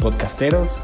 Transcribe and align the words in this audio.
Podcasteros 0.00 0.80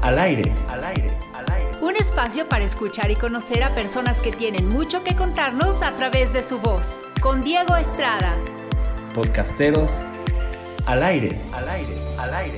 al 0.00 0.16
aire, 0.16 0.52
al 0.68 0.84
aire, 0.84 1.10
al 1.34 1.52
aire. 1.52 1.70
Un 1.80 1.96
espacio 1.96 2.48
para 2.48 2.64
escuchar 2.64 3.10
y 3.10 3.16
conocer 3.16 3.64
a 3.64 3.74
personas 3.74 4.20
que 4.20 4.30
tienen 4.30 4.68
mucho 4.68 5.02
que 5.02 5.16
contarnos 5.16 5.82
a 5.82 5.96
través 5.96 6.32
de 6.32 6.44
su 6.44 6.60
voz. 6.60 7.02
Con 7.20 7.42
Diego 7.42 7.74
Estrada. 7.74 8.32
Podcasteros 9.12 9.98
al 10.86 11.02
aire, 11.02 11.40
al 11.52 11.68
aire, 11.68 11.94
al 12.16 12.34
aire. 12.34 12.56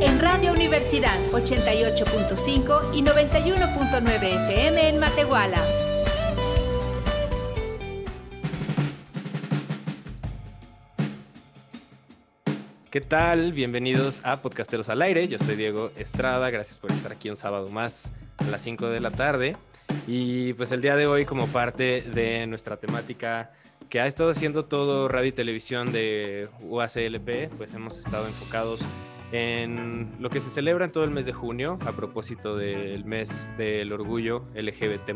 En 0.00 0.18
Radio 0.18 0.52
Universidad 0.52 1.18
88.5 1.32 2.94
y 2.94 3.02
91.9 3.02 4.48
FM 4.48 4.88
en 4.88 4.98
Matehuala. 4.98 5.60
¿Qué 12.96 13.02
tal? 13.02 13.52
Bienvenidos 13.52 14.22
a 14.24 14.40
Podcasteros 14.40 14.88
al 14.88 15.02
Aire. 15.02 15.28
Yo 15.28 15.38
soy 15.38 15.54
Diego 15.54 15.90
Estrada. 15.98 16.48
Gracias 16.48 16.78
por 16.78 16.90
estar 16.90 17.12
aquí 17.12 17.28
un 17.28 17.36
sábado 17.36 17.68
más 17.68 18.10
a 18.38 18.44
las 18.44 18.62
5 18.62 18.88
de 18.88 19.00
la 19.00 19.10
tarde. 19.10 19.54
Y 20.06 20.54
pues 20.54 20.72
el 20.72 20.80
día 20.80 20.96
de 20.96 21.06
hoy, 21.06 21.26
como 21.26 21.46
parte 21.48 22.00
de 22.00 22.46
nuestra 22.46 22.78
temática 22.78 23.52
que 23.90 24.00
ha 24.00 24.06
estado 24.06 24.30
haciendo 24.30 24.64
todo 24.64 25.08
radio 25.08 25.28
y 25.28 25.32
televisión 25.32 25.92
de 25.92 26.48
UACLP, 26.62 27.50
pues 27.58 27.74
hemos 27.74 27.98
estado 27.98 28.28
enfocados 28.28 28.80
en 29.30 30.10
lo 30.18 30.30
que 30.30 30.40
se 30.40 30.48
celebra 30.48 30.86
en 30.86 30.90
todo 30.90 31.04
el 31.04 31.10
mes 31.10 31.26
de 31.26 31.34
junio 31.34 31.78
a 31.84 31.92
propósito 31.92 32.56
del 32.56 33.04
mes 33.04 33.46
del 33.58 33.92
orgullo 33.92 34.46
LGBT+. 34.54 35.12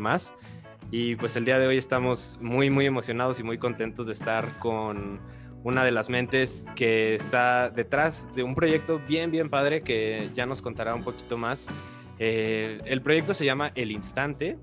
Y 0.91 1.15
pues 1.15 1.35
el 1.35 1.45
día 1.45 1.57
de 1.57 1.65
hoy 1.65 1.79
estamos 1.79 2.37
muy, 2.41 2.69
muy 2.69 2.85
emocionados 2.85 3.39
y 3.39 3.43
muy 3.43 3.57
contentos 3.57 4.05
de 4.05 4.13
estar 4.13 4.59
con 4.59 5.19
una 5.63 5.83
de 5.83 5.91
las 5.91 6.09
mentes 6.09 6.65
que 6.75 7.15
está 7.15 7.69
detrás 7.69 8.29
de 8.35 8.43
un 8.43 8.55
proyecto 8.55 8.99
bien, 9.07 9.31
bien 9.31 9.49
padre 9.49 9.81
que 9.81 10.29
ya 10.33 10.45
nos 10.45 10.61
contará 10.61 10.95
un 10.95 11.03
poquito 11.03 11.37
más. 11.37 11.67
Eh, 12.19 12.79
el 12.85 13.01
proyecto 13.01 13.33
se 13.33 13.45
llama 13.45 13.71
El 13.75 13.91
Instante 13.91 14.57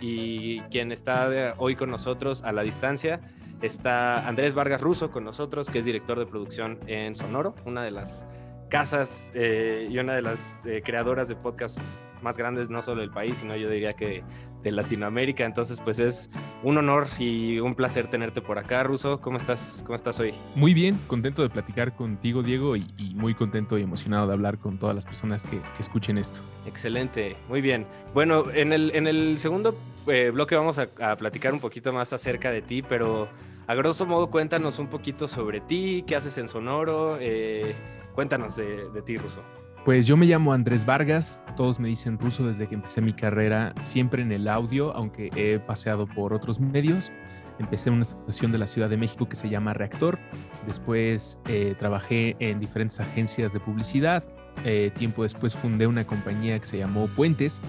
y 0.00 0.60
quien 0.62 0.92
está 0.92 1.54
hoy 1.58 1.76
con 1.76 1.90
nosotros 1.90 2.42
a 2.42 2.52
la 2.52 2.62
distancia 2.62 3.20
está 3.62 4.26
Andrés 4.26 4.54
Vargas 4.54 4.80
Russo 4.80 5.10
con 5.10 5.24
nosotros, 5.24 5.70
que 5.70 5.78
es 5.78 5.84
director 5.84 6.18
de 6.18 6.26
producción 6.26 6.78
en 6.86 7.14
Sonoro, 7.14 7.54
una 7.64 7.82
de 7.82 7.92
las 7.92 8.26
casas 8.72 9.30
eh, 9.34 9.86
y 9.90 9.98
una 9.98 10.14
de 10.14 10.22
las 10.22 10.64
eh, 10.64 10.80
creadoras 10.82 11.28
de 11.28 11.36
podcasts 11.36 11.98
más 12.22 12.38
grandes, 12.38 12.70
no 12.70 12.80
solo 12.80 13.02
del 13.02 13.10
país, 13.10 13.36
sino 13.36 13.54
yo 13.54 13.68
diría 13.68 13.92
que 13.92 14.24
de 14.62 14.72
Latinoamérica. 14.72 15.44
Entonces, 15.44 15.78
pues 15.78 15.98
es 15.98 16.30
un 16.62 16.78
honor 16.78 17.06
y 17.18 17.58
un 17.58 17.74
placer 17.74 18.08
tenerte 18.08 18.40
por 18.40 18.58
acá, 18.58 18.82
Ruso. 18.82 19.20
¿Cómo 19.20 19.36
estás? 19.36 19.82
¿Cómo 19.84 19.94
estás 19.94 20.18
hoy? 20.20 20.32
Muy 20.54 20.72
bien, 20.72 20.98
contento 21.06 21.42
de 21.42 21.50
platicar 21.50 21.94
contigo, 21.94 22.42
Diego, 22.42 22.74
y, 22.74 22.86
muy 23.14 23.34
contento 23.34 23.76
y 23.76 23.82
emocionado 23.82 24.26
de 24.28 24.32
hablar 24.32 24.56
con 24.56 24.78
todas 24.78 24.96
las 24.96 25.04
personas 25.04 25.44
que, 25.44 25.60
escuchen 25.78 26.16
esto. 26.16 26.40
Excelente, 26.64 27.36
muy 27.50 27.60
bien. 27.60 27.86
Bueno, 28.14 28.50
en 28.54 28.72
el, 28.72 28.90
en 28.94 29.06
el 29.06 29.36
segundo 29.36 29.76
eh, 30.06 30.30
bloque 30.30 30.56
vamos 30.56 30.78
a, 30.78 30.86
platicar 31.16 31.52
un 31.52 31.60
poquito 31.60 31.92
más 31.92 32.14
acerca 32.14 32.50
de 32.50 32.62
ti, 32.62 32.80
pero 32.80 33.28
a 33.66 33.74
grosso 33.74 34.06
modo 34.06 34.30
cuéntanos 34.30 34.78
un 34.78 34.86
poquito 34.86 35.28
sobre 35.28 35.60
ti, 35.60 36.04
qué 36.06 36.16
haces 36.16 36.38
en 36.38 36.48
Sonoro. 36.48 37.18
Eh, 37.20 37.74
cuéntanos 38.14 38.56
de, 38.56 38.90
de 38.90 39.02
ti, 39.02 39.16
Ruso. 39.16 39.42
Pues 39.84 40.06
yo 40.06 40.16
me 40.16 40.26
llamo 40.26 40.52
Andrés 40.52 40.86
Vargas, 40.86 41.44
todos 41.56 41.80
me 41.80 41.88
dicen 41.88 42.16
ruso 42.16 42.46
desde 42.46 42.68
que 42.68 42.76
empecé 42.76 43.00
mi 43.00 43.12
carrera, 43.12 43.74
siempre 43.82 44.22
en 44.22 44.30
el 44.30 44.46
audio, 44.46 44.94
aunque 44.94 45.28
he 45.34 45.58
paseado 45.58 46.06
por 46.06 46.32
otros 46.32 46.60
medios. 46.60 47.10
Empecé 47.58 47.88
en 47.88 47.96
una 47.96 48.02
estación 48.02 48.52
de 48.52 48.58
la 48.58 48.68
Ciudad 48.68 48.88
de 48.88 48.96
México 48.96 49.28
que 49.28 49.34
se 49.34 49.48
llama 49.48 49.74
Reactor, 49.74 50.20
después 50.68 51.40
eh, 51.48 51.74
trabajé 51.80 52.36
en 52.38 52.60
diferentes 52.60 53.00
agencias 53.00 53.52
de 53.52 53.58
publicidad, 53.58 54.22
eh, 54.64 54.92
tiempo 54.96 55.24
después 55.24 55.54
fundé 55.54 55.88
una 55.88 56.06
compañía 56.06 56.58
que 56.60 56.66
se 56.66 56.78
llamó 56.78 57.08
Puentes, 57.08 57.60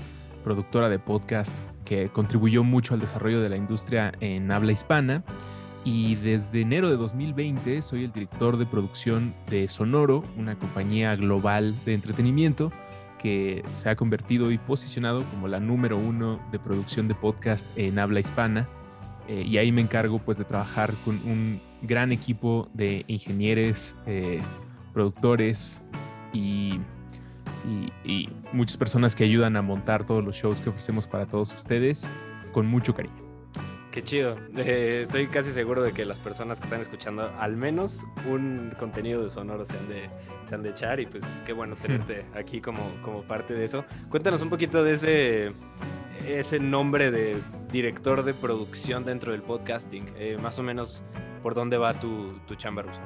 productora 0.44 0.90
de 0.90 1.00
podcast 1.00 1.52
que 1.84 2.10
contribuyó 2.10 2.64
mucho 2.64 2.94
al 2.94 3.00
desarrollo 3.00 3.42
de 3.42 3.50
la 3.50 3.58
industria 3.58 4.14
en 4.20 4.52
habla 4.52 4.72
hispana 4.72 5.24
y 5.86 6.16
desde 6.16 6.62
enero 6.62 6.90
de 6.90 6.96
2020 6.96 7.82
soy 7.82 8.06
el 8.06 8.12
director 8.12 8.58
de 8.58 8.66
producción 8.66 9.34
de 9.50 9.68
Sonoro, 9.68 10.24
una 10.38 10.56
compañía 10.56 11.16
global 11.16 11.76
de 11.86 11.94
entretenimiento 11.94 12.72
que 13.20 13.64
se 13.74 13.90
ha 13.90 13.96
convertido 13.96 14.52
y 14.52 14.58
posicionado 14.58 15.24
como 15.24 15.48
la 15.48 15.60
número 15.60 15.98
uno 15.98 16.40
de 16.52 16.60
producción 16.60 17.08
de 17.08 17.16
podcast 17.16 17.68
en 17.78 18.00
habla 18.00 18.20
hispana. 18.20 18.68
Eh, 19.28 19.44
y 19.48 19.58
ahí 19.58 19.72
me 19.72 19.80
encargo 19.80 20.20
pues 20.20 20.38
de 20.38 20.44
trabajar 20.44 20.94
con 21.06 21.16
un 21.26 21.62
gran 21.82 22.12
equipo 22.12 22.70
de 22.74 23.06
ingenieros, 23.08 23.96
eh, 24.06 24.42
productores 24.92 25.82
y, 26.34 26.80
y 28.04 28.30
muchas 28.52 28.76
personas 28.76 29.16
que 29.16 29.24
ayudan 29.24 29.56
a 29.56 29.62
montar 29.62 30.06
todos 30.06 30.24
los 30.24 30.36
shows 30.36 30.60
que 30.60 30.70
ofrecemos 30.70 31.08
para 31.08 31.26
todos 31.26 31.54
ustedes 31.54 32.08
con 32.52 32.68
mucho 32.68 32.94
cariño. 32.94 33.23
Qué 33.94 34.04
chido. 34.04 34.38
Eh, 34.58 35.02
estoy 35.04 35.28
casi 35.28 35.52
seguro 35.52 35.84
de 35.84 35.92
que 35.92 36.04
las 36.04 36.18
personas 36.18 36.60
que 36.60 36.64
están 36.64 36.82
escuchando 36.82 37.32
al 37.40 37.56
menos 37.56 38.04
un 38.28 38.74
contenido 38.80 39.24
de 39.24 39.30
sonoro 39.30 39.66
se 39.66 39.78
han 39.78 39.88
de, 39.88 40.10
se 40.50 40.56
han 40.56 40.64
de 40.64 40.72
echar 40.72 41.00
y 41.00 41.06
pues 41.06 41.24
qué 41.46 41.54
bueno 41.54 41.76
tenerte 41.76 42.26
aquí 42.34 42.60
como, 42.60 42.82
como 43.04 43.22
parte 43.22 43.54
de 43.54 43.66
eso. 43.66 43.86
Cuéntanos 44.10 44.42
un 44.42 44.50
poquito 44.50 44.84
de 44.84 44.94
ese, 44.94 45.54
ese 46.28 46.60
nombre 46.60 47.12
de 47.12 47.38
director 47.72 48.24
de 48.24 48.34
producción 48.34 49.06
dentro 49.06 49.32
del 49.32 49.44
podcasting. 49.44 50.12
Eh, 50.18 50.40
más 50.42 50.58
o 50.58 50.64
menos 50.64 51.04
por 51.44 51.54
dónde 51.54 51.78
va 51.78 51.94
tu, 52.00 52.40
tu 52.48 52.56
chamba, 52.56 52.82
Ruso. 52.82 53.00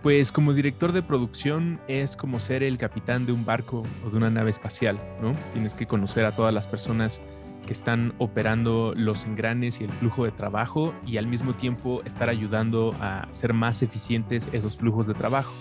Pues 0.00 0.30
como 0.30 0.52
director 0.52 0.92
de 0.92 1.02
producción 1.02 1.80
es 1.88 2.16
como 2.16 2.38
ser 2.38 2.62
el 2.62 2.78
capitán 2.78 3.26
de 3.26 3.32
un 3.32 3.44
barco 3.44 3.82
o 4.06 4.10
de 4.10 4.16
una 4.16 4.30
nave 4.30 4.50
espacial, 4.50 4.96
¿no? 5.20 5.34
Tienes 5.52 5.74
que 5.74 5.86
conocer 5.86 6.24
a 6.24 6.36
todas 6.36 6.54
las 6.54 6.68
personas 6.68 7.20
que 7.66 7.72
están 7.72 8.14
operando 8.18 8.92
los 8.96 9.24
engranes 9.24 9.80
y 9.80 9.84
el 9.84 9.90
flujo 9.90 10.24
de 10.24 10.32
trabajo 10.32 10.94
y 11.06 11.16
al 11.16 11.26
mismo 11.26 11.54
tiempo 11.54 12.02
estar 12.04 12.28
ayudando 12.28 12.94
a 13.00 13.28
ser 13.32 13.54
más 13.54 13.82
eficientes 13.82 14.48
esos 14.52 14.76
flujos 14.76 15.06
de 15.06 15.14
trabajo. 15.14 15.52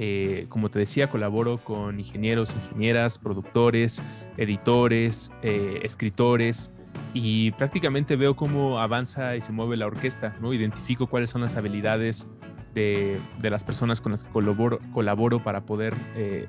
Eh, 0.00 0.46
como 0.48 0.70
te 0.70 0.78
decía, 0.78 1.08
colaboro 1.08 1.58
con 1.58 1.98
ingenieros, 1.98 2.54
ingenieras, 2.54 3.18
productores, 3.18 4.00
editores, 4.36 5.32
eh, 5.42 5.80
escritores 5.82 6.70
y 7.14 7.50
prácticamente 7.52 8.14
veo 8.14 8.36
cómo 8.36 8.78
avanza 8.78 9.34
y 9.34 9.40
se 9.40 9.50
mueve 9.50 9.76
la 9.76 9.86
orquesta, 9.86 10.36
¿no? 10.40 10.52
Identifico 10.52 11.08
cuáles 11.08 11.30
son 11.30 11.40
las 11.40 11.56
habilidades 11.56 12.28
de, 12.74 13.20
las 13.42 13.64
personas 13.64 14.00
con 14.00 14.12
las 14.12 14.22
que 14.22 14.30
colaboro, 14.30 15.42
para 15.42 15.62
poder 15.62 15.94
eh, 16.14 16.46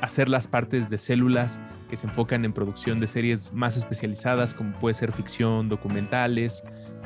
hacer 0.00 0.28
las 0.28 0.46
partes 0.46 0.90
de 0.90 0.98
células 0.98 1.60
que 1.88 1.96
se 1.96 2.06
enfocan 2.06 2.44
en 2.44 2.52
producción 2.52 3.00
de 3.00 3.06
series 3.06 3.52
más 3.52 3.76
especializadas, 3.76 4.54
como 4.54 4.72
puede 4.78 4.94
ser 4.94 5.12
ficción, 5.12 5.68
documentales, 5.68 6.62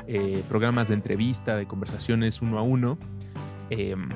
eh, 0.07 0.43
programas 0.49 0.89
de 0.89 0.95
entrevista, 0.95 1.55
de 1.55 1.65
conversaciones 1.65 2.41
uno 2.41 2.57
a 2.57 2.61
uno. 2.61 2.97
Em, 3.69 4.09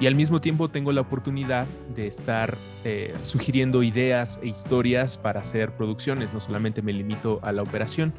y 0.00 0.06
al 0.06 0.14
mismo 0.14 0.40
tiempo 0.40 0.68
tengo 0.68 0.90
la 0.92 1.00
oportunidad 1.00 1.66
de 1.94 2.08
estar 2.08 2.58
eh, 2.84 3.14
sugiriendo 3.22 3.82
ideas 3.82 4.40
e 4.42 4.48
historias 4.48 5.16
para 5.16 5.40
hacer 5.40 5.76
producciones, 5.76 6.34
no 6.34 6.40
solamente 6.40 6.82
me 6.82 6.92
limito 6.92 7.38
a 7.42 7.52
la 7.52 7.62
operación. 7.62 8.12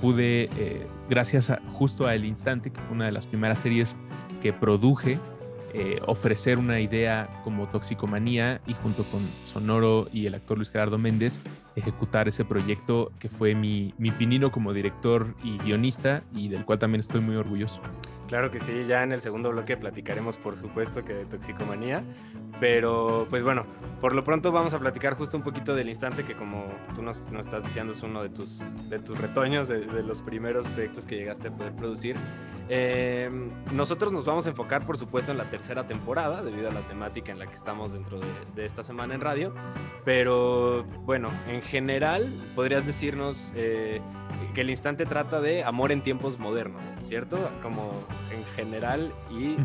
Pude, 0.00 0.50
eh, 0.58 0.86
gracias 1.08 1.50
a, 1.50 1.60
justo 1.72 2.06
a 2.06 2.14
El 2.14 2.24
Instante, 2.24 2.70
que 2.70 2.80
fue 2.80 2.96
una 2.96 3.06
de 3.06 3.12
las 3.12 3.26
primeras 3.26 3.60
series 3.60 3.96
que 4.42 4.52
produje, 4.52 5.18
eh, 5.74 6.00
ofrecer 6.06 6.58
una 6.58 6.80
idea 6.80 7.28
como 7.44 7.68
Toxicomanía 7.68 8.60
y 8.66 8.74
junto 8.74 9.04
con 9.04 9.20
Sonoro 9.44 10.08
y 10.12 10.26
el 10.26 10.34
actor 10.34 10.56
Luis 10.56 10.70
Gerardo 10.70 10.98
Méndez 10.98 11.40
ejecutar 11.76 12.28
ese 12.28 12.44
proyecto 12.44 13.12
que 13.18 13.28
fue 13.28 13.54
mi, 13.54 13.94
mi 13.98 14.10
pinino 14.10 14.50
como 14.50 14.72
director 14.72 15.34
y 15.44 15.58
guionista 15.58 16.22
y 16.34 16.48
del 16.48 16.64
cual 16.64 16.78
también 16.78 17.00
estoy 17.00 17.20
muy 17.20 17.36
orgulloso. 17.36 17.80
Claro 18.28 18.50
que 18.50 18.60
sí, 18.60 18.84
ya 18.86 19.02
en 19.02 19.12
el 19.12 19.22
segundo 19.22 19.50
bloque 19.50 19.78
platicaremos 19.78 20.36
por 20.36 20.58
supuesto 20.58 21.02
que 21.02 21.14
de 21.14 21.24
toxicomanía, 21.24 22.04
pero 22.60 23.26
pues 23.30 23.42
bueno, 23.42 23.64
por 24.02 24.14
lo 24.14 24.22
pronto 24.22 24.52
vamos 24.52 24.74
a 24.74 24.78
platicar 24.78 25.14
justo 25.14 25.38
un 25.38 25.42
poquito 25.42 25.74
del 25.74 25.88
instante 25.88 26.24
que 26.24 26.36
como 26.36 26.66
tú 26.94 27.00
nos, 27.00 27.26
estás 27.38 27.64
diciendo 27.64 27.94
es 27.94 28.02
uno 28.02 28.22
de 28.22 28.28
tus, 28.28 28.60
de 28.90 28.98
tus 28.98 29.16
retoños, 29.16 29.66
de, 29.66 30.02
los 30.02 30.20
primeros 30.20 30.66
proyectos 30.68 31.06
que 31.06 31.16
llegaste 31.16 31.48
a 31.48 31.50
poder 31.50 31.72
producir. 31.72 32.16
Em, 32.68 33.50
nosotros 33.72 34.12
nos 34.12 34.26
vamos 34.26 34.46
a 34.46 34.50
enfocar 34.50 34.84
por 34.84 34.98
supuesto 34.98 35.32
en 35.32 35.38
la 35.38 35.44
tercera 35.44 35.86
temporada 35.86 36.42
debido 36.42 36.68
a 36.68 36.72
la 36.72 36.82
temática 36.82 37.32
en 37.32 37.38
la 37.38 37.46
que 37.46 37.54
estamos 37.54 37.92
dentro 37.92 38.20
de, 38.54 38.66
esta 38.66 38.84
semana 38.84 39.14
en 39.14 39.22
radio, 39.22 39.54
pero 40.04 40.84
bueno, 41.06 41.30
en 41.48 41.62
general 41.62 42.30
podrías 42.54 42.84
decirnos... 42.84 43.54
Eh, 43.56 44.02
que 44.54 44.62
el 44.62 44.70
instante 44.70 45.06
trata 45.06 45.40
de 45.40 45.64
amor 45.64 45.92
en 45.92 46.02
tiempos 46.02 46.38
modernos, 46.38 46.94
¿cierto? 47.00 47.50
Como 47.62 47.92
en 48.30 48.44
general 48.56 49.12
y 49.30 49.56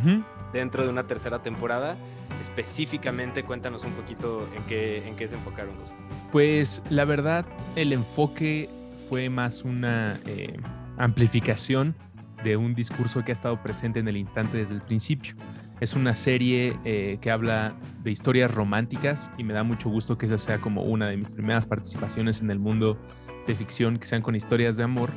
dentro 0.51 0.83
de 0.83 0.89
una 0.89 1.07
tercera 1.07 1.41
temporada. 1.41 1.97
Específicamente, 2.41 3.43
cuéntanos 3.43 3.83
un 3.83 3.93
poquito 3.93 4.47
en 4.55 4.63
qué, 4.63 5.07
en 5.07 5.15
qué 5.15 5.27
se 5.27 5.35
enfocaron. 5.35 5.73
Pues 6.31 6.81
la 6.89 7.05
verdad, 7.05 7.45
el 7.75 7.93
enfoque 7.93 8.69
fue 9.09 9.29
más 9.29 9.63
una 9.63 10.19
eh, 10.25 10.57
amplificación 10.97 11.95
de 12.43 12.57
un 12.57 12.75
discurso 12.75 13.23
que 13.23 13.31
ha 13.31 13.33
estado 13.33 13.61
presente 13.61 13.99
en 13.99 14.07
el 14.07 14.17
instante 14.17 14.57
desde 14.57 14.73
el 14.73 14.81
principio. 14.81 15.35
Es 15.83 15.95
una 15.95 16.15
serie 16.15 16.79
eh, 16.85 17.17
que 17.19 17.29
habla 17.29 17.75
de 18.03 18.09
historias 18.09 18.49
románticas 18.55 19.29
y 19.37 19.43
me 19.43 19.53
da 19.53 19.63
mucho 19.63 19.89
gusto 19.89 20.17
que 20.17 20.27
esa 20.27 20.37
sea 20.37 20.61
como 20.61 20.83
una 20.83 21.09
de 21.09 21.17
mis 21.17 21.27
primeras 21.27 21.65
participaciones 21.65 22.39
en 22.39 22.49
el 22.51 22.57
mundo 22.57 22.97
de 23.45 23.53
ficción 23.53 23.99
que 23.99 24.05
sean 24.05 24.21
con 24.21 24.33
historias 24.33 24.77
de 24.77 24.83
amor. 24.83 25.09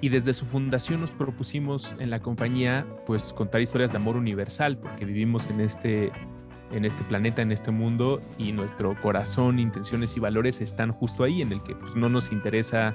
Y 0.00 0.10
desde 0.10 0.32
su 0.32 0.46
fundación 0.46 1.00
nos 1.00 1.10
propusimos 1.10 1.96
en 1.98 2.10
la 2.10 2.22
compañía 2.22 2.86
pues 3.04 3.32
contar 3.32 3.62
historias 3.62 3.90
de 3.90 3.96
amor 3.96 4.16
universal 4.16 4.78
porque 4.78 5.04
vivimos 5.04 5.48
en 5.48 5.60
este 5.60 6.12
en 6.70 6.84
este 6.84 7.02
planeta, 7.02 7.42
en 7.42 7.50
este 7.50 7.72
mundo, 7.72 8.22
y 8.38 8.52
nuestro 8.52 8.94
corazón, 9.02 9.58
intenciones 9.58 10.16
y 10.16 10.20
valores 10.20 10.60
están 10.60 10.92
justo 10.92 11.24
ahí, 11.24 11.42
en 11.42 11.52
el 11.52 11.62
que 11.64 11.74
pues, 11.74 11.96
no 11.96 12.08
nos 12.08 12.32
interesa 12.32 12.94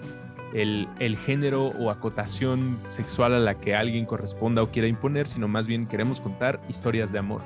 el, 0.58 1.18
género 1.18 1.68
o 1.68 1.92
acotación 1.92 2.80
sexual 2.88 3.34
a 3.34 3.40
la 3.40 3.60
que 3.60 3.76
alguien 3.76 4.06
corresponda 4.06 4.64
o 4.64 4.72
quiera 4.72 4.88
imponer, 4.88 5.28
sino 5.28 5.48
más 5.48 5.68
bien 5.68 5.86
queremos 5.86 6.20
contar 6.20 6.60
historias 6.68 7.12
de 7.12 7.20
amor. 7.20 7.42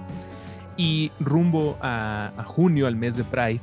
Y 0.78 1.12
rumbo 1.20 1.78
a, 1.82 2.32
junio, 2.46 2.88
al 2.88 2.96
mes 2.96 3.16
de 3.16 3.24
Pride, 3.24 3.62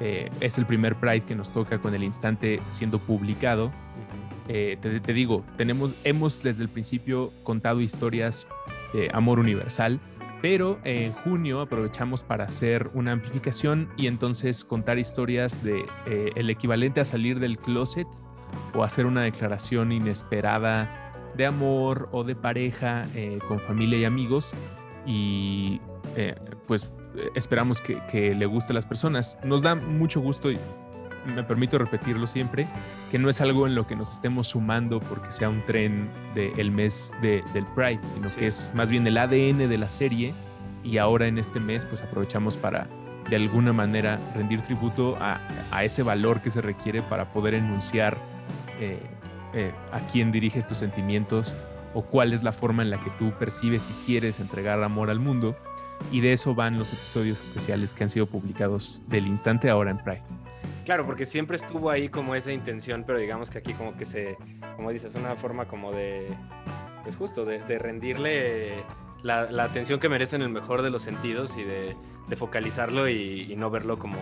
eh, 0.00 0.30
es 0.40 0.58
el 0.58 0.66
primer 0.66 0.94
Pride 0.96 1.22
que 1.22 1.34
nos 1.34 1.52
toca 1.52 1.78
con 1.78 1.94
el 1.94 2.04
instante 2.04 2.60
siendo 2.68 2.98
publicado. 2.98 3.72
Eh, 4.48 4.76
te, 4.80 5.12
digo, 5.12 5.42
tenemos, 5.56 5.92
hemos 6.04 6.42
desde 6.42 6.62
el 6.62 6.68
principio 6.68 7.32
contado 7.42 7.80
historias 7.80 8.46
de 8.92 9.10
amor 9.12 9.38
universal, 9.38 9.98
pero 10.42 10.78
en 10.84 11.12
junio 11.12 11.60
aprovechamos 11.60 12.22
para 12.22 12.44
hacer 12.44 12.90
una 12.94 13.12
amplificación 13.12 13.88
y 13.96 14.06
entonces 14.06 14.64
contar 14.64 14.98
historias 14.98 15.64
de 15.64 15.84
eh, 16.06 16.30
el 16.36 16.50
equivalente 16.50 17.00
a 17.00 17.04
salir 17.04 17.40
del 17.40 17.58
closet 17.58 18.06
o 18.74 18.82
hacer 18.82 19.06
una 19.06 19.22
declaración 19.22 19.92
inesperada 19.92 21.06
de 21.36 21.46
amor 21.46 22.08
o 22.12 22.24
de 22.24 22.34
pareja 22.34 23.06
eh, 23.14 23.38
con 23.48 23.60
familia 23.60 23.98
y 23.98 24.04
amigos. 24.04 24.52
Y 25.06 25.80
eh, 26.16 26.34
pues 26.66 26.92
esperamos 27.34 27.80
que, 27.80 28.34
le 28.34 28.46
guste 28.46 28.72
a 28.72 28.74
las 28.74 28.86
personas. 28.86 29.38
Nos 29.44 29.62
da 29.62 29.74
mucho 29.74 30.20
gusto 30.20 30.50
y 30.50 30.58
me 31.26 31.42
permito 31.42 31.78
repetirlo 31.78 32.26
siempre, 32.26 32.68
que 33.10 33.18
no 33.18 33.28
es 33.28 33.40
algo 33.40 33.66
en 33.66 33.74
lo 33.74 33.86
que 33.86 33.96
nos 33.96 34.12
estemos 34.12 34.48
sumando 34.48 35.00
porque 35.00 35.30
sea 35.30 35.48
un 35.48 35.64
tren 35.66 36.08
del 36.34 36.70
mes 36.70 37.12
del 37.20 37.66
Pride, 37.74 38.00
sino 38.14 38.28
que 38.28 38.46
es 38.46 38.70
más 38.74 38.90
bien 38.90 39.06
el 39.06 39.18
ADN 39.18 39.68
de 39.68 39.78
la 39.78 39.90
serie. 39.90 40.34
Y 40.84 40.98
ahora 40.98 41.26
en 41.26 41.38
este 41.38 41.58
mes 41.58 41.84
pues 41.84 42.02
aprovechamos 42.02 42.56
para 42.56 42.86
de 43.28 43.34
alguna 43.34 43.72
manera 43.72 44.20
rendir 44.36 44.62
tributo 44.62 45.16
a, 45.20 45.40
a 45.72 45.82
ese 45.82 46.04
valor 46.04 46.40
que 46.40 46.50
se 46.50 46.60
requiere 46.60 47.02
para 47.02 47.32
poder 47.32 47.54
enunciar 47.54 48.16
eh, 48.80 49.00
eh, 49.54 49.72
a 49.92 50.00
quién 50.08 50.32
diriges 50.32 50.66
tus 50.66 50.78
sentimientos 50.78 51.54
o 51.94 52.02
cuál 52.02 52.32
es 52.32 52.42
la 52.42 52.52
forma 52.52 52.82
en 52.82 52.90
la 52.90 53.00
que 53.00 53.10
tú 53.18 53.32
percibes 53.38 53.88
y 53.88 54.06
quieres 54.06 54.40
entregar 54.40 54.82
amor 54.82 55.10
al 55.10 55.20
mundo. 55.20 55.56
Y 56.12 56.20
de 56.20 56.32
eso 56.32 56.54
van 56.54 56.78
los 56.78 56.92
episodios 56.92 57.40
especiales 57.40 57.94
que 57.94 58.04
han 58.04 58.10
sido 58.10 58.26
publicados 58.26 59.00
del 59.08 59.26
instante 59.26 59.70
ahora 59.70 59.90
en 59.90 59.98
Pride. 59.98 60.22
Claro, 60.84 61.04
porque 61.04 61.26
siempre 61.26 61.56
estuvo 61.56 61.90
ahí 61.90 62.08
como 62.08 62.34
esa 62.34 62.52
intención, 62.52 63.02
pero 63.04 63.18
digamos 63.18 63.50
que 63.50 63.58
aquí 63.58 63.72
como 63.72 63.96
que 63.96 64.06
se, 64.06 64.36
como 64.76 64.92
dices, 64.92 65.16
una 65.16 65.34
forma 65.34 65.66
como 65.66 65.90
de, 65.90 66.28
pues 67.02 67.16
justo, 67.16 67.44
de, 67.44 67.58
rendirle 67.78 68.84
la, 69.22 69.48
atención 69.64 69.98
que 69.98 70.08
merece 70.08 70.36
en 70.36 70.42
el 70.42 70.48
mejor 70.48 70.82
de 70.82 70.90
los 70.90 71.02
sentidos 71.02 71.56
y 71.58 71.64
de, 71.64 71.96
focalizarlo 72.36 73.08
y, 73.08 73.52
no 73.56 73.68
verlo 73.68 73.98
como 73.98 74.18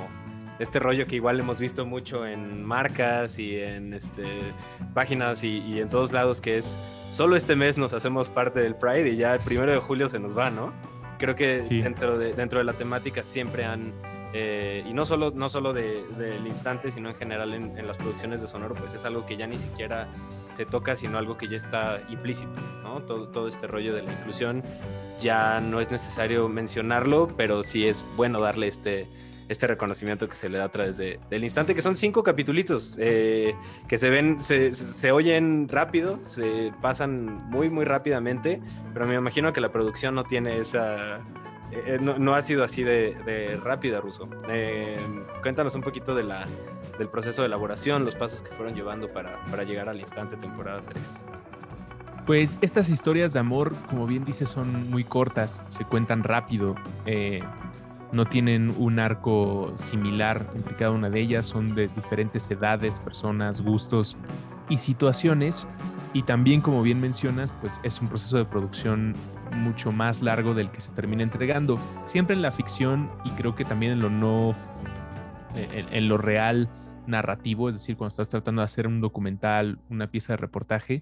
este 0.59 0.79
rollo 0.79 1.07
que 1.07 1.17
igual 1.17 1.41
hemos 1.41 1.59
visto 1.59 1.85
mucho 1.85 2.27
en 2.27 2.65
marcas 2.65 3.39
y 3.39 3.59
en 3.59 3.93
este, 3.95 4.25
páginas 4.93 5.43
y, 5.45 5.81
en 5.81 5.89
todos 5.89 6.13
lados, 6.13 6.41
que 6.41 6.57
es 6.59 6.79
solo 7.11 7.37
este 7.37 7.57
mes 7.57 7.79
nos 7.79 7.93
hacemos 7.93 8.31
parte 8.31 8.61
del 8.61 8.77
Pride 8.77 9.11
y 9.11 9.17
ya 9.17 9.35
el 9.35 9.41
primero 9.41 9.73
de 9.73 9.79
julio 9.79 10.09
se 10.09 10.19
nos 10.19 10.37
va, 10.37 10.51
¿no? 10.51 10.73
Creo 11.19 11.35
que 11.35 11.63
dentro, 11.63 12.19
de, 12.19 12.35
dentro 12.35 12.59
de 12.59 12.65
la 12.65 12.73
temática 12.73 13.23
siempre 13.23 13.65
han, 13.65 13.93
eh, 14.33 14.85
y 14.87 14.93
no 14.93 15.05
solo, 15.05 15.33
no 15.35 15.49
solo 15.49 15.73
del 15.73 16.47
instante, 16.47 16.91
sino 16.91 17.09
en 17.09 17.15
general 17.17 17.55
en, 17.55 17.87
las 17.87 17.97
producciones 17.97 18.43
de 18.43 18.49
Sonoro, 18.49 18.75
pues 18.75 18.95
es 18.95 19.05
algo 19.05 19.25
que 19.27 19.37
ya 19.37 19.47
ni 19.47 19.59
siquiera 19.59 20.09
se 20.49 20.67
toca, 20.67 20.97
sino 20.97 21.19
algo 21.19 21.37
que 21.37 21.49
ya 21.49 21.57
está 21.57 22.01
implícito, 22.09 22.59
¿no? 22.83 23.01
Todo, 23.03 23.29
todo 23.29 23.49
este 23.49 23.67
rollo 23.67 23.95
de 23.95 24.03
la 24.03 24.13
inclusión 24.13 24.63
ya 25.21 25.61
no 25.61 25.81
es 25.81 25.91
necesario 25.91 26.49
mencionarlo, 26.49 27.29
pero 27.37 27.63
sí 27.63 27.87
es 27.87 28.05
bueno 28.17 28.41
darle 28.41 28.69
este 28.69 29.09
este 29.49 29.67
reconocimiento 29.67 30.29
que 30.29 30.35
se 30.35 30.49
le 30.49 30.59
da 30.59 30.65
a 30.65 30.69
través 30.69 30.97
de, 30.97 31.21
del 31.31 31.45
instante, 31.45 31.75
que 31.75 31.83
son 31.83 31.97
cinco 31.97 32.23
capitulitos 32.23 32.97
eh, 32.99 33.55
que 33.89 33.99
se 33.99 34.11
ven, 34.11 34.39
se, 34.39 34.73
se, 34.73 35.13
oyen 35.13 35.69
rápido, 35.69 36.23
se 36.23 36.73
pasan 36.81 37.49
muy, 37.51 37.69
muy 37.71 37.85
rápidamente, 37.85 38.61
pero 38.93 39.07
me 39.07 39.15
imagino 39.15 39.53
que 39.53 39.61
la 39.61 39.71
producción 39.71 40.15
no 40.15 40.25
tiene 40.25 40.59
esa... 40.59 41.21
Eh, 41.71 41.99
no, 42.01 42.35
ha 42.35 42.43
sido 42.43 42.63
así 42.63 42.85
de, 42.85 43.17
de 43.27 43.57
rápida, 43.57 44.01
Ruso. 44.01 44.29
Eh, 44.49 44.99
cuéntanos 45.43 45.75
un 45.75 45.83
poquito 45.83 46.15
de 46.15 46.23
la, 46.23 46.47
del 46.99 47.09
proceso 47.09 47.43
de 47.43 47.47
elaboración, 47.47 48.05
los 48.05 48.15
pasos 48.15 48.43
que 48.43 48.51
fueron 48.55 48.75
llevando 48.75 49.13
para, 49.13 49.45
para 49.51 49.65
llegar 49.65 49.89
al 49.89 49.99
instante 49.99 50.37
temporada 50.37 50.83
3. 50.89 51.17
Pues 52.27 52.59
estas 52.63 52.89
historias 52.89 53.33
de 53.33 53.41
amor, 53.41 53.75
como 53.91 54.07
bien 54.07 54.25
dices, 54.25 54.49
son 54.49 54.89
muy 54.91 55.05
cortas, 55.05 55.63
se 55.69 55.85
cuentan 55.85 56.23
rápido 56.23 56.75
no 58.15 58.25
tienen 58.27 58.75
un 58.79 58.99
arco 58.99 59.73
similar 59.77 60.47
entre 60.55 60.77
cada 60.77 60.93
una 60.93 61.11
de 61.11 61.21
ellas, 61.21 61.47
son 61.47 61.75
de 61.75 61.89
diferentes 61.89 62.51
edades, 62.51 62.99
personas, 63.01 63.61
gustos 63.61 64.17
y 64.69 64.77
situaciones. 64.77 65.67
Y 66.13 66.23
también, 66.23 66.61
como 66.61 66.83
bien 66.83 67.01
mencionas, 67.01 67.53
pues 67.61 67.81
es 67.83 68.01
un 68.01 68.09
proceso 68.09 68.39
de 68.39 68.45
producción 68.45 69.15
mucho 69.53 69.93
más 69.93 70.23
largo 70.23 70.55
del 70.55 70.71
que 70.71 70.81
se 70.81 70.91
termina 70.93 71.23
entregando. 71.23 71.79
Siempre 72.05 72.35
en 72.37 72.43
la 72.43 72.53
ficción 72.53 73.11
y 73.25 73.31
creo 73.31 73.55
que 73.55 73.65
también 73.65 73.93
en 73.93 74.01
lo 74.01 74.11
no, 74.11 74.55
en 75.55 76.09
lo 76.09 76.17
real, 76.17 76.69
narrativo, 77.07 77.69
es 77.69 77.77
decir, 77.77 77.97
cuando 77.97 78.11
estás 78.11 78.29
tratando 78.29 78.63
de 78.63 78.67
hacer 78.67 78.87
un 78.87 79.01
documental, 79.01 79.79
una 79.91 80.07
pieza 80.07 80.33
de 80.33 80.37
reportaje, 80.39 81.01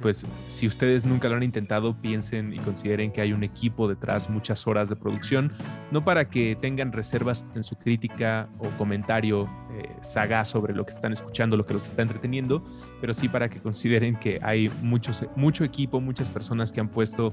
pues 0.00 0.26
si 0.46 0.66
ustedes 0.66 1.04
nunca 1.04 1.28
lo 1.28 1.36
han 1.36 1.42
intentado, 1.42 2.00
piensen 2.00 2.52
y 2.52 2.58
consideren 2.58 3.12
que 3.12 3.20
hay 3.20 3.32
un 3.32 3.44
equipo 3.44 3.88
detrás, 3.88 4.28
muchas 4.28 4.66
horas 4.66 4.88
de 4.88 4.96
producción, 4.96 5.52
no 5.90 6.04
para 6.04 6.28
que 6.28 6.56
tengan 6.60 6.92
reservas 6.92 7.46
en 7.54 7.62
su 7.62 7.76
crítica 7.76 8.48
o 8.58 8.68
comentario 8.76 9.48
eh, 9.72 9.88
sagaz 10.00 10.48
sobre 10.48 10.74
lo 10.74 10.84
que 10.84 10.94
están 10.94 11.12
escuchando, 11.12 11.56
lo 11.56 11.66
que 11.66 11.74
los 11.74 11.86
está 11.86 12.02
entreteniendo, 12.02 12.64
pero 13.00 13.14
sí 13.14 13.28
para 13.28 13.48
que 13.48 13.60
consideren 13.60 14.16
que 14.16 14.38
hay 14.42 14.68
muchos, 14.82 15.24
mucho 15.36 15.64
equipo, 15.64 16.00
muchas 16.00 16.30
personas 16.30 16.72
que 16.72 16.80
han 16.80 16.88
puesto 16.88 17.32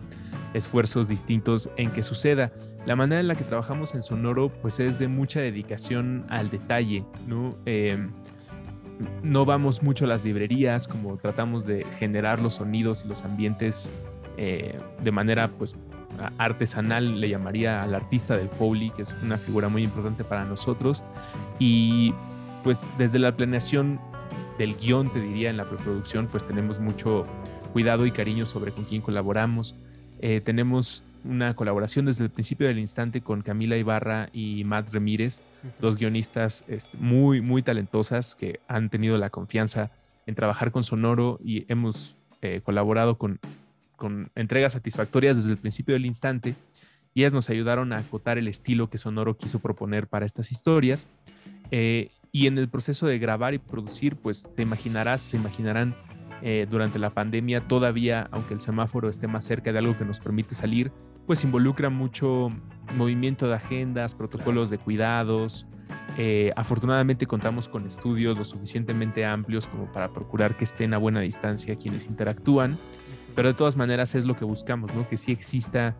esfuerzos 0.53 1.07
distintos 1.07 1.69
en 1.77 1.91
que 1.91 2.03
suceda. 2.03 2.51
La 2.85 2.95
manera 2.95 3.19
en 3.19 3.27
la 3.27 3.35
que 3.35 3.43
trabajamos 3.43 3.95
en 3.95 4.03
Sonoro 4.03 4.49
pues 4.49 4.79
es 4.79 4.99
de 4.99 5.07
mucha 5.07 5.39
dedicación 5.39 6.25
al 6.29 6.49
detalle, 6.49 7.03
¿no? 7.27 7.55
Em, 7.65 8.11
no 9.23 9.45
vamos 9.45 9.83
mucho 9.83 10.05
a 10.05 10.07
las 10.07 10.23
librerías, 10.23 10.87
como 10.87 11.17
tratamos 11.17 11.65
de 11.65 11.83
generar 11.97 12.39
los 12.41 12.55
sonidos 12.55 13.03
y 13.03 13.07
los 13.07 13.23
ambientes 13.23 13.89
eh, 14.37 14.79
de 15.03 15.11
manera 15.11 15.49
pues 15.49 15.75
artesanal, 16.37 17.19
le 17.19 17.29
llamaría 17.29 17.81
al 17.81 17.93
artista 17.93 18.37
del 18.37 18.49
Foley, 18.49 18.89
que 18.91 19.01
es 19.01 19.15
una 19.21 19.37
figura 19.37 19.67
muy 19.67 19.83
importante 19.83 20.23
para 20.23 20.45
nosotros. 20.45 21.03
Y 21.59 22.13
pues 22.63 22.79
desde 22.97 23.19
la 23.19 23.35
planeación 23.35 23.99
del 24.57 24.75
guion, 24.75 25.11
te 25.11 25.19
diría, 25.19 25.49
en 25.49 25.57
la 25.57 25.65
preproducción, 25.65 26.27
pues 26.27 26.45
tenemos 26.45 26.79
mucho 26.79 27.25
cuidado 27.73 28.05
y 28.05 28.11
cariño 28.11 28.45
sobre 28.45 28.71
con 28.71 28.85
quién 28.85 29.01
colaboramos. 29.01 29.75
Eh, 30.19 30.41
tenemos 30.43 31.03
una 31.27 31.55
colaboración 31.55 32.05
desde 32.05 32.23
el 32.23 32.29
principio 32.29 32.67
del 32.67 32.79
instante 32.79 33.21
con 33.21 33.41
Camila 33.41 33.77
Ibarra 33.77 34.29
y 34.31 34.63
Matt 34.63 34.93
Ramírez, 34.93 35.41
dos 35.79 35.97
guionistas 35.97 36.63
este, 36.67 36.97
muy, 36.97 37.41
muy 37.41 37.63
talentosas 37.63 38.35
que 38.35 38.59
han 38.67 38.89
tenido 38.89 39.17
la 39.17 39.29
confianza 39.29 39.91
en 40.25 40.35
trabajar 40.35 40.71
con 40.71 40.83
Sonoro 40.83 41.39
y 41.43 41.65
hemos 41.71 42.15
eh, 42.41 42.61
colaborado 42.63 43.17
con, 43.17 43.39
con 43.95 44.31
entregas 44.35 44.73
satisfactorias 44.73 45.37
desde 45.37 45.51
el 45.51 45.57
principio 45.57 45.93
del 45.93 46.05
instante 46.05 46.55
y 47.13 47.21
ellas 47.21 47.33
nos 47.33 47.49
ayudaron 47.49 47.93
a 47.93 47.99
acotar 47.99 48.37
el 48.37 48.47
estilo 48.47 48.89
que 48.89 48.97
Sonoro 48.97 49.37
quiso 49.37 49.59
proponer 49.59 50.07
para 50.07 50.25
estas 50.25 50.51
historias. 50.51 51.07
Eh, 51.71 52.11
y 52.33 52.47
en 52.47 52.57
el 52.57 52.67
proceso 52.67 53.07
de 53.07 53.17
grabar 53.17 53.53
y 53.53 53.57
producir, 53.57 54.17
pues 54.17 54.43
te 54.55 54.63
imaginarás, 54.63 55.21
se 55.21 55.37
imaginarán 55.37 55.95
eh, 56.41 56.67
durante 56.69 56.99
la 56.99 57.11
pandemia 57.11 57.61
todavía, 57.61 58.27
aunque 58.31 58.53
el 58.53 58.59
semáforo 58.59 59.09
esté 59.09 59.27
más 59.27 59.45
cerca 59.45 59.71
de 59.71 59.79
algo 59.79 59.97
que 59.97 60.03
nos 60.03 60.19
permite 60.19 60.53
salir, 60.55 60.91
pues 61.25 61.43
involucra 61.43 61.89
mucho 61.89 62.51
movimiento 62.95 63.47
de 63.47 63.55
agendas, 63.55 64.15
protocolos 64.15 64.69
de 64.69 64.77
cuidados. 64.77 65.65
Eh, 66.17 66.51
afortunadamente 66.55 67.25
contamos 67.25 67.67
con 67.67 67.85
estudios 67.87 68.37
lo 68.37 68.45
suficientemente 68.45 69.25
amplios 69.25 69.67
como 69.67 69.91
para 69.91 70.13
procurar 70.13 70.55
que 70.55 70.63
estén 70.63 70.93
a 70.93 70.97
buena 70.97 71.19
distancia 71.19 71.75
quienes 71.75 72.07
interactúan, 72.07 72.77
pero 73.35 73.49
de 73.49 73.53
todas 73.53 73.75
maneras 73.75 74.15
es 74.15 74.25
lo 74.25 74.35
que 74.35 74.45
buscamos, 74.45 74.93
¿no? 74.95 75.07
que 75.07 75.17
sí 75.17 75.31
exista 75.31 75.95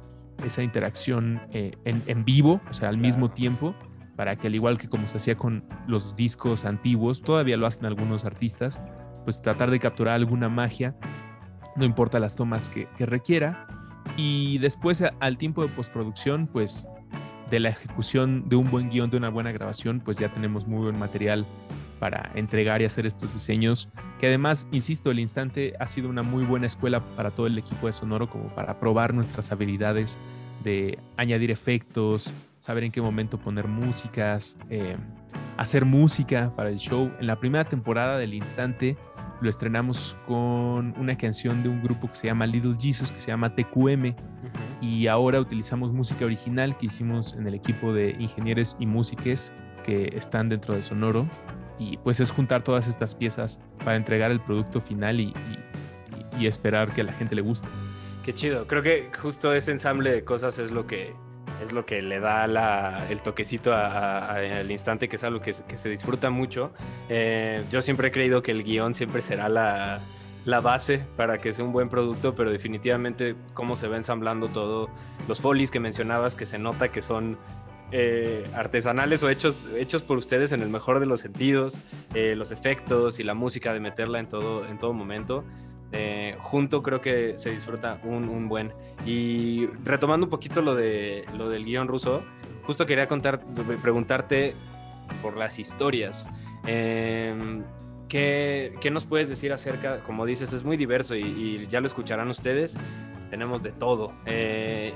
esa 0.46 0.64
interacción 0.64 1.42
eh, 1.52 1.76
en, 1.86 2.26
vivo, 2.26 2.62
o 2.70 2.74
sea, 2.74 2.90
al 2.90 2.98
mismo 2.98 3.32
tiempo, 3.32 3.74
para 4.16 4.36
que 4.36 4.48
al 4.48 4.56
igual 4.56 4.78
que 4.78 4.88
como 4.88 5.08
se 5.08 5.18
hacía 5.18 5.36
con 5.36 5.64
los 5.88 6.16
discos 6.16 6.66
antiguos, 6.66 7.22
todavía 7.22 7.58
lo 7.58 7.68
hacen 7.68 7.86
algunos 7.86 8.26
artistas, 8.26 8.82
pues 9.24 9.42
tratar 9.42 9.72
de 9.72 9.80
capturar 9.80 10.16
alguna 10.16 10.50
magia, 10.50 10.96
no 11.76 11.86
importa 11.86 12.20
las 12.20 12.36
tomas 12.36 12.70
que 12.70 12.88
requiera, 13.06 13.68
Y 14.18 14.58
después 14.60 15.04
al 15.20 15.38
tiempo 15.38 15.62
de 15.64 15.70
postproducción, 15.70 16.48
pues 16.48 16.88
de 17.50 17.60
la 17.60 17.70
ejecución 17.70 18.48
de 18.50 18.56
un 18.56 18.70
buen 18.72 18.90
guion, 18.90 19.10
de 19.10 19.18
una 19.18 19.30
buena 19.30 19.52
grabación, 19.52 20.00
pues 20.00 20.18
ya 20.18 20.30
tenemos 20.30 20.68
muy 20.68 20.84
buen 20.84 20.98
material 20.98 21.46
para 22.00 22.32
entregar 22.36 22.82
y 22.82 22.86
hacer 22.86 23.06
estos 23.06 23.34
diseños, 23.34 23.90
que 24.20 24.28
además, 24.28 24.68
insisto, 24.72 25.12
el 25.12 25.20
instante 25.20 25.74
ha 25.80 25.88
sido 25.88 26.10
una 26.10 26.24
muy 26.24 26.44
buena 26.44 26.68
escuela 26.68 27.00
para 27.16 27.32
todo 27.32 27.48
el 27.48 27.58
equipo 27.58 27.88
de 27.88 27.94
Sonoro, 27.94 28.30
como 28.30 28.48
para 28.50 28.80
probar 28.80 29.14
nuestras 29.14 29.52
habilidades 29.52 30.18
de 30.64 31.00
añadir 31.18 31.52
efectos, 31.52 32.34
saber 32.60 32.84
en 32.84 32.92
qué 32.92 33.02
momento 33.02 33.38
poner 33.40 33.68
músicas, 33.68 34.58
eh, 34.70 34.98
hacer 35.58 35.86
música 35.86 36.52
para 36.56 36.70
el 36.70 36.78
show. 36.78 37.12
En 37.20 37.28
la 37.28 37.40
primera 37.40 37.66
temporada 37.66 38.18
del 38.18 38.34
instante 38.34 38.98
lo 39.42 39.50
estrenamos 39.50 40.18
con 40.28 40.94
una 40.98 41.18
canción 41.18 41.64
de 41.64 41.70
un 41.70 41.82
grupo 41.82 42.08
que 42.10 42.16
se 42.16 42.28
llama 42.28 42.46
Little 42.46 42.76
Jesus, 42.80 43.12
que 43.12 43.20
se 43.20 43.28
llama 43.28 43.54
TQM, 43.54 44.16
y 44.82 45.08
ahora 45.08 45.40
utilizamos 45.40 45.92
música 45.92 46.26
original 46.26 46.78
que 46.78 46.88
hicimos 46.88 47.34
en 47.34 47.48
el 47.48 47.54
equipo 47.54 47.94
de 47.94 48.16
ingenieros 48.20 48.76
y 48.80 48.86
músiques 48.86 49.52
que 49.84 50.12
están 50.16 50.50
dentro 50.50 50.74
de 50.74 50.82
Sonoro 50.82 51.28
y 51.80 51.98
pues 51.98 52.20
es 52.20 52.32
juntar 52.32 52.64
todas 52.64 52.88
estas 52.88 53.16
piezas 53.16 53.60
para 53.84 53.98
entregar 53.98 54.32
el 54.32 54.40
producto 54.40 54.82
final 54.82 55.20
y, 55.20 55.34
esperar 56.42 56.94
que 56.94 57.02
a 57.02 57.06
la 57.06 57.14
gente 57.14 57.34
le 57.34 57.42
guste. 57.42 57.68
Qué 58.24 58.34
chido. 58.34 58.68
Creo 58.68 58.84
que 58.84 59.10
justo 59.18 59.54
ese 59.54 59.72
ensamble 59.72 60.12
de 60.12 60.26
cosas 60.26 60.60
es 60.60 60.70
lo 60.70 60.86
que 60.86 61.16
es 61.62 61.72
lo 61.72 61.86
que 61.86 62.02
le 62.02 62.20
da 62.20 63.08
el 63.10 63.22
toquecito 63.22 63.74
al 63.74 64.70
instante, 64.70 65.08
que 65.08 65.16
es 65.16 65.24
algo 65.24 65.42
que, 65.42 65.54
se 65.54 65.90
disfruta 65.90 66.30
mucho. 66.30 66.72
Eh, 67.10 67.64
yo 67.70 67.82
siempre 67.82 68.10
he 68.10 68.12
creído 68.12 68.42
que 68.42 68.52
el 68.52 68.64
guion 68.64 68.94
siempre 68.94 69.22
será 69.22 69.50
la, 69.50 70.02
la, 70.46 70.62
base 70.62 71.06
para 71.16 71.38
que 71.38 71.54
sea 71.54 71.66
un 71.66 71.72
buen 71.72 71.90
producto, 71.90 72.36
pero 72.36 72.52
definitivamente 72.52 73.36
cómo 73.54 73.76
se 73.76 73.88
va 73.88 73.98
ensamblando 73.98 74.48
todo, 74.48 74.90
los 75.28 75.40
folies 75.40 75.72
que 75.72 75.80
mencionabas, 75.80 76.36
que 76.36 76.46
se 76.46 76.58
nota 76.58 76.92
que 76.92 77.02
son 77.02 77.38
eh, 77.92 78.50
artesanales 78.54 79.22
o 79.22 79.30
hechos, 79.30 79.68
hechos 79.78 80.02
por 80.02 80.18
ustedes 80.18 80.52
en 80.52 80.62
el 80.62 80.70
mejor 80.70 81.00
de 81.00 81.06
los 81.06 81.22
sentidos, 81.22 81.80
eh, 82.14 82.36
los 82.36 82.52
efectos 82.52 83.20
y 83.20 83.24
la 83.24 83.36
música 83.36 83.74
de 83.74 83.80
meterla 83.80 84.20
en 84.20 84.28
todo, 84.28 84.66
en 84.66 84.80
todo 84.80 84.94
momento. 84.94 85.46
Eh, 85.98 86.36
junto 86.40 86.84
creo 86.84 87.00
que 87.00 87.38
se 87.38 87.52
disfruta 87.52 88.00
un, 88.04 88.50
buen. 88.50 88.74
Y 89.06 89.68
retomando 89.86 90.26
un 90.26 90.30
poquito 90.30 90.62
lo, 90.62 90.76
de, 90.76 91.26
lo 91.38 91.48
del 91.48 91.64
guion 91.64 91.88
ruso, 91.88 92.22
justo 92.64 92.86
quería 92.86 93.08
contar, 93.08 93.40
preguntarte 93.82 94.54
por 95.22 95.38
las 95.38 95.58
historias. 95.58 96.30
Em, 96.68 97.64
¿qué, 98.10 98.76
¿qué, 98.82 98.92
nos 98.92 99.06
puedes 99.06 99.30
decir 99.30 99.54
acerca? 99.54 100.02
Como 100.04 100.26
dices, 100.26 100.52
es 100.52 100.66
muy 100.66 100.76
diverso 100.76 101.16
y, 101.16 101.24
y 101.24 101.68
ya 101.68 101.80
lo 101.80 101.88
escucharán 101.88 102.30
ustedes. 102.30 102.78
Tenemos 103.30 103.64
de 103.64 103.72
todo. 103.72 104.14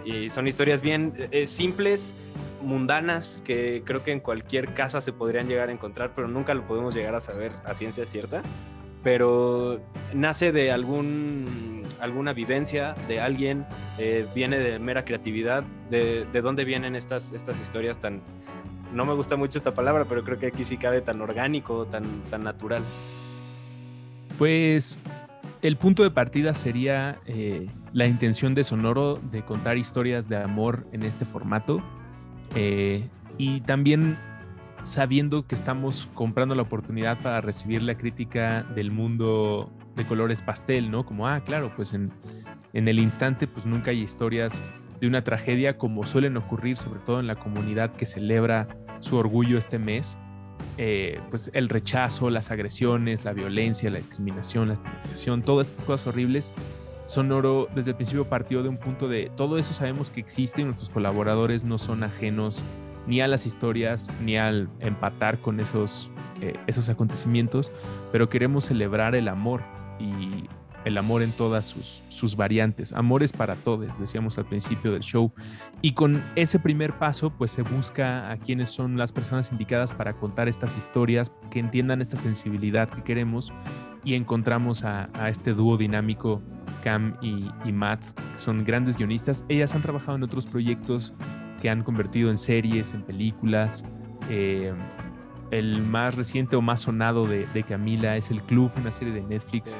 y 0.05 0.29
son 0.29 0.47
historias 0.47 0.81
bien 0.81 1.13
simples, 1.45 2.15
mundanas 2.61 3.41
que 3.45 3.83
creo 3.85 4.03
que 4.03 4.11
en 4.11 4.19
cualquier 4.19 4.73
casa 4.73 5.01
se 5.01 5.13
podrían 5.13 5.47
llegar 5.47 5.69
a 5.69 5.71
encontrar, 5.71 6.11
pero 6.13 6.27
nunca 6.27 6.53
lo 6.53 6.67
podemos 6.67 6.93
llegar 6.93 7.15
a 7.15 7.21
saber 7.21 7.53
a 7.63 7.73
ciencia 7.73 8.05
cierta. 8.05 8.43
Pero 9.03 9.79
nace 10.13 10.51
de 10.51 10.71
algún, 10.71 11.83
alguna 11.99 12.33
vivencia 12.33 12.95
de 13.07 13.21
alguien, 13.21 13.65
eh, 13.97 14.27
viene 14.35 14.59
de 14.59 14.79
mera 14.79 15.05
creatividad. 15.05 15.63
De, 15.89 16.25
de, 16.31 16.41
dónde 16.41 16.65
vienen 16.65 16.95
estas, 16.95 17.31
estas 17.31 17.59
historias 17.59 17.99
tan... 17.99 18.21
No 18.93 19.05
me 19.05 19.13
gusta 19.13 19.35
mucho 19.35 19.57
esta 19.57 19.73
palabra, 19.73 20.05
pero 20.05 20.23
creo 20.23 20.39
que 20.39 20.47
aquí 20.47 20.65
sí 20.65 20.77
cabe 20.77 21.01
tan 21.01 21.21
orgánico, 21.21 21.85
tan, 21.85 22.23
tan 22.29 22.43
natural. 22.43 22.83
Pues 24.37 24.99
el 25.61 25.77
punto 25.77 26.03
de 26.03 26.11
partida 26.11 26.53
sería 26.53 27.19
eh, 27.25 27.67
la 27.93 28.07
intención 28.07 28.55
de 28.55 28.63
Sonoro 28.63 29.19
de 29.31 29.43
contar 29.43 29.77
historias 29.77 30.29
de 30.29 30.37
amor 30.37 30.87
en 30.93 31.03
este 31.03 31.25
formato 31.25 31.83
eh, 32.55 33.07
y 33.37 33.61
también 33.61 34.17
sabiendo 34.83 35.45
que 35.45 35.55
estamos 35.55 36.09
comprando 36.13 36.55
la 36.55 36.63
oportunidad 36.63 37.21
para 37.21 37.41
recibir 37.41 37.81
la 37.81 37.95
crítica 37.95 38.63
del 38.75 38.91
mundo 38.91 39.71
de 39.95 40.05
colores 40.05 40.41
pastel, 40.41 40.91
¿no? 40.91 41.05
Como, 41.05 41.27
ah, 41.27 41.41
claro, 41.43 41.71
pues 41.75 41.93
en, 41.93 42.11
en 42.73 42.87
el 42.87 42.99
instante, 42.99 43.47
pues 43.47 43.65
nunca 43.65 43.91
hay 43.91 44.01
historias 44.01 44.63
de 44.99 45.07
una 45.07 45.23
tragedia 45.23 45.77
como 45.77 46.05
suelen 46.05 46.37
ocurrir, 46.37 46.77
sobre 46.77 46.99
todo 46.99 47.19
en 47.19 47.27
la 47.27 47.35
comunidad 47.35 47.93
que 47.93 48.05
celebra 48.05 48.67
su 48.99 49.15
orgullo 49.15 49.57
este 49.57 49.79
mes. 49.79 50.17
Eh, 50.77 51.19
pues 51.29 51.49
el 51.53 51.69
rechazo, 51.69 52.29
las 52.29 52.51
agresiones, 52.51 53.25
la 53.25 53.33
violencia, 53.33 53.89
la 53.89 53.97
discriminación, 53.97 54.67
la 54.67 54.73
estigmatización, 54.75 55.41
todas 55.41 55.69
estas 55.69 55.85
cosas 55.85 56.07
horribles 56.07 56.53
Sonoro 57.09 57.67
desde 57.73 57.89
el 57.89 57.95
principio 57.95 58.29
partió 58.29 58.61
de 58.61 58.69
un 58.69 58.77
punto 58.77 59.07
de 59.07 59.31
todo 59.35 59.57
eso 59.57 59.73
sabemos 59.73 60.11
que 60.11 60.19
existe 60.19 60.61
y 60.61 60.63
nuestros 60.63 60.91
colaboradores 60.91 61.63
no 61.63 61.79
son 61.79 62.03
ajenos 62.03 62.61
ni 63.09 63.21
a 63.21 63.27
las 63.27 63.45
historias 63.47 64.09
ni 64.21 64.37
al 64.37 64.69
empatar 64.79 65.39
con 65.39 65.59
esos, 65.59 66.11
eh, 66.41 66.53
esos 66.67 66.87
acontecimientos, 66.89 67.71
pero 68.11 68.29
queremos 68.29 68.65
celebrar 68.65 69.15
el 69.15 69.27
amor 69.27 69.63
y 69.99 70.47
el 70.85 70.97
amor 70.97 71.23
en 71.23 71.31
todas 71.31 71.65
sus, 71.65 72.03
sus 72.07 72.37
variantes. 72.37 72.93
Amores 72.93 73.33
para 73.33 73.55
todos, 73.55 73.99
decíamos 73.99 74.37
al 74.37 74.45
principio 74.45 74.93
del 74.93 75.01
show. 75.01 75.33
Y 75.81 75.93
con 75.93 76.23
ese 76.35 76.59
primer 76.59 76.93
paso, 76.93 77.31
pues 77.31 77.51
se 77.51 77.63
busca 77.63 78.31
a 78.31 78.37
quienes 78.37 78.69
son 78.69 78.95
las 78.95 79.11
personas 79.11 79.51
indicadas 79.51 79.91
para 79.91 80.13
contar 80.13 80.47
estas 80.47 80.77
historias, 80.77 81.33
que 81.51 81.59
entiendan 81.59 82.01
esta 82.01 82.15
sensibilidad 82.15 82.87
que 82.89 83.03
queremos 83.03 83.51
y 84.05 84.13
encontramos 84.13 84.85
a, 84.85 85.09
a 85.13 85.29
este 85.29 85.53
dúo 85.53 85.75
dinámico 85.75 86.41
Cam 86.81 87.15
y, 87.21 87.71
Matt, 87.71 88.01
son 88.37 88.63
grandes 88.63 88.97
guionistas. 88.97 89.43
Ellas 89.49 89.73
han 89.75 89.81
trabajado 89.81 90.17
en 90.17 90.23
otros 90.23 90.45
proyectos 90.45 91.13
que 91.59 91.69
han 91.69 91.83
convertido 91.83 92.29
en 92.29 92.37
series, 92.37 92.93
en 92.93 93.03
películas. 93.03 93.85
Eh, 94.29 94.73
el 95.51 95.81
más 95.81 96.15
reciente 96.15 96.55
o 96.55 96.61
más 96.61 96.81
sonado 96.81 97.25
de, 97.25 97.63
Camila 97.67 98.17
es 98.17 98.29
El 98.29 98.41
Club, 98.43 98.71
una 98.77 98.91
serie 98.91 99.13
de 99.13 99.21
Netflix, 99.21 99.79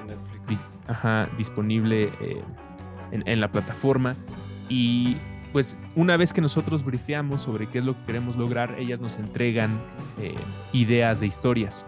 disponible 1.37 2.11
eh, 2.21 2.41
en, 3.11 3.39
la 3.39 3.51
plataforma. 3.51 4.15
Y 4.67 5.17
pues 5.51 5.77
una 5.95 6.17
vez 6.17 6.33
que 6.33 6.41
nosotros 6.41 6.83
brifeamos 6.83 7.43
sobre 7.43 7.67
qué 7.67 7.79
es 7.79 7.85
lo 7.85 7.93
que 7.93 8.05
queremos 8.05 8.35
lograr, 8.35 8.75
ellas 8.79 8.99
nos 8.99 9.17
entregan 9.17 9.79
eh, 10.19 10.33
ideas 10.73 11.19
de 11.19 11.27
historias. 11.27 11.85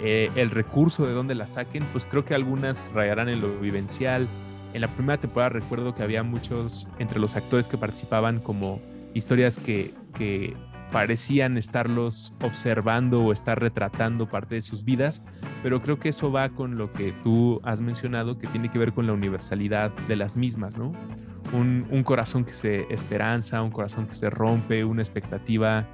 el 0.00 0.50
recurso 0.50 1.06
de 1.06 1.12
dónde 1.12 1.34
la 1.34 1.46
saquen, 1.46 1.82
pues 1.92 2.06
creo 2.06 2.24
que 2.24 2.34
algunas 2.34 2.90
rayarán 2.94 3.28
en 3.28 3.42
lo 3.42 3.58
vivencial, 3.58 4.26
en 4.74 4.80
la 4.82 4.88
primera 4.88 5.18
temporada 5.18 5.50
recuerdo 5.50 5.94
que 5.94 6.02
había 6.02 6.22
muchos 6.22 6.88
entre 6.98 7.18
los 7.18 7.36
actores 7.36 7.68
que 7.68 7.78
participaban 7.78 8.40
como 8.40 8.80
historias 9.14 9.58
que, 9.58 9.94
que 10.14 10.56
parecían 10.90 11.58
estarlos 11.58 12.32
observando 12.42 13.22
o 13.22 13.32
estar 13.32 13.60
retratando 13.60 14.28
parte 14.28 14.54
de 14.54 14.62
sus 14.62 14.84
vidas, 14.84 15.22
pero 15.62 15.82
creo 15.82 15.98
que 15.98 16.10
eso 16.10 16.32
va 16.32 16.48
con 16.50 16.78
lo 16.78 16.92
que 16.92 17.12
tú 17.22 17.60
has 17.62 17.80
mencionado, 17.80 18.38
que 18.38 18.46
tiene 18.46 18.70
que 18.70 18.78
ver 18.78 18.92
con 18.92 19.06
la 19.06 19.12
universalidad 19.12 19.92
de 20.08 20.16
las 20.16 20.36
mismas, 20.36 20.78
¿no? 20.78 20.92
Un, 21.52 21.86
un 21.90 22.02
corazón 22.02 22.44
que 22.44 22.52
se 22.52 22.92
esperanza, 22.92 23.62
un 23.62 23.70
corazón 23.70 24.06
que 24.06 24.14
se 24.14 24.30
rompe, 24.30 24.84
una 24.84 25.02
expectativa 25.02 25.86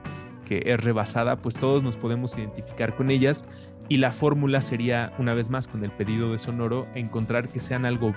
que 0.44 0.62
es 0.66 0.80
rebasada, 0.80 1.36
pues 1.36 1.56
todos 1.56 1.82
nos 1.82 1.96
podemos 1.96 2.36
identificar 2.36 2.94
con 2.94 3.10
ellas 3.10 3.44
y 3.88 3.98
la 3.98 4.12
fórmula 4.12 4.60
sería, 4.62 5.12
una 5.18 5.34
vez 5.34 5.50
más 5.50 5.68
con 5.68 5.84
el 5.84 5.90
pedido 5.90 6.32
de 6.32 6.38
Sonoro, 6.38 6.86
encontrar 6.94 7.48
que 7.48 7.60
sean 7.60 7.84
algo 7.84 8.14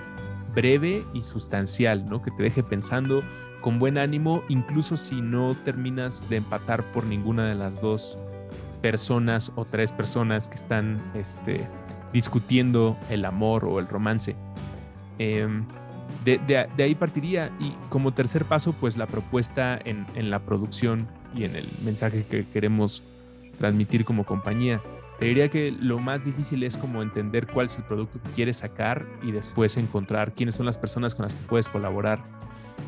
breve 0.54 1.04
y 1.12 1.22
sustancial, 1.22 2.08
¿no? 2.08 2.22
Que 2.22 2.30
te 2.30 2.42
deje 2.42 2.62
pensando 2.62 3.22
con 3.60 3.78
buen 3.78 3.98
ánimo, 3.98 4.42
incluso 4.48 4.96
si 4.96 5.20
no 5.20 5.56
terminas 5.64 6.28
de 6.28 6.36
empatar 6.36 6.92
por 6.92 7.04
ninguna 7.04 7.48
de 7.48 7.54
las 7.54 7.80
dos 7.80 8.16
personas 8.80 9.52
o 9.56 9.64
tres 9.64 9.90
personas 9.92 10.48
que 10.48 10.54
están 10.54 11.02
este, 11.14 11.66
discutiendo 12.12 12.96
el 13.10 13.24
amor 13.24 13.64
o 13.64 13.78
el 13.78 13.88
romance. 13.88 14.36
Em, 15.18 15.64
de, 16.24 16.68
ahí 16.78 16.94
partiría 16.94 17.50
y 17.58 17.72
como 17.88 18.12
tercer 18.12 18.44
paso, 18.44 18.72
pues 18.72 18.96
la 18.96 19.06
propuesta 19.06 19.78
en, 19.84 20.06
en 20.14 20.30
la 20.30 20.40
producción 20.40 21.08
y 21.34 21.44
en 21.44 21.56
el 21.56 21.68
mensaje 21.82 22.24
que 22.24 22.46
queremos 22.46 23.02
transmitir 23.58 24.04
como 24.04 24.24
compañía. 24.24 24.80
Te 25.18 25.24
diría 25.24 25.48
que 25.48 25.72
lo 25.72 25.98
más 25.98 26.24
difícil 26.24 26.62
es 26.62 26.76
como 26.76 27.02
entender 27.02 27.48
cuál 27.48 27.66
es 27.66 27.76
el 27.76 27.84
producto 27.84 28.22
que 28.22 28.30
quieres 28.30 28.58
sacar 28.58 29.04
y 29.22 29.32
después 29.32 29.76
encontrar 29.76 30.32
quiénes 30.32 30.54
son 30.54 30.66
las 30.66 30.78
personas 30.78 31.14
con 31.14 31.24
las 31.24 31.34
que 31.34 31.44
puedes 31.46 31.68
colaborar 31.68 32.22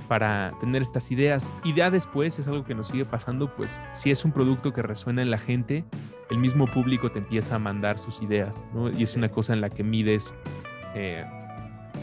para 0.06 0.52
tener 0.60 0.82
estas 0.82 1.10
ideas. 1.10 1.52
Y 1.64 1.74
ya 1.74 1.90
después 1.90 2.38
es 2.38 2.46
algo 2.46 2.64
que 2.64 2.74
nos 2.74 2.88
sigue 2.88 3.04
pasando, 3.04 3.54
pues 3.56 3.80
si 3.92 4.12
es 4.12 4.24
un 4.24 4.30
producto 4.30 4.72
que 4.72 4.82
resuena 4.82 5.22
en 5.22 5.30
la 5.30 5.38
gente, 5.38 5.84
el 6.30 6.38
mismo 6.38 6.66
público 6.66 7.10
te 7.10 7.18
empieza 7.18 7.56
a 7.56 7.58
mandar 7.58 7.98
sus 7.98 8.22
ideas, 8.22 8.64
¿no? 8.72 8.90
Y 8.90 9.02
es 9.02 9.16
una 9.16 9.28
cosa 9.28 9.52
en 9.52 9.60
la 9.60 9.70
que 9.70 9.82
mides, 9.82 10.32
eh, 10.94 11.24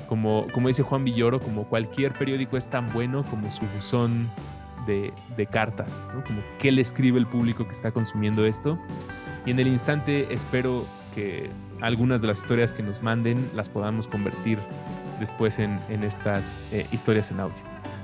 como, 0.10 0.48
como 0.54 0.68
dice 0.68 0.84
Juan 0.84 1.06
Villoro, 1.06 1.40
como 1.40 1.70
cualquier 1.70 2.14
periódico 2.14 2.58
es 2.58 2.70
tan 2.70 2.92
bueno 2.92 3.24
como 3.30 3.50
su 3.50 3.66
buzón 3.76 4.30
de, 4.86 5.14
de 5.38 5.46
cartas, 5.46 6.02
¿no? 6.14 6.24
Como 6.26 6.42
qué 6.60 6.74
le 6.74 6.82
escribe 6.82 7.18
el 7.18 7.28
público 7.28 7.66
que 7.66 7.74
está 7.74 7.92
consumiendo 7.92 8.46
esto. 8.46 8.78
Y 9.48 9.51
en 9.51 9.60
el 9.60 9.68
instante 9.68 10.27
espero 10.34 10.86
que 11.16 11.50
algunas 11.80 12.20
de 12.20 12.27
las 12.27 12.38
historias 12.38 12.74
que 12.74 12.84
nos 12.84 13.01
manden 13.01 13.50
las 13.56 13.70
podamos 13.70 14.06
convertir 14.06 14.60
después 15.22 15.58
en, 15.58 15.80
estas 16.04 16.58
eh, 16.74 16.86
historias 16.92 17.32
en 17.32 17.39
audio. 17.39 17.56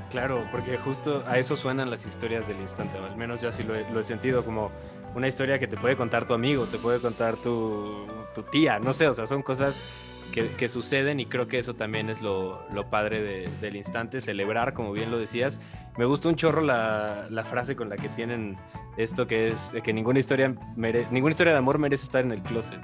Claro, 0.09 0.45
porque 0.53 0.77
justo 0.77 1.21
a 1.27 1.37
eso 1.37 1.57
suenan 1.57 1.89
las 1.89 2.05
historias 2.05 2.47
del 2.47 2.61
instante, 2.61 2.97
al 2.97 3.17
menos 3.17 3.41
yo 3.41 3.49
así 3.49 3.61
lo 3.63 3.99
he, 3.99 4.03
sentido 4.05 4.45
como 4.45 4.71
una 5.15 5.27
historia 5.27 5.59
que 5.59 5.67
te 5.67 5.75
puede 5.75 5.97
contar 5.97 6.25
tu 6.25 6.33
amigo, 6.33 6.63
te 6.65 6.77
puede 6.77 7.01
contar 7.01 7.35
tu, 7.35 8.07
tía, 8.49 8.79
no 8.79 8.93
sé, 8.93 9.09
o 9.09 9.13
sea, 9.13 9.27
son 9.27 9.41
cosas 9.41 9.83
que, 10.31 10.69
suceden 10.69 11.19
y 11.19 11.25
creo 11.25 11.49
que 11.49 11.59
eso 11.59 11.73
también 11.73 12.09
es 12.09 12.21
lo, 12.21 12.65
padre 12.89 13.49
del 13.59 13.75
instante, 13.75 14.21
celebrar, 14.21 14.73
como 14.73 14.93
bien 14.93 15.11
lo 15.11 15.19
decías. 15.19 15.59
Me 15.97 16.05
gusta 16.05 16.29
un 16.29 16.35
chorro 16.35 16.61
la, 16.61 17.45
frase 17.45 17.75
con 17.75 17.89
la 17.89 17.97
que 17.97 18.09
tienen 18.09 18.57
esto 18.97 19.27
que 19.27 19.49
es 19.49 19.75
que 19.83 19.93
ninguna 19.93 20.19
historia, 20.19 20.55
ninguna 20.75 21.31
historia 21.31 21.53
de 21.53 21.59
amor 21.59 21.79
merece 21.79 22.05
estar 22.05 22.23
en 22.23 22.31
el 22.31 22.41
closet, 22.41 22.81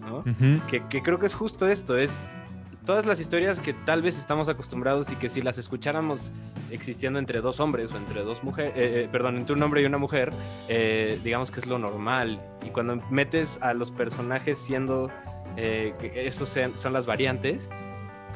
¿no? 0.00 0.24
que, 0.68 0.82
que 0.88 1.02
creo 1.02 1.18
que 1.18 1.26
es 1.26 1.34
justo 1.34 1.66
esto, 1.66 1.96
es 1.96 2.26
todas 2.86 3.04
las 3.04 3.20
historias 3.20 3.60
que 3.60 3.74
tal 3.74 4.00
vez 4.00 4.16
estamos 4.16 4.48
acostumbrados 4.48 5.10
y 5.10 5.16
que 5.16 5.28
si 5.28 5.42
las 5.42 5.58
escucháramos 5.58 6.30
existiendo 6.70 7.18
entre 7.18 7.40
dos 7.40 7.60
hombres 7.60 7.92
o 7.92 7.96
entre 7.98 8.22
dos 8.22 8.42
mujeres, 8.44 8.72
eh, 8.76 9.02
eh, 9.04 9.08
perdón, 9.10 9.36
entre 9.36 9.54
un 9.54 9.62
hombre 9.62 9.82
y 9.82 9.84
una 9.84 9.98
mujer, 9.98 10.32
eh, 10.68 11.20
digamos 11.22 11.50
que 11.50 11.60
es 11.60 11.66
lo 11.66 11.78
normal. 11.78 12.40
Y 12.64 12.70
cuando 12.70 12.96
metes 13.10 13.58
a 13.60 13.74
los 13.74 13.90
personajes 13.90 14.56
siendo, 14.56 15.10
que 15.56 16.26
esos 16.26 16.54
son 16.74 16.92
las 16.92 17.06
variantes, 17.06 17.68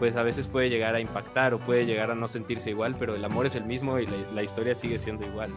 pues 0.01 0.17
a 0.17 0.25
veces 0.25 0.49
puede 0.49 0.69
llegar 0.71 0.97
a 0.97 1.01
impactar 1.01 1.55
o 1.55 1.61
puede 1.61 1.87
llegar 1.87 2.11
a 2.11 2.17
no 2.17 2.27
sentirse 2.27 2.71
igual, 2.71 2.97
pero 2.99 3.15
el 3.15 3.25
amor 3.25 3.47
es 3.47 3.55
el 3.55 3.65
mismo 3.65 4.01
y 4.01 4.09
la 4.35 4.43
historia 4.43 4.75
sigue 4.75 4.99
siendo 4.99 5.25
igual. 5.25 5.51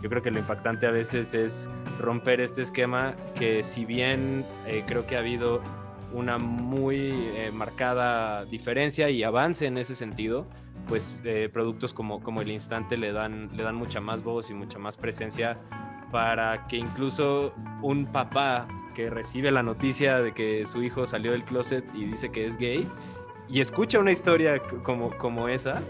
Yo 0.00 0.08
creo 0.08 0.22
que 0.22 0.30
lo 0.30 0.38
impactante 0.38 0.86
a 0.86 0.92
veces 0.92 1.34
es 1.34 1.68
romper 1.98 2.40
este 2.40 2.62
esquema 2.62 3.14
que 3.34 3.62
si 3.62 3.84
bien 3.84 4.46
creo 4.86 5.06
que 5.06 5.16
ha 5.16 5.18
habido 5.18 5.60
una 6.12 6.38
muy 6.38 7.10
eh, 7.34 7.50
marcada 7.52 8.44
diferencia 8.44 9.10
y 9.10 9.22
avance 9.22 9.66
en 9.66 9.78
ese 9.78 9.94
sentido, 9.94 10.46
pues 10.86 11.22
eh, 11.24 11.50
productos 11.52 11.92
como, 11.92 12.20
como 12.20 12.40
el 12.40 12.50
instante 12.50 12.96
le 12.96 13.12
dan, 13.12 13.50
le 13.54 13.62
dan 13.62 13.74
mucha 13.74 14.00
más 14.00 14.22
voz 14.22 14.50
y 14.50 14.54
mucha 14.54 14.78
más 14.78 14.96
presencia 14.96 15.58
para 16.10 16.66
que 16.66 16.76
incluso 16.76 17.52
un 17.82 18.06
papá 18.06 18.66
que 18.94 19.10
recibe 19.10 19.50
la 19.50 19.62
noticia 19.62 20.20
de 20.20 20.32
que 20.32 20.64
su 20.64 20.82
hijo 20.82 21.06
salió 21.06 21.32
del 21.32 21.44
closet 21.44 21.84
y 21.94 22.06
dice 22.06 22.30
que 22.30 22.46
es 22.46 22.56
gay 22.56 22.88
y 23.48 23.60
escucha 23.60 23.98
una 23.98 24.12
historia 24.12 24.60
como, 24.82 25.16
como 25.16 25.48
esa, 25.48 25.82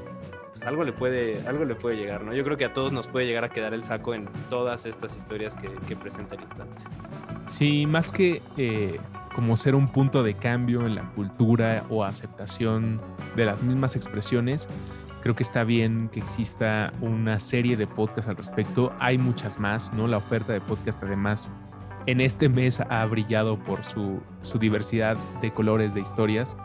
pues 0.53 0.65
algo 0.65 0.85
le, 0.85 0.93
puede, 0.93 1.47
algo 1.47 1.65
le 1.65 1.75
puede 1.75 1.97
llegar, 1.97 2.25
¿no? 2.25 2.35
Yo 2.35 2.45
creo 2.45 2.57
que 2.57 2.65
a 2.65 2.73
todos 2.73 2.93
nos 2.93 3.07
puede 3.07 3.27
llegar 3.27 3.45
a 3.45 3.49
quedar 3.49 3.75
el 3.75 3.85
saco 3.85 4.15
en 4.15 4.29
todas 4.49 4.87
estas 4.87 5.17
historias 5.17 5.57
que, 5.57 5.69
que 5.87 5.97
presenta 5.97 6.35
el 6.35 6.43
instante. 6.43 6.83
Sí, 7.49 7.87
más 7.87 8.13
que 8.13 8.43
eh, 8.57 8.99
como 9.35 9.57
ser 9.57 9.75
un 9.75 9.89
punto 9.89 10.23
de 10.23 10.35
cambio 10.35 10.87
en 10.87 10.95
la 10.95 11.03
cultura 11.13 11.85
o 11.89 12.05
aceptación 12.05 13.01
de 13.37 13.45
las 13.45 13.63
mismas 13.63 13.97
expresiones. 13.97 14.69
Creo 15.23 15.35
que 15.35 15.43
está 15.43 15.65
bien 15.65 16.11
que 16.13 16.21
exista 16.21 16.93
una 17.01 17.41
serie 17.41 17.77
de 17.77 17.87
podcasts 17.87 18.29
al 18.29 18.37
respecto. 18.37 18.93
Hay 19.01 19.19
muchas 19.19 19.59
más, 19.59 19.93
¿no? 19.93 20.07
La 20.07 20.17
oferta 20.17 20.53
de 20.53 20.61
podcast 20.61 21.03
además 21.03 21.51
en 22.09 22.23
este 22.23 22.49
mes 22.49 22.81
ha 22.81 23.05
brillado 23.05 23.59
por 23.59 23.85
su, 23.85 24.23
diversidad 24.59 25.19
de 25.43 25.51
colores, 25.51 25.93
de 25.93 26.01
historias, 26.01 26.57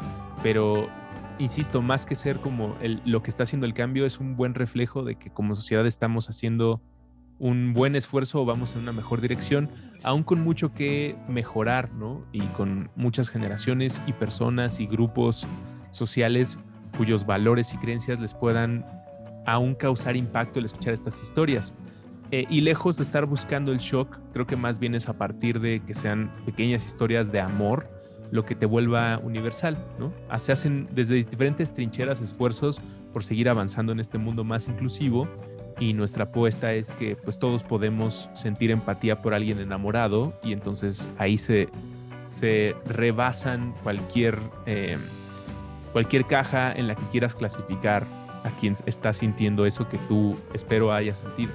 pero 0.44 0.90
insisto, 1.40 1.82
más 1.82 2.06
que 2.06 2.16
ser 2.16 2.38
como 2.38 2.76
lo 3.06 3.24
que 3.24 3.30
está 3.30 3.44
haciendo 3.44 3.66
el 3.66 3.74
cambio, 3.74 4.06
es 4.06 4.20
un 4.20 4.36
buen 4.36 4.54
reflejo 4.54 5.04
de 5.04 5.16
que 5.16 5.32
como 5.32 5.56
sociedad 5.56 5.88
estamos 5.88 6.30
haciendo 6.30 6.82
un 7.40 7.74
buen 7.74 7.96
esfuerzo 7.96 8.42
o 8.42 8.46
vamos 8.46 8.76
en 8.76 8.84
una 8.84 8.92
mejor 8.92 9.20
dirección, 9.20 9.70
aún 10.04 10.24
con 10.24 10.42
mucho 10.42 10.74
que 10.74 11.16
mejorar, 11.28 11.92
¿no? 11.94 12.24
Y 12.32 12.42
con 12.48 12.92
muchas 12.96 13.30
generaciones 13.30 14.02
y 14.06 14.14
personas 14.14 14.80
y 14.80 14.86
grupos 14.86 15.48
sociales 15.90 16.60
cuyos 16.98 17.26
valores 17.26 17.74
y 17.74 17.78
creencias 17.78 18.20
les 18.20 18.36
puedan 18.36 18.86
aún 19.46 19.74
causar 19.76 20.16
impacto 20.16 20.60
el 20.60 20.66
escuchar 20.66 20.94
estas 20.94 21.22
historias. 21.22 21.74
Eh, 22.32 22.46
y 22.50 22.62
lejos 22.62 22.98
de 22.98 23.04
estar 23.04 23.26
buscando 23.26 23.72
el 23.72 23.80
shock, 23.80 24.18
creo 24.32 24.48
que 24.48 24.56
más 24.56 24.80
bien 24.80 24.96
es 24.96 25.10
a 25.10 25.14
partir 25.14 25.60
de 25.60 25.82
que 25.82 25.94
sean 25.94 26.32
pequeñas 26.46 26.86
historias 26.86 27.32
de 27.32 27.42
amor 27.42 27.88
lo 28.32 28.46
que 28.46 28.56
te 28.56 28.66
vuelva 28.66 29.20
universal, 29.20 29.78
¿no? 30.00 30.12
Se 30.40 30.52
hacen 30.52 30.88
desde 30.92 31.16
diferentes 31.16 31.74
trincheras 31.74 32.22
esfuerzos 32.22 32.82
por 33.12 33.24
seguir 33.24 33.50
avanzando 33.50 33.92
en 33.92 34.00
este 34.00 34.18
mundo 34.18 34.44
más 34.44 34.68
inclusivo 34.68 35.28
y 35.80 35.94
nuestra 35.94 36.26
apuesta 36.26 36.74
es 36.74 36.92
que 36.92 37.16
pues 37.16 37.38
todos 37.40 37.64
podemos 37.64 38.30
sentir 38.34 38.72
empatía 38.72 39.22
por 39.22 39.34
alguien 39.34 39.60
enamorado 39.60 40.34
y 40.44 40.54
entonces 40.54 41.08
ahí 41.18 41.38
se, 41.38 41.70
se 42.30 42.76
rebasan 42.86 43.74
cualquier, 43.84 44.38
eh, 44.66 44.98
cualquier 45.92 46.26
caja 46.26 46.72
en 46.74 46.88
la 46.88 46.96
que 46.96 47.06
quieras 47.08 47.36
clasificar 47.36 48.06
a 48.44 48.52
quien 48.60 48.76
está 48.86 49.14
sintiendo 49.14 49.66
eso 49.66 49.88
que 49.88 49.98
tú 50.10 50.38
espero 50.54 50.92
haya 50.92 51.16
sentido. 51.16 51.52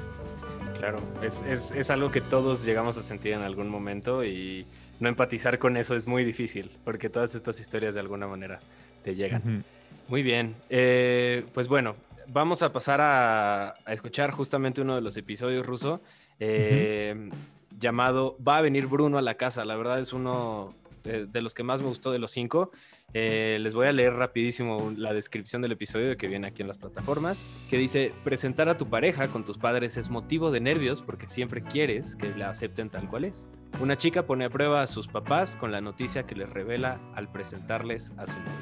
Claro, 0.78 0.98
es, 1.22 1.42
es, 1.42 1.72
es, 1.72 1.90
algo 1.90 2.11
que 2.11 2.20
todos 2.20 2.64
llegamos 2.64 2.96
a 2.96 3.02
sentir 3.02 3.33
en 3.33 3.42
algún 3.42 3.68
momento 3.68 4.24
y 4.24 4.64
no 5.00 5.08
empatizar 5.08 5.58
con 5.58 5.76
eso 5.76 5.94
es 5.94 6.06
muy 6.06 6.24
difícil 6.24 6.70
porque 6.84 7.08
todas 7.08 7.34
estas 7.34 7.61
historias 7.61 7.94
de 7.94 8.00
alguna 8.00 8.26
manera 8.26 8.58
te 9.02 9.14
llegan. 9.14 9.64
Muy 10.08 10.22
bien, 10.22 10.54
eh, 10.70 11.44
pues 11.52 11.68
bueno, 11.68 11.96
vamos 12.28 12.62
a 12.62 12.72
pasar 12.72 13.00
a, 13.00 13.76
escuchar 13.88 14.30
justamente 14.30 14.80
uno 14.80 14.94
de 14.94 15.00
los 15.00 15.16
episodios 15.16 15.64
ruso 15.64 16.00
eh, 16.40 17.30
llamado 17.78 18.37
Va 18.46 18.58
a 18.58 18.62
venir 18.62 18.87
Bruno 18.87 19.18
a 19.18 19.22
la 19.22 19.34
casa. 19.34 19.64
La 19.64 19.76
verdad 19.76 20.00
es 20.00 20.12
uno 20.12 20.74
de, 21.04 21.42
los 21.42 21.54
que 21.54 21.62
más 21.62 21.80
me 21.80 21.88
gustó 21.88 22.12
de 22.12 22.18
los 22.18 22.30
cinco. 22.30 22.70
Eh, 23.14 23.57
les 23.62 23.75
voy 23.75 23.87
a 23.87 23.92
leer 23.92 24.12
rapidísimo 24.14 24.92
la 24.94 25.14
descripción 25.14 25.62
del 25.62 25.73
episodio 25.73 26.18
que 26.18 26.29
viene 26.29 26.49
aquí 26.49 26.61
en 26.61 26.68
las 26.68 26.77
plataformas, 26.77 27.47
que 27.71 27.79
dice, 27.79 28.12
presentar 28.23 28.68
a 28.68 28.77
tu 28.77 28.90
pareja 28.90 29.29
con 29.29 29.44
tus 29.44 29.57
padres 29.57 29.97
es 29.97 30.11
motivo 30.11 30.51
de 30.51 30.61
nervios 30.61 31.01
porque 31.01 31.27
siempre 31.27 31.62
quieres 31.62 32.16
que 32.16 32.29
la 32.37 32.51
acepten 32.51 32.90
tal 32.90 33.09
cual 33.09 33.25
es. 33.25 33.47
Una 33.81 33.97
chica 33.97 34.27
pone 34.27 34.44
a 34.44 34.51
prueba 34.51 34.83
a 34.83 34.87
sus 34.87 35.09
papás 35.09 35.57
con 35.57 35.73
la 35.73 35.81
noticia 35.81 36.25
que 36.25 36.35
les 36.35 36.51
revela 36.51 37.01
al 37.14 37.33
presentarles 37.33 38.12
a 38.18 38.27
su 38.27 38.38
novio. 38.38 38.53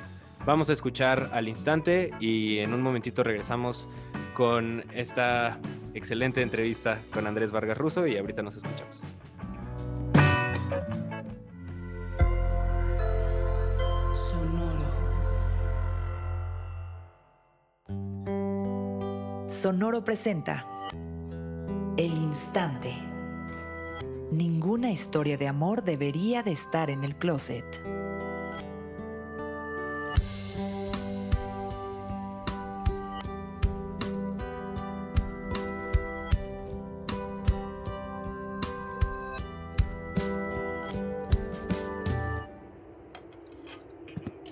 Vamos 0.45 0.71
a 0.71 0.75
escuchar 0.75 1.31
al 1.33 1.49
instante 1.49 2.13
y 2.21 2.59
en 2.59 2.73
un 2.73 2.83
momentito 2.83 3.25
regresamos 3.25 3.89
con 4.35 4.85
esta 4.95 5.59
excelente 5.93 6.41
entrevista 6.41 7.03
con 7.13 7.27
Andrés 7.27 7.51
Vargas 7.51 7.79
Russo 7.79 8.07
y 8.07 8.17
ahorita 8.17 8.43
nos 8.43 8.57
escuchamos. 8.57 9.13
Sonoro 19.67 20.05
presenta 20.05 20.65
El 21.97 22.13
instante. 22.13 22.95
Ninguna 24.31 24.93
historia 24.93 25.37
de 25.37 25.49
amor 25.49 25.83
debería 25.83 26.45
de 26.45 26.53
estar 26.53 26.89
en 26.89 27.03
el 27.03 27.17
closet. 27.17 27.65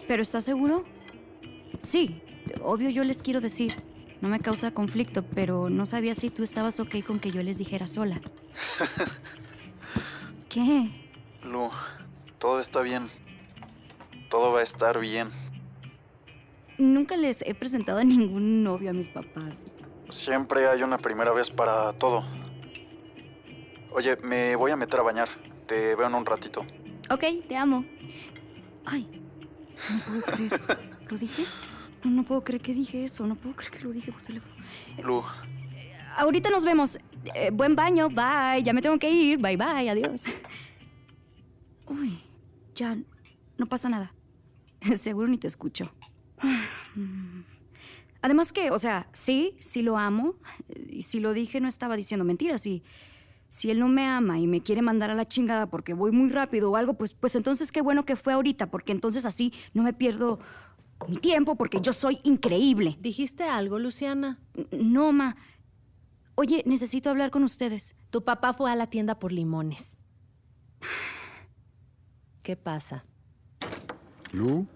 ¿Pero 0.09 0.23
estás 0.23 0.43
seguro? 0.43 0.83
Sí, 1.85 2.21
obvio 2.65 2.91
yo 2.91 3.05
les 3.05 3.23
quiero 3.23 3.41
decir. 3.41 3.94
No 4.21 4.29
me 4.29 4.41
causa 4.41 4.71
conflicto, 4.73 5.23
pero 5.23 5.69
no 5.69 5.87
sabía 5.87 6.15
si 6.15 6.31
tú 6.31 6.43
estabas 6.43 6.81
ok 6.81 7.03
con 7.07 7.21
que 7.21 7.31
yo 7.31 7.43
les 7.43 7.59
dijera 7.59 7.87
sola. 7.87 8.21
¿Qué? 10.49 10.91
Lu, 11.43 11.71
todo 12.39 12.61
está 12.61 12.83
bien. 12.83 13.09
Todo 14.31 14.53
va 14.53 14.61
a 14.61 14.63
estar 14.63 14.99
bien. 14.99 15.29
Nunca 16.79 17.17
les 17.17 17.43
he 17.43 17.55
presentado 17.55 17.99
a 17.99 18.05
ningún 18.05 18.63
novio 18.63 18.91
a 18.91 18.93
mis 18.93 19.09
papás. 19.09 19.63
Siempre 20.09 20.69
hay 20.69 20.83
una 20.83 20.99
primera 20.99 21.33
vez 21.33 21.51
para 21.51 21.93
todo. 21.93 22.25
Oye, 23.91 24.17
me 24.25 24.57
voy 24.57 24.73
a 24.73 24.77
meter 24.77 25.01
a 25.01 25.03
bañar. 25.03 25.29
Te 25.67 25.95
veo 25.95 26.07
en 26.07 26.15
un 26.15 26.27
ratito. 26.27 26.67
Ok, 27.11 27.25
te 27.49 27.57
amo. 27.57 27.85
Ay, 28.85 29.09
no 29.91 29.99
puedo 30.01 30.23
creer. 30.23 30.61
¿Lo 31.09 31.17
dije? 31.17 31.45
No, 32.05 32.11
no 32.11 32.23
puedo 32.25 32.45
creer 32.45 32.63
que 32.63 32.75
dije 32.75 33.05
eso. 33.05 33.27
No 33.27 33.35
puedo 33.35 33.57
creer 33.57 33.73
que 33.73 33.81
lo 33.81 33.93
dije 33.93 34.13
por 34.13 34.23
teléfono. 34.23 34.55
Lu. 35.03 35.23
Ahorita 36.17 36.51
nos 36.51 36.65
vemos. 36.65 36.99
Eh, 37.35 37.51
buen 37.51 37.75
baño. 37.75 38.09
Bye. 38.09 38.63
Ya 38.63 38.73
me 38.73 38.83
tengo 38.83 38.99
que 38.99 39.11
ir. 39.11 39.39
Bye, 39.39 39.57
bye. 39.57 39.89
Adiós. 39.89 40.25
Uy, 41.87 42.21
ya. 42.75 42.97
No 43.57 43.67
pasa 43.67 43.89
nada. 43.89 44.13
Seguro 44.97 45.29
ni 45.29 45.39
te 45.39 45.47
escucho. 45.47 45.91
Además 48.21 48.53
que, 48.53 48.71
o 48.71 48.79
sea, 48.79 49.09
sí, 49.13 49.57
sí 49.61 49.83
lo 49.83 49.99
amo. 49.99 50.37
Y 50.89 51.03
si 51.03 51.21
lo 51.21 51.33
dije, 51.33 51.61
no 51.61 51.69
estaba 51.69 51.97
diciendo 51.97 52.25
mentiras. 52.25 52.67
Y 52.67 52.83
si 53.49 53.71
él 53.71 53.79
no 53.79 53.89
me 53.89 54.07
ama 54.07 54.39
y 54.39 54.47
me 54.47 54.63
quiere 54.63 54.83
mandar 54.83 55.11
a 55.11 55.15
la 55.15 55.27
chingada 55.27 55.67
porque 55.67 55.95
voy 55.95 56.11
muy 56.11 56.31
rápido 56.31 56.71
o 56.71 56.77
algo, 56.77 56.95
pues, 56.95 57.15
pues 57.15 57.37
entonces 57.37 57.71
qué 57.71 57.83
bueno 57.83 58.05
que 58.05 58.17
fue 58.17 58.33
ahorita, 58.33 58.71
porque 58.71 58.93
entonces 58.93 59.27
así 59.27 59.53
no 59.75 59.83
me 59.83 59.93
pierdo 59.93 60.41
mi 61.09 61.17
tiempo 61.17 61.55
porque 61.57 61.81
yo 61.81 61.93
soy 61.93 62.19
increíble. 62.25 62.97
¿Dijiste 63.01 63.45
algo, 63.45 63.79
Luciana? 63.79 64.39
No, 64.73 65.13
ma. 65.13 65.37
Oye, 66.37 66.63
necesito 66.67 67.11
hablar 67.11 67.31
con 67.31 67.45
ustedes. 67.45 67.95
Tu 68.11 68.25
papá 68.25 68.53
fue 68.55 68.71
a 68.71 68.75
la 68.75 68.89
tienda 68.89 69.19
por 69.19 69.33
limones. 69.33 69.97
¿Qué 72.43 72.57
pasa? 72.57 73.05
Lu, 74.33 74.67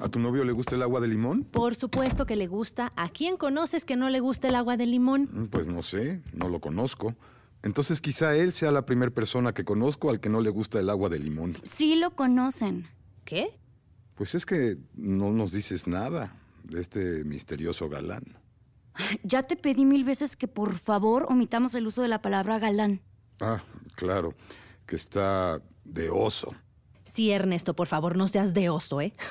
¿a 0.00 0.08
tu 0.08 0.18
novio 0.18 0.44
le 0.44 0.52
gusta 0.52 0.74
el 0.74 0.82
agua 0.82 1.00
de 1.00 1.08
limón? 1.08 1.44
Por 1.44 1.74
supuesto 1.74 2.26
que 2.26 2.36
le 2.36 2.46
gusta. 2.46 2.90
¿A 2.96 3.08
quién 3.08 3.36
conoces 3.36 3.84
que 3.84 3.96
no 3.96 4.08
le 4.10 4.20
gusta 4.20 4.48
el 4.48 4.54
agua 4.56 4.76
de 4.76 4.86
limón? 4.86 5.28
Mm, 5.32 5.44
Pues 5.46 5.66
no 5.66 5.82
sé, 5.82 6.22
no 6.32 6.48
lo 6.48 6.60
conozco. 6.60 7.14
Entonces 7.62 8.00
quizá 8.00 8.34
él 8.36 8.52
sea 8.52 8.70
la 8.72 8.84
primera 8.84 9.10
persona 9.10 9.52
que 9.54 9.64
conozco 9.64 10.10
al 10.10 10.20
que 10.20 10.28
no 10.28 10.40
le 10.40 10.50
gusta 10.50 10.80
el 10.80 10.90
agua 10.90 11.08
de 11.08 11.18
limón. 11.18 11.56
Sí 11.62 11.94
lo 11.96 12.10
conocen. 12.14 12.86
¿Qué? 13.24 13.58
Pues 14.14 14.34
es 14.34 14.46
que 14.46 14.78
no 14.94 15.32
nos 15.32 15.52
dices 15.52 15.86
nada 15.86 16.36
de 16.62 16.80
este 16.80 17.24
misterioso 17.24 17.88
galán. 17.88 18.24
Ya 19.22 19.42
te 19.42 19.56
pedí 19.56 19.84
mil 19.84 20.04
veces 20.04 20.36
que 20.36 20.46
por 20.46 20.78
favor 20.78 21.26
omitamos 21.28 21.74
el 21.74 21.86
uso 21.86 22.02
de 22.02 22.08
la 22.08 22.22
palabra 22.22 22.58
galán. 22.58 23.00
Ah, 23.40 23.60
claro, 23.96 24.34
que 24.86 24.94
está 24.96 25.60
de 25.84 26.10
oso. 26.10 26.54
Sí, 27.04 27.30
Ernesto, 27.30 27.74
por 27.74 27.88
favor, 27.88 28.16
no 28.16 28.28
seas 28.28 28.54
de 28.54 28.70
oso, 28.70 29.00
¿eh? 29.00 29.12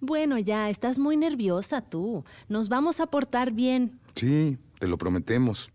Bueno, 0.00 0.38
ya, 0.38 0.70
estás 0.70 0.98
muy 0.98 1.16
nerviosa 1.16 1.80
tú. 1.80 2.24
Nos 2.48 2.68
vamos 2.68 3.00
a 3.00 3.06
portar 3.06 3.52
bien. 3.52 3.98
Sí, 4.14 4.56
te 4.78 4.86
lo 4.86 4.96
prometemos. 4.96 5.72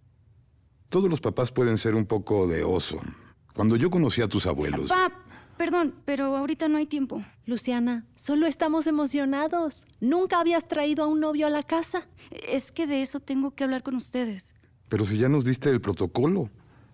Todos 0.88 1.10
los 1.10 1.20
papás 1.20 1.52
pueden 1.52 1.78
ser 1.78 1.94
un 1.94 2.06
poco 2.06 2.48
de 2.48 2.64
oso. 2.64 3.02
Cuando 3.54 3.76
yo 3.76 3.90
conocí 3.90 4.22
a 4.22 4.30
tus 4.30 4.48
abuelos... 4.48 4.90
Pa, 4.90 5.12
perdón, 5.58 5.96
pero 6.06 6.36
ahorita 6.38 6.68
no 6.68 6.78
hay 6.78 6.86
tiempo. 6.86 7.24
Luciana, 7.46 8.06
solo 8.16 8.48
estamos 8.48 8.88
emocionados. 8.88 9.86
Nunca 10.00 10.40
habías 10.40 10.68
traído 10.68 11.04
a 11.04 11.08
un 11.08 11.20
novio 11.20 11.48
a 11.48 11.50
la 11.50 11.64
casa. 11.64 12.08
Es 12.48 12.72
que 12.72 12.88
de 12.88 13.02
eso 13.02 13.20
tengo 13.20 13.52
que 13.52 13.64
hablar 13.64 13.84
con 13.84 13.96
ustedes. 13.96 14.56
Pero 14.90 15.06
si 15.06 15.18
ya 15.18 15.30
nos 15.30 15.44
diste 15.44 15.70
el 15.70 15.82
protocolo. 15.82 16.50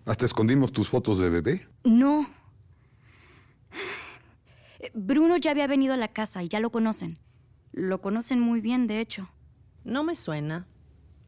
Hasta 0.06 0.24
escondimos 0.24 0.72
tus 0.72 0.88
fotos 0.88 1.18
de 1.18 1.28
bebé. 1.28 1.68
No. 1.84 2.28
Bruno 4.94 5.36
ya 5.36 5.50
había 5.50 5.66
venido 5.66 5.94
a 5.94 5.96
la 5.96 6.08
casa 6.08 6.42
y 6.42 6.48
ya 6.48 6.58
lo 6.58 6.70
conocen. 6.70 7.18
Lo 7.72 8.00
conocen 8.00 8.40
muy 8.40 8.60
bien, 8.60 8.86
de 8.86 9.00
hecho. 9.00 9.28
No 9.84 10.02
me 10.02 10.16
suena. 10.16 10.66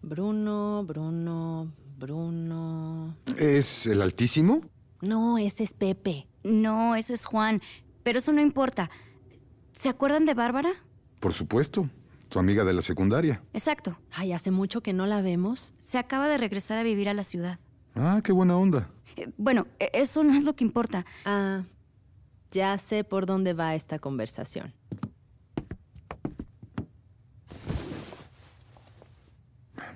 Bruno, 0.03 0.85
Bruno, 0.85 1.73
Bruno. 1.99 3.16
¿Es 3.37 3.87
el 3.87 4.03
Altísimo? 4.03 4.62
No, 5.01 5.38
ese 5.38 5.62
es 5.62 5.75
Pepe. 5.75 6.27
No, 6.44 6.94
ese 6.96 7.14
es 7.14 7.24
Juan. 7.24 7.61
Pero 8.02 8.18
eso 8.18 8.33
no 8.33 8.40
importa. 8.40 8.90
¿Se 9.72 9.88
acuerdan 9.88 10.24
de 10.26 10.35
Bárbara? 10.35 10.70
Por 11.20 11.33
supuesto. 11.33 11.88
Tu 12.28 12.38
amiga 12.38 12.64
de 12.64 12.72
la 12.72 12.83
secundaria. 12.83 13.42
Exacto. 13.52 13.98
Ay, 14.11 14.33
hace 14.33 14.50
mucho 14.50 14.83
que 14.83 14.92
no 14.92 15.07
la 15.07 15.20
vemos. 15.20 15.74
Se 15.76 15.98
acaba 15.98 16.28
de 16.28 16.38
regresar 16.38 16.78
a 16.78 16.83
vivir 16.83 17.09
a 17.09 17.14
la 17.14 17.24
ciudad. 17.24 17.59
Ah, 17.94 18.20
qué 18.24 18.33
buena 18.33 18.57
onda. 18.57 18.88
Eh, 19.16 19.31
Bueno, 19.37 19.66
e- 19.78 19.90
eso 19.92 20.24
no 20.24 20.35
es 20.35 20.42
lo 20.44 20.57
que 20.57 20.64
importa. 20.64 21.05
Ah, 21.26 21.64
ya 22.50 22.76
sé 22.78 23.05
por 23.05 23.26
dónde 23.26 23.52
va 23.52 23.74
esta 23.74 23.98
conversación. 23.98 24.72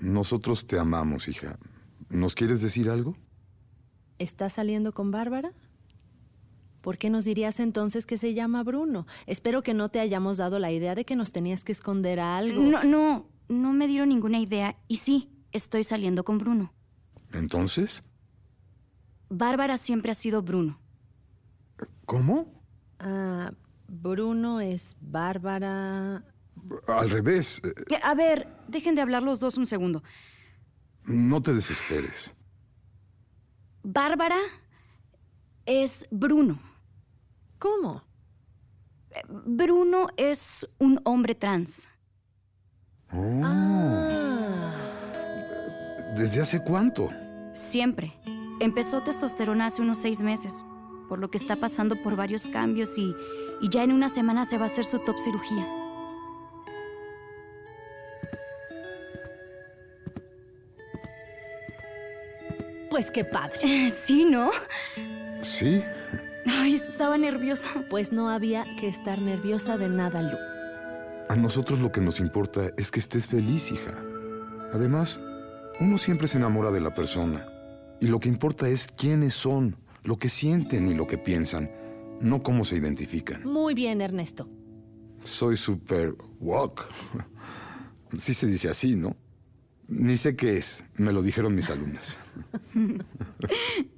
Nosotros 0.01 0.67
te 0.67 0.79
amamos, 0.79 1.29
hija. 1.29 1.59
¿Nos 2.09 2.35
quieres 2.35 2.61
decir 2.63 2.89
algo? 2.91 3.17
¿Estás 4.19 4.55
saliendo 4.55 4.93
con 4.93 5.11
Bárbara? 5.11 5.53
¿Por 6.87 6.99
qué 6.99 7.11
nos 7.11 7.25
dirías 7.25 7.59
entonces 7.59 8.07
que 8.07 8.17
se 8.17 8.33
llama 8.33 8.63
Bruno? 8.63 9.09
Espero 9.27 9.65
que 9.65 9.75
no 9.75 9.89
te 9.89 9.99
hayamos 9.99 10.37
dado 10.37 10.61
la 10.61 10.71
idea 10.71 10.95
de 10.95 11.05
que 11.05 11.17
nos 11.17 11.33
tenías 11.33 11.65
que 11.65 11.73
esconder 11.73 12.21
algo. 12.21 12.63
No, 12.63 12.85
no, 12.85 13.29
no 13.49 13.73
me 13.73 13.89
dieron 13.89 14.11
ninguna 14.11 14.39
idea. 14.39 14.77
Y 14.87 14.99
sí, 14.99 15.29
estoy 15.51 15.83
saliendo 15.83 16.23
con 16.25 16.39
Bruno. 16.39 16.73
Entonces, 17.33 18.05
Bárbara 19.29 19.79
siempre 19.79 20.13
ha 20.13 20.15
sido 20.15 20.43
Bruno. 20.43 20.81
¿cómo? 22.05 22.63
Ah, 23.01 23.51
Bruno 23.89 24.61
es 24.61 24.97
Bárbara. 25.01 26.25
Al 26.87 27.11
revés. 27.11 27.61
eh, 27.65 27.73
Que- 27.89 27.99
A 28.01 28.15
ver, 28.15 28.47
dejen 28.69 28.95
de 28.95 29.03
hablar 29.03 29.25
los 29.25 29.41
dos 29.41 29.57
un 29.57 29.67
segundo. 29.67 30.05
No 31.03 31.43
te 31.43 31.53
desesperes. 31.53 32.33
Bárbara 33.83 34.39
es 35.65 36.07
Bruno. 36.13 36.61
¿Cómo? 37.59 38.05
Bruno 39.29 40.09
es 40.17 40.67
un 40.79 41.01
hombre 41.05 41.35
trans. 41.35 41.89
Oh, 43.13 43.41
Ah, 43.45 44.73
¿Desde 46.17 46.43
hace 46.43 46.63
cuánto? 46.63 47.11
Siempre. 47.55 48.13
Empezó 48.61 49.03
testosterona 49.03 49.67
hace 49.67 49.83
unos 49.83 49.99
seis 49.99 50.23
meses, 50.23 50.63
por 51.09 51.19
lo 51.19 51.31
que 51.31 51.39
está 51.39 51.57
pasando 51.57 51.97
por 52.03 52.17
varios 52.17 52.49
cambios 52.49 52.97
y, 52.99 53.15
y 53.61 53.69
ya 53.71 53.85
en 53.85 53.93
una 53.93 54.09
semana 54.09 54.45
se 54.45 54.57
va 54.59 54.65
a 54.65 54.67
hacer 54.67 54.85
su 54.85 54.99
top 54.99 55.19
cirugía. 55.19 55.67
pues 62.91 63.11
qué 63.11 63.25
padre. 63.25 63.91
Sí, 63.91 64.25
¿no? 64.25 64.51
Sí. 65.43 65.83
Ay, 66.47 66.75
estaba 66.75 67.19
nerviosa. 67.19 67.69
Pues 67.91 68.13
no 68.13 68.29
había 68.29 68.65
que 68.77 68.89
estar 68.89 69.21
nerviosa 69.21 69.77
de 69.77 69.89
nada, 69.89 70.23
Lu. 70.23 70.37
A 71.29 71.37
nosotros 71.37 71.81
lo 71.81 71.91
que 71.91 72.01
nos 72.01 72.21
importa 72.21 72.71
es 72.77 72.91
que 72.91 73.01
estés 73.01 73.27
feliz, 73.27 73.73
hija. 73.73 73.95
Además, 74.73 75.21
uno 75.81 75.99
siempre 75.99 76.29
se 76.29 76.39
enamora 76.39 76.71
de 76.71 76.81
la 76.81 76.95
persona. 76.95 77.47
Y 78.01 78.07
lo 78.07 78.21
que 78.21 78.29
importa 78.29 78.69
es 78.69 78.89
quiénes 78.89 79.35
son, 79.35 79.77
lo 80.05 80.19
que 80.19 80.29
sienten 80.29 80.89
y 80.89 80.95
lo 80.95 81.07
que 81.07 81.19
piensan, 81.19 81.71
no 82.21 82.43
cómo 82.43 82.65
se 82.65 82.77
identifican. 82.77 83.43
Muy 83.45 83.75
bien, 83.75 84.01
Ernesto. 84.01 84.49
Soy 85.25 85.57
super 85.57 86.15
woke. 86.41 86.87
Sí 88.19 88.35
se 88.35 88.47
dice 88.47 88.69
así, 88.69 88.95
¿no? 88.95 89.17
Ni 89.89 90.17
sé 90.17 90.37
qué 90.37 90.57
es. 90.57 90.85
Me 90.95 91.13
lo 91.13 91.23
dijeron 91.23 91.55
mis 91.55 91.71
alumnas. 91.71 92.17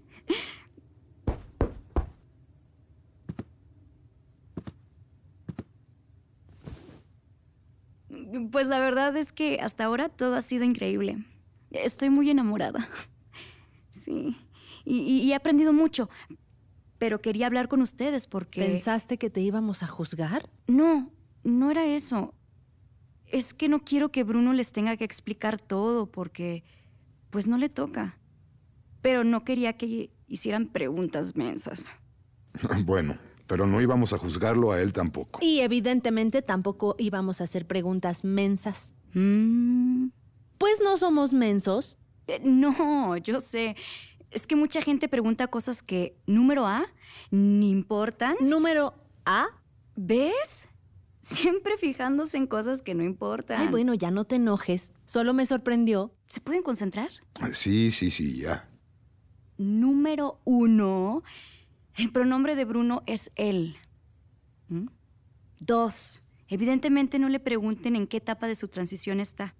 Pues 8.50 8.66
la 8.66 8.78
verdad 8.78 9.16
es 9.16 9.32
que 9.32 9.58
hasta 9.60 9.84
ahora 9.84 10.08
todo 10.08 10.36
ha 10.36 10.42
sido 10.42 10.64
increíble. 10.64 11.24
Estoy 11.70 12.10
muy 12.10 12.30
enamorada. 12.30 12.88
Sí. 13.90 14.36
Y, 14.84 14.98
y- 15.00 15.20
y 15.22 15.32
he 15.32 15.34
aprendido 15.34 15.72
mucho. 15.72 16.08
Pero 16.98 17.20
quería 17.20 17.46
hablar 17.46 17.68
con 17.68 17.82
ustedes 17.82 18.26
porque... 18.26 18.60
¿Pensaste 18.64 19.18
que 19.18 19.28
te 19.28 19.40
íbamos 19.40 19.82
a 19.82 19.86
juzgar? 19.86 20.48
No, 20.66 21.10
no 21.42 21.70
era 21.70 21.84
eso. 21.84 22.32
Es 23.26 23.54
que 23.54 23.68
no 23.68 23.80
quiero 23.80 24.10
que 24.10 24.22
Bruno 24.24 24.52
les 24.52 24.72
tenga 24.72 24.96
que 24.96 25.04
explicar 25.04 25.60
todo 25.60 26.06
porque... 26.06 26.64
Pues 27.30 27.48
no 27.48 27.58
le 27.58 27.68
toca. 27.68 28.18
Pero 29.02 29.24
no 29.24 29.44
quería 29.44 29.72
que 29.76 30.10
hicieran 30.28 30.66
preguntas 30.68 31.34
mensas. 31.36 31.90
Bueno, 32.84 33.18
pero 33.48 33.66
no 33.66 33.80
íbamos 33.80 34.12
a 34.12 34.18
juzgarlo 34.18 34.70
a 34.70 34.80
él 34.80 34.92
tampoco. 34.92 35.40
Y 35.42 35.60
evidentemente 35.60 36.42
tampoco 36.42 36.94
íbamos 36.98 37.40
a 37.40 37.44
hacer 37.44 37.66
preguntas 37.66 38.22
mensas. 38.22 38.92
Mm, 39.14 40.10
Pues 40.58 40.80
no 40.84 40.96
somos 40.96 41.32
mensos. 41.32 41.98
eh, 42.28 42.40
no, 42.44 43.16
yo 43.16 43.40
sé. 43.40 43.74
Es 44.30 44.46
que 44.46 44.54
mucha 44.54 44.82
gente 44.82 45.08
pregunta 45.08 45.46
cosas 45.48 45.82
que, 45.82 46.16
número 46.26 46.66
A, 46.66 46.84
ni 47.30 47.70
importan. 47.70 48.36
Número 48.40 48.94
A. 49.24 49.46
¿Ves? 49.96 50.68
Siempre 51.22 51.76
fijándose 51.78 52.36
en 52.36 52.46
cosas 52.46 52.82
que 52.82 52.94
no 52.94 53.02
importan. 53.02 53.60
Ay, 53.62 53.68
bueno, 53.68 53.94
ya 53.94 54.10
no 54.10 54.24
te 54.24 54.36
enojes. 54.36 54.92
Solo 55.06 55.32
me 55.34 55.46
sorprendió. 55.46 56.12
¿Se 56.28 56.40
pueden 56.40 56.62
concentrar? 56.62 57.08
Sí, 57.54 57.90
sí, 57.90 58.10
sí, 58.10 58.36
ya. 58.42 58.68
Número 59.56 60.40
uno, 60.44 61.22
el 61.98 62.12
pronombre 62.12 62.54
de 62.54 62.64
Bruno 62.64 63.02
es 63.06 63.32
él. 63.36 63.76
¿Mm? 64.68 64.86
Dos, 65.60 66.22
evidentemente 66.46 67.18
no 67.18 67.28
le 67.28 67.40
pregunten 67.40 67.96
en 67.96 68.06
qué 68.06 68.18
etapa 68.18 68.46
de 68.46 68.54
su 68.54 68.68
transición 68.68 69.20
está. 69.20 69.54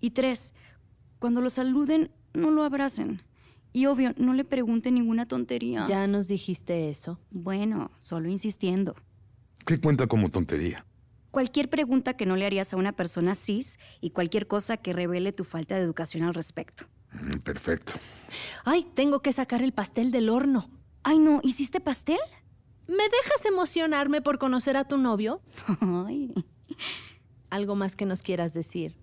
Y 0.00 0.10
tres, 0.10 0.54
cuando 1.18 1.40
lo 1.40 1.50
saluden, 1.50 2.10
no 2.34 2.50
lo 2.50 2.64
abracen. 2.64 3.22
Y 3.72 3.86
obvio, 3.86 4.12
no 4.16 4.32
le 4.32 4.44
pregunten 4.44 4.94
ninguna 4.94 5.26
tontería. 5.26 5.84
Ya 5.86 6.06
nos 6.06 6.28
dijiste 6.28 6.88
eso. 6.88 7.18
Bueno, 7.30 7.90
solo 8.00 8.28
insistiendo. 8.28 8.94
¿Qué 9.66 9.80
cuenta 9.80 10.06
como 10.06 10.30
tontería? 10.30 10.86
Cualquier 11.30 11.68
pregunta 11.68 12.14
que 12.14 12.24
no 12.24 12.36
le 12.36 12.46
harías 12.46 12.72
a 12.72 12.76
una 12.76 12.92
persona 12.92 13.34
cis 13.34 13.78
y 14.00 14.10
cualquier 14.10 14.46
cosa 14.46 14.76
que 14.78 14.92
revele 14.92 15.32
tu 15.32 15.44
falta 15.44 15.74
de 15.74 15.82
educación 15.82 16.22
al 16.22 16.34
respecto. 16.34 16.84
Mm, 17.12 17.38
Perfecto. 17.40 17.94
Ay, 18.64 18.86
tengo 18.94 19.20
que 19.20 19.32
sacar 19.32 19.62
el 19.62 19.72
pastel 19.72 20.10
del 20.10 20.28
horno. 20.28 20.70
Ay, 21.08 21.20
no, 21.20 21.38
¿hiciste 21.44 21.78
pastel? 21.78 22.18
¿Me 22.88 23.04
dejas 23.04 23.46
emocionarme 23.46 24.22
por 24.22 24.38
conocer 24.38 24.76
a 24.76 24.82
tu 24.82 24.98
novio? 24.98 25.40
Ay. 25.80 26.34
Algo 27.48 27.76
más 27.76 27.94
que 27.94 28.06
nos 28.06 28.22
quieras 28.22 28.54
decir. 28.54 28.96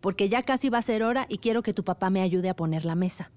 Porque 0.00 0.30
ya 0.30 0.42
casi 0.42 0.70
va 0.70 0.78
a 0.78 0.82
ser 0.82 1.02
hora 1.02 1.26
y 1.28 1.36
quiero 1.36 1.62
que 1.62 1.74
tu 1.74 1.84
papá 1.84 2.08
me 2.08 2.22
ayude 2.22 2.48
a 2.48 2.56
poner 2.56 2.86
la 2.86 2.94
mesa. 2.94 3.30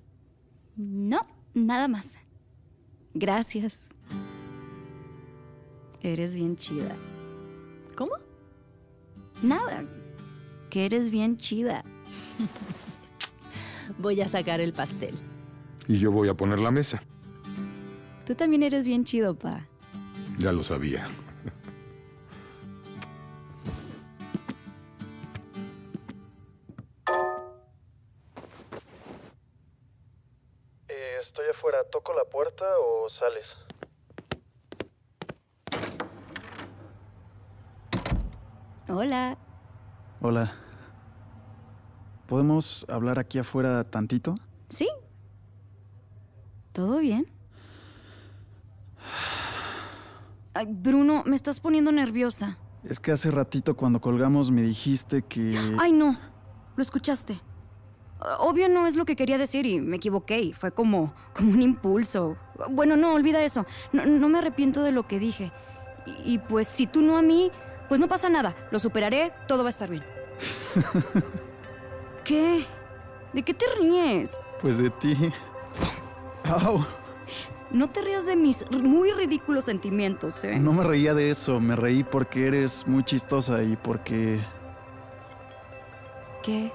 No, 0.78 1.28
nada 1.54 1.90
más. 1.90 2.16
Gracias. 3.14 3.94
Eres 6.02 6.36
bien 6.36 6.56
chida. 6.56 6.96
¿Cómo? 7.98 8.14
Nada. 9.42 9.84
Que 10.70 10.86
eres 10.86 11.10
bien 11.10 11.36
chida. 11.36 11.84
Voy 13.98 14.22
a 14.22 14.30
sacar 14.30 14.62
el 14.62 14.72
pastel. 14.72 15.16
Y 15.90 16.00
yo 16.00 16.14
voy 16.14 16.30
a 16.30 16.34
poner 16.34 16.60
la 16.60 16.72
mesa. 16.72 17.04
Tú 18.26 18.36
también 18.36 18.64
eres 18.64 18.86
bien 18.86 19.04
chido, 19.04 19.36
pa. 19.36 19.68
Ya 20.38 20.52
lo 20.54 20.64
sabía. 20.64 21.06
Eh, 30.88 31.18
estoy 31.20 31.46
afuera. 31.52 31.84
¿Toco 31.92 32.14
la 32.14 32.24
puerta 32.26 32.66
o 32.80 33.10
sales? 33.10 33.58
Hola. 38.88 39.38
Hola. 40.22 40.54
¿Podemos 42.28 42.86
hablar 42.88 43.20
aquí 43.20 43.38
afuera 43.40 43.84
tantito? 43.84 44.36
¿Sí? 44.70 44.88
¿Todo 46.72 47.00
bien? 47.00 47.33
Ay, 50.54 50.68
Bruno, 50.70 51.24
me 51.26 51.36
estás 51.36 51.60
poniendo 51.60 51.92
nerviosa. 51.92 52.58
Es 52.84 53.00
que 53.00 53.12
hace 53.12 53.32
ratito 53.32 53.76
cuando 53.76 54.02
colgamos 54.02 54.52
me 54.52 54.62
dijiste 54.62 55.24
que... 55.24 55.58
Ay, 55.80 55.92
no. 55.92 56.18
Lo 56.76 56.82
escuchaste. 56.82 57.40
Obvio 58.40 58.70
no 58.70 58.88
es 58.88 58.96
lo 58.96 59.06
que 59.06 59.16
quería 59.16 59.38
decir 59.38 59.66
y 59.66 59.82
me 59.82 59.98
equivoqué 59.98 60.42
y 60.42 60.54
fue 60.54 60.72
como, 60.72 61.14
como 61.36 61.52
un 61.52 61.62
impulso. 61.62 62.38
Bueno, 62.70 62.96
no, 62.96 63.14
olvida 63.14 63.44
eso. 63.44 63.66
No, 63.92 64.06
no 64.06 64.30
me 64.30 64.40
arrepiento 64.40 64.84
de 64.84 64.92
lo 64.92 65.08
que 65.08 65.20
dije. 65.20 65.52
Y, 66.06 66.34
y 66.34 66.38
pues 66.38 66.68
si 66.68 66.88
tú 66.88 67.02
no 67.02 67.18
a 67.18 67.22
mí, 67.22 67.52
pues 67.90 68.00
no 68.00 68.08
pasa 68.08 68.30
nada. 68.30 68.56
Lo 68.72 68.80
superaré, 68.80 69.34
todo 69.48 69.64
va 69.64 69.70
a 69.70 69.70
estar 69.70 69.90
bien. 69.90 70.04
¿Qué? 72.24 72.66
¿De 73.34 73.44
qué 73.44 73.54
te 73.54 73.66
ríes? 73.80 74.46
Pues 74.62 74.78
de 74.78 74.90
ti. 74.90 75.18
Au. 76.46 76.86
No 77.74 77.90
te 77.90 78.04
rías 78.04 78.28
de 78.28 78.36
mis 78.36 78.70
muy 78.70 79.12
ridículos 79.12 79.66
sentimientos, 79.66 80.44
¿eh? 80.44 80.60
No 80.60 80.74
me 80.74 80.84
reía 80.84 81.16
de 81.16 81.32
eso, 81.32 81.60
me 81.60 81.76
reí 81.76 82.04
porque 82.04 82.46
eres 82.48 82.88
muy 82.88 83.04
chistosa 83.04 83.64
y 83.64 83.76
porque... 83.76 84.40
¿Qué? 86.44 86.72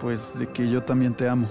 Pues 0.00 0.38
de 0.38 0.46
que 0.46 0.70
yo 0.70 0.80
también 0.82 1.12
te 1.12 1.28
amo. 1.28 1.50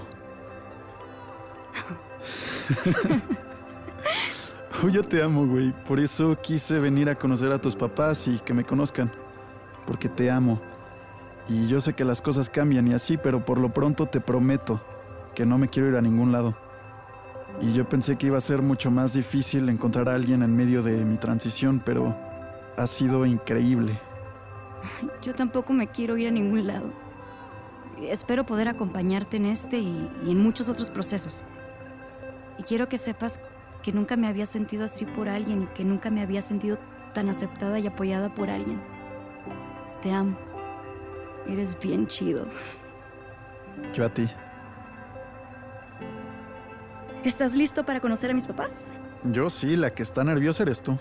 Oh, 4.82 4.88
yo 4.90 5.04
te 5.04 5.22
amo, 5.22 5.46
güey. 5.46 5.72
Por 5.84 6.00
eso 6.00 6.36
quise 6.42 6.80
venir 6.80 7.08
a 7.08 7.14
conocer 7.14 7.52
a 7.52 7.60
tus 7.60 7.76
papás 7.76 8.26
y 8.26 8.40
que 8.40 8.52
me 8.52 8.64
conozcan. 8.64 9.12
Porque 9.86 10.08
te 10.08 10.28
amo. 10.28 10.60
Y 11.48 11.68
yo 11.68 11.80
sé 11.80 11.92
que 11.92 12.04
las 12.04 12.20
cosas 12.20 12.50
cambian 12.50 12.88
y 12.88 12.94
así, 12.94 13.16
pero 13.16 13.44
por 13.44 13.58
lo 13.58 13.72
pronto 13.72 14.06
te 14.06 14.20
prometo 14.20 14.80
que 15.36 15.46
no 15.46 15.56
me 15.56 15.68
quiero 15.68 15.88
ir 15.88 15.94
a 15.94 16.00
ningún 16.00 16.32
lado. 16.32 16.56
Y 17.60 17.72
yo 17.72 17.88
pensé 17.88 18.16
que 18.16 18.26
iba 18.26 18.38
a 18.38 18.40
ser 18.40 18.62
mucho 18.62 18.90
más 18.90 19.12
difícil 19.12 19.68
encontrar 19.68 20.08
a 20.08 20.14
alguien 20.14 20.42
en 20.42 20.56
medio 20.56 20.82
de 20.82 21.04
mi 21.04 21.16
transición, 21.16 21.80
pero 21.84 22.16
ha 22.76 22.86
sido 22.86 23.24
increíble. 23.26 23.98
Yo 25.22 25.34
tampoco 25.34 25.72
me 25.72 25.88
quiero 25.88 26.16
ir 26.16 26.28
a 26.28 26.30
ningún 26.30 26.66
lado. 26.66 26.90
Espero 28.00 28.44
poder 28.44 28.68
acompañarte 28.68 29.36
en 29.36 29.46
este 29.46 29.78
y, 29.78 30.10
y 30.26 30.32
en 30.32 30.38
muchos 30.38 30.68
otros 30.68 30.90
procesos. 30.90 31.44
Y 32.58 32.64
quiero 32.64 32.88
que 32.88 32.98
sepas 32.98 33.40
que 33.82 33.92
nunca 33.92 34.16
me 34.16 34.26
había 34.26 34.46
sentido 34.46 34.84
así 34.84 35.04
por 35.04 35.28
alguien 35.28 35.62
y 35.62 35.66
que 35.66 35.84
nunca 35.84 36.10
me 36.10 36.22
había 36.22 36.42
sentido 36.42 36.78
tan 37.12 37.28
aceptada 37.28 37.78
y 37.78 37.86
apoyada 37.86 38.34
por 38.34 38.50
alguien. 38.50 38.80
Te 40.00 40.10
amo. 40.10 40.36
Eres 41.46 41.78
bien 41.78 42.06
chido. 42.06 42.46
Yo 43.94 44.04
a 44.04 44.08
ti. 44.08 44.28
¿Estás 47.24 47.54
listo 47.54 47.84
para 47.86 48.00
conocer 48.00 48.30
a 48.30 48.34
mis 48.34 48.46
papás? 48.46 48.92
Yo 49.24 49.48
sí, 49.48 49.76
la 49.76 49.90
que 49.94 50.02
está 50.02 50.24
nerviosa 50.24 50.64
eres 50.64 50.82
tú. 50.82 50.98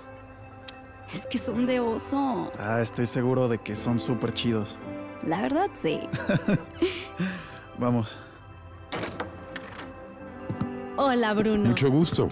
Es 1.12 1.26
que 1.26 1.38
son 1.38 1.66
de 1.66 1.80
oso. 1.80 2.52
Ah, 2.60 2.80
estoy 2.80 3.08
seguro 3.08 3.48
de 3.48 3.58
que 3.58 3.76
son 3.76 4.00
súper 4.00 4.32
chidos. 4.34 4.78
La 5.26 5.42
verdad, 5.42 5.70
sí. 5.74 6.00
Vamos. 7.78 8.20
Hola, 10.98 11.34
Bruno. 11.34 11.70
Mucho 11.70 11.90
gusto. 11.90 12.30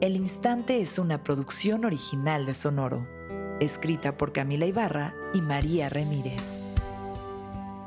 El 0.00 0.14
Instante 0.14 0.80
es 0.80 0.98
una 0.98 1.24
producción 1.24 1.84
original 1.84 2.46
de 2.46 2.54
Sonoro, 2.54 3.06
escrita 3.60 4.16
por 4.16 4.32
Camila 4.32 4.66
Ibarra 4.66 5.14
y 5.32 5.40
María 5.40 5.88
Ramírez. 5.88 6.64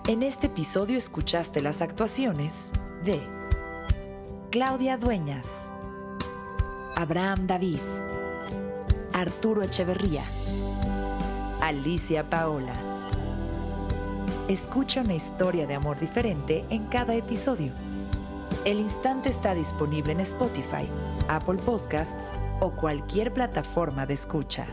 En 0.07 0.23
este 0.23 0.47
episodio 0.47 0.97
escuchaste 0.97 1.61
las 1.61 1.81
actuaciones 1.81 2.73
de 3.03 3.21
Claudia 4.49 4.97
Dueñas, 4.97 5.71
Abraham 6.95 7.45
David, 7.45 7.79
Arturo 9.13 9.61
Echeverría, 9.61 10.23
Alicia 11.61 12.27
Paola. 12.27 12.73
Escucha 14.47 15.01
una 15.01 15.13
historia 15.13 15.67
de 15.67 15.75
amor 15.75 15.99
diferente 15.99 16.65
en 16.71 16.87
cada 16.87 17.13
episodio. 17.13 17.71
El 18.65 18.79
Instante 18.79 19.29
está 19.29 19.53
disponible 19.53 20.13
en 20.13 20.21
Spotify, 20.21 20.89
Apple 21.27 21.59
Podcasts 21.63 22.35
o 22.59 22.71
cualquier 22.71 23.31
plataforma 23.31 24.07
de 24.07 24.15
escucha. 24.15 24.65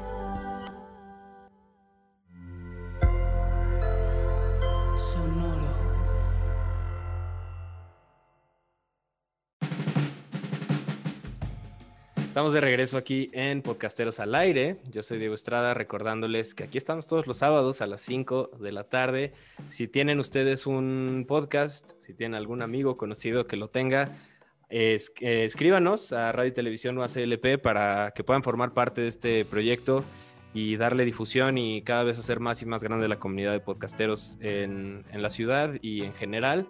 Estamos 12.36 12.52
de 12.52 12.60
regreso 12.60 12.98
aquí 12.98 13.30
en 13.32 13.62
Podcasteros 13.62 14.20
al 14.20 14.34
Aire. 14.34 14.76
Yo 14.90 15.02
soy 15.02 15.16
Diego 15.16 15.32
Estrada, 15.34 15.72
recordándoles 15.72 16.54
que 16.54 16.64
aquí 16.64 16.76
estamos 16.76 17.06
todos 17.06 17.26
los 17.26 17.38
sábados 17.38 17.80
a 17.80 17.86
las 17.86 18.02
5 18.02 18.50
de 18.60 18.72
la 18.72 18.84
tarde. 18.84 19.32
Si 19.70 19.88
tienen 19.88 20.20
ustedes 20.20 20.66
un 20.66 21.24
podcast, 21.26 21.92
si 21.98 22.12
tienen 22.12 22.34
algún 22.34 22.60
amigo 22.60 22.98
conocido 22.98 23.46
que 23.46 23.56
lo 23.56 23.68
tenga, 23.68 24.18
es- 24.68 25.14
eh, 25.22 25.46
escríbanos 25.46 26.12
a 26.12 26.30
Radio 26.30 26.50
y 26.50 26.52
Televisión 26.52 26.98
UACLP 26.98 27.56
para 27.56 28.10
que 28.14 28.22
puedan 28.22 28.42
formar 28.42 28.74
parte 28.74 29.00
de 29.00 29.08
este 29.08 29.46
proyecto 29.46 30.04
y 30.52 30.76
darle 30.76 31.06
difusión 31.06 31.56
y 31.56 31.80
cada 31.84 32.04
vez 32.04 32.18
hacer 32.18 32.38
más 32.38 32.60
y 32.60 32.66
más 32.66 32.84
grande 32.84 33.08
la 33.08 33.18
comunidad 33.18 33.52
de 33.52 33.60
podcasteros 33.60 34.36
en, 34.42 35.06
en 35.10 35.22
la 35.22 35.30
ciudad 35.30 35.72
y 35.80 36.02
en 36.02 36.12
general. 36.12 36.68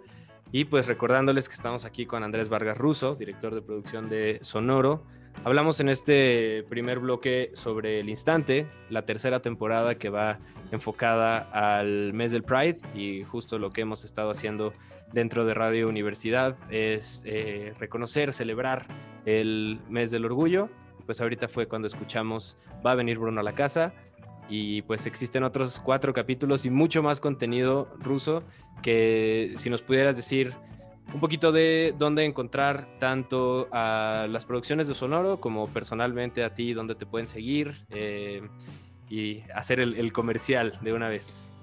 Y 0.53 0.63
pues 0.63 0.87
recordándoles 0.87 1.49
que 1.49 1.55
estamos 1.55 1.83
aquí 1.83 2.05
con 2.05 2.23
Andrés 2.23 2.47
Vargas 2.47 2.77
Russo, 2.77 3.15
director 3.15 3.53
de 3.53 3.61
producción 3.61 4.07
de 4.07 4.39
Sonoro. 4.43 5.03
Hablamos 5.43 5.79
en 5.79 5.89
este 5.89 6.63
primer 6.69 6.99
bloque 6.99 7.51
sobre 7.53 7.99
El 7.99 8.09
Instante, 8.09 8.67
la 8.89 9.03
tercera 9.03 9.41
temporada 9.41 9.95
que 9.95 10.09
va 10.09 10.39
enfocada 10.71 11.37
al 11.51 12.13
mes 12.13 12.31
del 12.31 12.43
Pride 12.43 12.79
y 12.93 13.23
justo 13.23 13.57
lo 13.57 13.71
que 13.71 13.81
hemos 13.81 14.03
estado 14.03 14.31
haciendo 14.31 14.73
dentro 15.13 15.45
de 15.45 15.53
Radio 15.53 15.87
Universidad 15.87 16.57
es 16.69 17.23
eh, 17.25 17.73
reconocer, 17.79 18.33
celebrar 18.33 18.87
el 19.25 19.79
mes 19.89 20.11
del 20.11 20.25
orgullo. 20.25 20.69
Pues 21.05 21.21
ahorita 21.21 21.47
fue 21.47 21.67
cuando 21.67 21.87
escuchamos 21.87 22.57
Va 22.85 22.91
a 22.91 22.95
venir 22.95 23.17
Bruno 23.17 23.41
a 23.41 23.43
la 23.43 23.53
casa 23.53 23.93
y 24.49 24.81
pues 24.83 25.07
existen 25.07 25.43
otros 25.43 25.79
cuatro 25.79 26.13
capítulos 26.13 26.65
y 26.65 26.69
mucho 26.69 27.03
más 27.03 27.19
contenido 27.19 27.89
ruso 27.99 28.43
que 28.81 29.53
si 29.57 29.69
nos 29.69 29.81
pudieras 29.81 30.15
decir 30.15 30.53
un 31.13 31.19
poquito 31.19 31.51
de 31.51 31.95
dónde 31.97 32.25
encontrar 32.25 32.87
tanto 32.99 33.67
a 33.71 34.27
las 34.29 34.45
producciones 34.45 34.87
de 34.87 34.93
Sonoro 34.93 35.39
como 35.39 35.67
personalmente 35.67 36.43
a 36.43 36.53
ti, 36.53 36.73
dónde 36.73 36.95
te 36.95 37.05
pueden 37.05 37.27
seguir 37.27 37.85
eh, 37.89 38.41
y 39.09 39.41
hacer 39.53 39.79
el, 39.79 39.95
el 39.95 40.11
comercial 40.13 40.77
de 40.81 40.93
una 40.93 41.09
vez. 41.09 41.53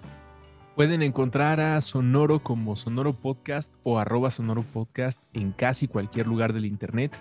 Pueden 0.75 1.03
encontrar 1.03 1.61
a 1.61 1.81
Sonoro 1.81 2.43
como 2.43 2.75
Sonoro 2.75 3.13
Podcast 3.13 3.77
o 3.85 3.99
arroba 3.99 4.33
Sonoro 4.33 4.65
Podcast 4.65 5.23
en 5.33 5.53
casi 5.53 5.87
cualquier 5.87 6.27
lugar 6.27 6.53
del 6.53 6.65
Internet. 6.65 7.17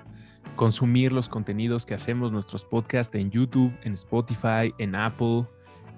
Consumir 0.55 1.11
los 1.11 1.29
contenidos 1.29 1.85
que 1.85 1.93
hacemos, 1.93 2.31
nuestros 2.31 2.65
podcasts 2.65 3.13
en 3.15 3.29
YouTube, 3.29 3.71
en 3.83 3.93
Spotify, 3.93 4.73
en 4.79 4.95
Apple 4.95 5.45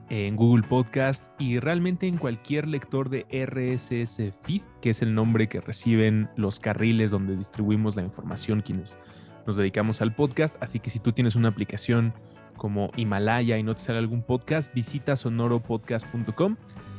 en 0.09 0.35
Google 0.35 0.63
Podcast 0.67 1.31
y 1.39 1.59
realmente 1.59 2.07
en 2.07 2.17
cualquier 2.17 2.67
lector 2.67 3.09
de 3.09 3.25
RSS 3.31 4.33
Feed, 4.43 4.61
que 4.81 4.91
es 4.91 5.01
el 5.01 5.15
nombre 5.15 5.47
que 5.47 5.61
reciben 5.61 6.29
los 6.35 6.59
carriles 6.59 7.11
donde 7.11 7.35
distribuimos 7.35 7.95
la 7.95 8.03
información 8.03 8.61
quienes 8.61 8.99
nos 9.45 9.55
dedicamos 9.55 10.01
al 10.01 10.13
podcast. 10.13 10.57
Así 10.61 10.79
que 10.79 10.89
si 10.89 10.99
tú 10.99 11.11
tienes 11.11 11.35
una 11.35 11.49
aplicación 11.49 12.13
como 12.57 12.91
Himalaya 12.95 13.57
y 13.57 13.63
no 13.63 13.75
te 13.75 13.81
sale 13.81 13.99
algún 13.99 14.21
podcast, 14.21 14.73
visita 14.73 15.15
sonoropodcast.com 15.15 16.55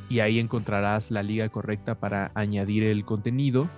y 0.09 0.21
ahí 0.21 0.39
encontrarás 0.39 1.11
la 1.11 1.23
liga 1.23 1.49
correcta 1.49 1.97
para 1.97 2.31
añadir 2.35 2.85
el 2.85 3.05
contenido. 3.05 3.69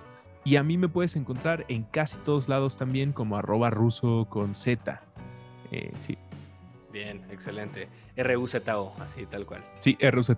Y 0.45 0.55
a 0.55 0.63
mí 0.63 0.77
me 0.77 0.87
puedes 0.87 1.15
encontrar 1.15 1.65
en 1.67 1.83
casi 1.83 2.17
todos 2.19 2.49
lados 2.49 2.77
también 2.77 3.11
como 3.11 3.37
arroba 3.37 3.69
ruso 3.69 4.27
con 4.29 4.55
Z. 4.55 5.01
Eh, 5.71 5.91
sí. 5.97 6.17
Bien, 6.91 7.23
excelente. 7.31 7.87
RUZO, 8.17 8.93
así 8.99 9.25
tal 9.25 9.45
cual. 9.45 9.63
Sí, 9.79 9.97
RUZO. 9.99 10.35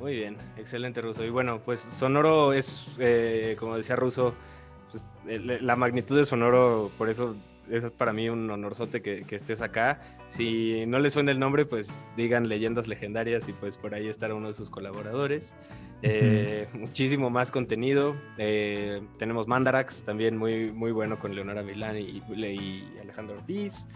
Muy 0.00 0.16
bien, 0.16 0.38
excelente 0.56 1.02
Ruso. 1.02 1.24
Y 1.24 1.30
bueno, 1.30 1.60
pues 1.62 1.80
Sonoro 1.80 2.54
es, 2.54 2.86
eh, 2.98 3.54
como 3.58 3.76
decía 3.76 3.96
Ruso, 3.96 4.34
pues, 4.90 5.04
la 5.62 5.76
magnitud 5.76 6.16
de 6.16 6.24
Sonoro, 6.24 6.90
por 6.96 7.10
eso 7.10 7.36
es 7.70 7.90
para 7.90 8.12
mí 8.12 8.28
un 8.30 8.50
honorzote 8.50 9.02
que, 9.02 9.24
que, 9.24 9.36
estés 9.36 9.60
acá. 9.60 10.00
Si 10.28 10.86
no 10.86 10.98
les 10.98 11.12
suena 11.12 11.32
el 11.32 11.38
nombre, 11.38 11.66
pues 11.66 12.06
digan 12.16 12.48
leyendas 12.48 12.88
legendarias 12.88 13.46
y 13.48 13.52
pues 13.52 13.76
por 13.76 13.94
ahí 13.94 14.08
estará 14.08 14.34
uno 14.34 14.48
de 14.48 14.54
sus 14.54 14.70
colaboradores. 14.70 15.54
Eh, 16.02 16.66
muchísimo 16.72 17.28
más 17.28 17.50
contenido. 17.50 18.16
Eh, 18.38 19.02
tenemos 19.18 19.46
Mandarax, 19.48 20.02
también 20.02 20.36
muy, 20.36 20.72
muy 20.72 20.92
bueno 20.92 21.18
con 21.18 21.34
Leonora 21.34 21.62
Milán 21.62 21.98
y, 21.98 22.22
y 22.34 22.98
Alejandro 23.02 23.36
Ortiz. 23.36 23.86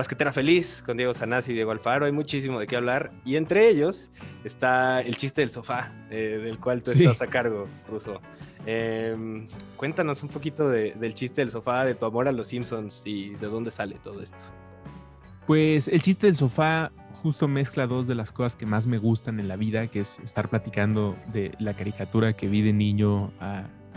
Basquetera 0.00 0.32
Feliz 0.32 0.82
con 0.84 0.96
Diego 0.96 1.12
Sanasi 1.12 1.52
y 1.52 1.56
Diego 1.56 1.72
Alfaro. 1.72 2.06
Hay 2.06 2.12
muchísimo 2.12 2.58
de 2.58 2.66
qué 2.66 2.74
hablar. 2.74 3.12
Y 3.26 3.36
entre 3.36 3.68
ellos 3.68 4.10
está 4.44 5.02
el 5.02 5.14
chiste 5.16 5.42
del 5.42 5.50
sofá, 5.50 5.92
eh, 6.08 6.40
del 6.42 6.58
cual 6.58 6.82
tú 6.82 6.92
estás 6.92 7.20
a 7.20 7.26
cargo, 7.26 7.68
Ruso. 7.86 8.18
Em, 8.64 9.46
cuéntanos 9.76 10.22
un 10.22 10.30
poquito 10.30 10.70
del 10.70 11.12
chiste 11.12 11.42
del 11.42 11.50
sofá, 11.50 11.84
de 11.84 11.94
tu 11.94 12.06
amor 12.06 12.28
a 12.28 12.32
los 12.32 12.48
Simpsons 12.48 13.02
y 13.04 13.34
de 13.34 13.46
dónde 13.48 13.70
sale 13.70 13.96
todo 14.02 14.22
esto. 14.22 14.44
Pues 15.46 15.86
el 15.86 16.00
chiste 16.00 16.28
del 16.28 16.36
sofá 16.36 16.92
justo 17.22 17.46
mezcla 17.46 17.86
dos 17.86 18.06
de 18.06 18.14
las 18.14 18.32
cosas 18.32 18.56
que 18.56 18.64
más 18.64 18.86
me 18.86 18.96
gustan 18.96 19.38
en 19.38 19.48
la 19.48 19.56
vida, 19.56 19.88
que 19.88 20.00
es 20.00 20.18
estar 20.20 20.48
platicando 20.48 21.14
de 21.30 21.52
la 21.58 21.74
caricatura 21.74 22.32
que 22.32 22.48
vi 22.48 22.62
de 22.62 22.72
niño 22.72 23.34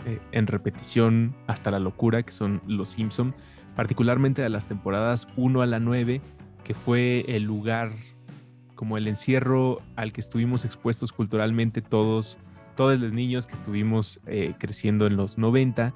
eh, 0.04 0.18
en 0.32 0.46
repetición 0.48 1.34
hasta 1.46 1.70
la 1.70 1.78
locura, 1.78 2.22
que 2.24 2.32
son 2.32 2.60
Los 2.66 2.90
Simpsons, 2.90 3.34
particularmente 3.76 4.42
de 4.42 4.48
las 4.48 4.66
temporadas 4.66 5.26
1 5.36 5.62
a 5.62 5.66
la 5.66 5.80
9, 5.80 6.20
que 6.62 6.74
fue 6.74 7.24
el 7.28 7.44
lugar 7.44 7.92
como 8.74 8.96
el 8.96 9.06
encierro 9.06 9.80
al 9.96 10.12
que 10.12 10.20
estuvimos 10.20 10.64
expuestos 10.64 11.12
culturalmente 11.12 11.80
todos 11.80 12.38
todos 12.74 12.98
los 12.98 13.12
niños 13.12 13.46
que 13.46 13.54
estuvimos 13.54 14.20
eh, 14.26 14.54
creciendo 14.58 15.06
en 15.06 15.16
los 15.16 15.38
90 15.38 15.94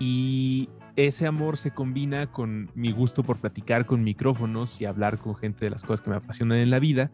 y 0.00 0.68
ese 0.96 1.26
amor 1.26 1.56
se 1.56 1.70
combina 1.70 2.30
con 2.30 2.70
mi 2.74 2.92
gusto 2.92 3.22
por 3.22 3.38
platicar 3.38 3.86
con 3.86 4.02
micrófonos 4.02 4.80
y 4.80 4.86
hablar 4.86 5.18
con 5.18 5.36
gente 5.36 5.64
de 5.64 5.70
las 5.70 5.82
cosas 5.82 6.00
que 6.00 6.10
me 6.10 6.16
apasionan 6.16 6.58
en 6.58 6.70
la 6.70 6.78
vida. 6.78 7.10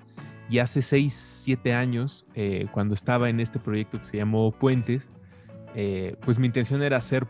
Y 0.49 0.59
hace 0.59 0.81
6, 0.83 1.41
7 1.45 1.75
años, 1.75 2.25
eh, 2.35 2.67
cuando 2.73 2.95
estaba 2.95 3.29
en 3.29 3.41
este 3.41 3.59
proyecto 3.59 3.99
que 3.99 4.05
se 4.05 4.17
llamó 4.17 4.51
Puentes, 4.53 5.11
eh, 5.75 6.17
pues 6.25 6.39
mi 6.39 6.47
intención 6.47 6.83
era 6.83 6.97
hacer 6.97 7.27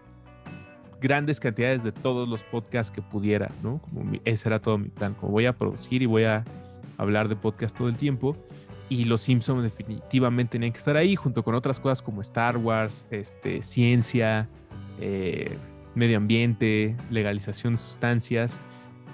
grandes 1.00 1.40
cantidades 1.40 1.82
de 1.82 1.92
todos 1.92 2.28
los 2.28 2.42
podcasts 2.44 2.90
que 2.90 3.02
pudiera, 3.02 3.50
¿no? 3.62 3.78
Como 3.78 4.12
ese 4.24 4.48
era 4.48 4.60
todo 4.60 4.78
mi 4.78 4.88
plan, 4.88 5.14
como 5.14 5.32
voy 5.32 5.46
a 5.46 5.52
producir 5.52 6.02
y 6.02 6.06
voy 6.06 6.24
a 6.24 6.44
hablar 6.96 7.28
de 7.28 7.36
podcast 7.36 7.76
todo 7.76 7.88
el 7.88 7.96
tiempo 7.96 8.36
y 8.88 9.04
los 9.04 9.22
Simpsons 9.22 9.62
definitivamente 9.62 10.52
tenían 10.52 10.72
que 10.72 10.78
estar 10.78 10.96
ahí 10.96 11.16
junto 11.16 11.42
con 11.42 11.54
otras 11.54 11.80
cosas 11.80 12.02
como 12.02 12.22
Star 12.22 12.56
Wars, 12.56 13.04
este, 13.10 13.62
ciencia, 13.62 14.48
eh, 15.00 15.56
medio 15.94 16.18
ambiente, 16.18 16.96
legalización 17.10 17.74
de 17.74 17.78
sustancias. 17.78 18.60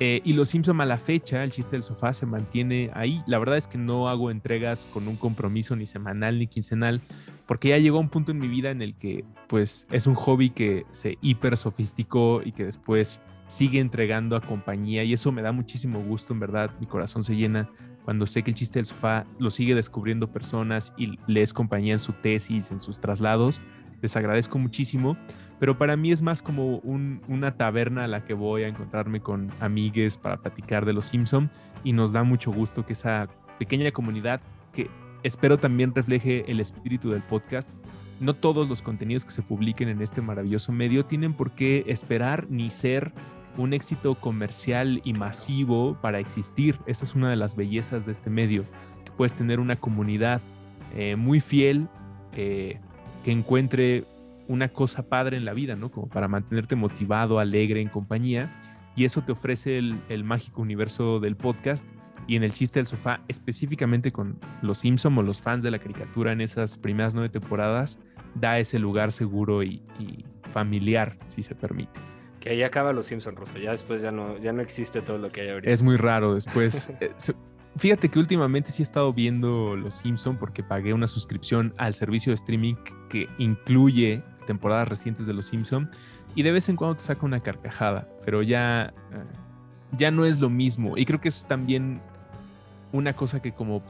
Eh, 0.01 0.21
y 0.25 0.33
los 0.33 0.49
Simpsons 0.49 0.81
a 0.81 0.85
la 0.85 0.99
fecha, 0.99 1.45
el 1.45 1.53
chiste 1.53 1.77
del 1.77 1.83
sofá 1.83 2.13
se 2.13 2.27
mantiene 2.27 2.91
ahí. 2.95 3.23
La 3.27 3.39
verdad 3.39 3.57
es 3.57 3.67
que 3.67 3.79
no 3.79 4.09
hago 4.09 4.31
entregas 4.31 4.87
con 4.93 5.07
un 5.09 5.17
compromiso 5.17 5.77
ni 5.77 5.87
semanal 5.87 6.39
ni 6.39 6.49
quincenal, 6.49 7.01
porque 7.47 7.71
ya 7.71 7.79
llegó 7.79 7.99
un 7.99 8.09
punto 8.09 8.33
en 8.33 8.39
mi 8.39 8.49
vida 8.49 8.71
en 8.71 8.83
el 8.83 8.95
que 8.95 9.25
pues 9.49 9.87
es 9.91 10.07
un 10.07 10.15
hobby 10.15 10.51
que 10.51 10.87
se 10.91 11.19
hiper 11.21 11.57
sofisticó 11.57 12.43
y 12.45 12.53
que 12.53 12.65
después 12.65 13.21
sigue 13.47 13.81
entregando 13.81 14.37
a 14.37 14.41
compañía 14.41 15.05
y 15.05 15.13
eso 15.13 15.33
me 15.33 15.43
da 15.43 15.53
muchísimo 15.53 16.03
gusto, 16.03 16.33
en 16.33 16.41
verdad, 16.41 16.71
mi 16.81 16.87
corazón 16.87 17.23
se 17.23 17.37
llena 17.37 17.69
cuando 18.05 18.27
sé 18.27 18.43
que 18.43 18.51
el 18.51 18.57
chiste 18.57 18.79
del 18.79 18.87
sofá 18.87 19.27
lo 19.39 19.51
sigue 19.51 19.75
descubriendo 19.75 20.33
personas 20.33 20.93
y 20.97 21.19
les 21.27 21.53
compañía 21.53 21.93
en 21.93 21.99
su 21.99 22.13
tesis, 22.13 22.71
en 22.71 22.81
sus 22.81 22.99
traslados, 22.99 23.61
les 24.01 24.17
agradezco 24.17 24.59
muchísimo, 24.59 25.17
pero 25.61 25.79
para 25.79 25.97
mí 25.97 26.11
es 26.11 26.23
más 26.23 26.43
como 26.43 26.79
una 26.79 27.57
taberna 27.57 28.05
a 28.05 28.09
la 28.09 28.25
que 28.25 28.35
voy 28.35 28.65
a 28.65 28.69
encontrarme 28.69 29.21
con 29.21 29.53
amigues 29.61 30.19
para 30.19 30.39
platicar 30.39 30.85
de 30.85 30.93
los 30.93 31.07
Simpson 31.07 31.51
y 31.85 31.93
nos 31.93 32.13
da 32.13 32.25
mucho 32.25 32.51
gusto 32.51 32.85
que 32.85 32.95
esa 32.95 33.29
pequeña 33.59 33.93
comunidad 33.93 34.41
que 34.73 34.91
espero 35.23 35.59
también 35.59 35.95
refleje 35.95 36.45
el 36.51 36.61
espíritu 36.61 37.11
del 37.11 37.23
podcast. 37.23 37.71
No 38.21 38.35
todos 38.35 38.69
los 38.69 38.83
contenidos 38.83 39.25
que 39.25 39.33
se 39.33 39.43
publiquen 39.43 39.89
en 39.89 40.01
este 40.01 40.21
maravilloso 40.21 40.73
medio 40.73 41.05
tienen 41.05 41.35
por 41.35 41.53
qué 41.53 41.85
esperar 41.89 42.47
ni 42.49 42.71
ser 42.71 43.13
un 43.57 43.73
éxito 43.73 44.15
comercial 44.15 45.01
y 45.05 45.13
masivo 45.13 45.97
para 46.01 46.19
existir. 46.21 46.79
Esa 46.87 47.05
es 47.05 47.15
una 47.15 47.31
de 47.31 47.37
las 47.37 47.57
bellezas 47.57 48.07
de 48.07 48.13
este 48.13 48.31
medio, 48.31 48.65
que 49.05 49.11
puedes 49.13 49.35
tener 49.35 49.61
una 49.61 49.77
comunidad 49.77 50.41
eh, 50.95 51.17
muy 51.17 51.41
fiel 51.41 51.89
eh, 52.33 52.79
que 53.25 53.33
encuentre 53.33 54.05
una 54.49 54.69
cosa 54.69 55.09
padre 55.09 55.37
en 55.37 55.45
la 55.45 55.53
vida, 55.53 55.77
¿no? 55.77 55.91
Como 55.91 56.09
para 56.09 56.29
mantenerte 56.29 56.77
motivado, 56.77 57.39
alegre, 57.39 57.81
en 57.81 57.89
compañía. 57.89 58.55
Y 58.97 59.05
eso 59.05 59.23
te 59.23 59.33
ofrece 59.33 59.79
el, 59.79 59.99
el 60.09 60.25
mágico 60.25 60.61
universo 60.61 61.21
del 61.21 61.37
podcast 61.37 61.87
y 62.27 62.37
en 62.37 62.45
el 62.45 62.53
chiste 62.53 62.79
del 62.79 62.87
sofá, 62.87 63.21
específicamente 63.29 64.13
con 64.13 64.39
los 64.63 64.79
Simpson 64.79 65.17
o 65.19 65.23
los 65.23 65.41
fans 65.41 65.63
de 65.63 65.71
la 65.71 65.79
caricatura 65.79 66.33
en 66.33 66.41
esas 66.41 66.79
primeras 66.79 67.15
nueve 67.15 67.29
temporadas, 67.29 67.99
da 68.35 68.59
ese 68.59 68.79
lugar 68.79 69.13
seguro 69.13 69.63
y 69.63 69.83
familiar, 70.53 71.19
si 71.27 71.43
se 71.43 71.55
permite. 71.55 72.01
Que 72.43 72.51
ahí 72.51 72.63
acaba 72.65 72.93
los 72.93 73.07
Simpson, 73.07 73.37
Rosso. 73.37 73.57
Ya 73.59 73.71
después 73.71 74.03
ya 74.03 74.11
no, 74.11 74.37
ya 74.39 74.53
no 74.53 74.63
existe 74.63 75.01
todo 75.01 75.17
lo 75.17 75.31
que 75.31 75.43
hay 75.43 75.51
ahorita. 75.51 75.71
Es 75.71 75.81
muy 75.81 75.97
raro 75.97 76.35
después. 76.35 76.91
Eh, 77.01 77.13
fíjate 77.77 78.09
que 78.09 78.19
últimamente 78.19 78.73
sí 78.73 78.83
he 78.83 78.85
estado 78.85 79.13
viendo 79.13 79.77
Los 79.77 79.95
Simpson 79.95 80.37
porque 80.37 80.63
pagué 80.63 80.93
una 80.93 81.07
suscripción 81.07 81.73
al 81.79 81.95
servicio 81.95 82.33
de 82.33 82.35
streaming 82.35 82.75
que 83.09 83.29
incluye 83.39 84.23
temporadas 84.47 84.89
recientes 84.89 85.27
de 85.27 85.33
Los 85.33 85.47
Simpson 85.47 85.89
y 86.35 86.43
de 86.43 86.51
vez 86.51 86.69
en 86.69 86.77
cuando 86.77 86.97
te 86.97 87.03
saca 87.03 87.25
una 87.25 87.41
carcajada, 87.41 88.09
pero 88.25 88.43
ya, 88.43 88.93
eh, 89.13 89.25
ya 89.97 90.11
no 90.11 90.27
es 90.27 90.41
lo 90.41 90.51
mismo. 90.51 90.99
Y 90.99 91.07
creo 91.07 91.21
que 91.21 91.29
es 91.29 91.47
también 91.47 92.03
una 92.93 93.15
cosa 93.15 93.41
que 93.41 93.53
como 93.53 93.83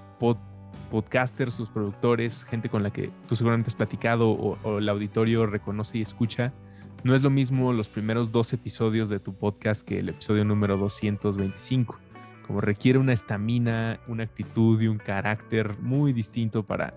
podcasters, 0.90 1.54
sus 1.54 1.68
productores, 1.68 2.44
gente 2.44 2.68
con 2.68 2.82
la 2.82 2.90
que 2.90 3.10
tú 3.28 3.36
seguramente 3.36 3.68
has 3.68 3.76
platicado 3.76 4.30
o, 4.30 4.58
o 4.62 4.78
el 4.78 4.88
auditorio 4.88 5.46
reconoce 5.46 5.98
y 5.98 6.02
escucha, 6.02 6.52
no 7.04 7.16
es 7.16 7.22
lo 7.22 7.30
mismo 7.30 7.72
los 7.72 7.88
primeros 7.88 8.30
dos 8.30 8.52
episodios 8.52 9.08
de 9.08 9.18
tu 9.18 9.34
podcast 9.34 9.82
que 9.82 9.98
el 9.98 10.10
episodio 10.10 10.44
número 10.44 10.76
225. 10.76 11.98
Como 12.46 12.60
requiere 12.60 12.98
una 12.98 13.12
estamina, 13.12 13.98
una 14.06 14.22
actitud 14.22 14.80
y 14.80 14.86
un 14.86 14.98
carácter 14.98 15.78
muy 15.80 16.12
distinto 16.12 16.62
para 16.62 16.94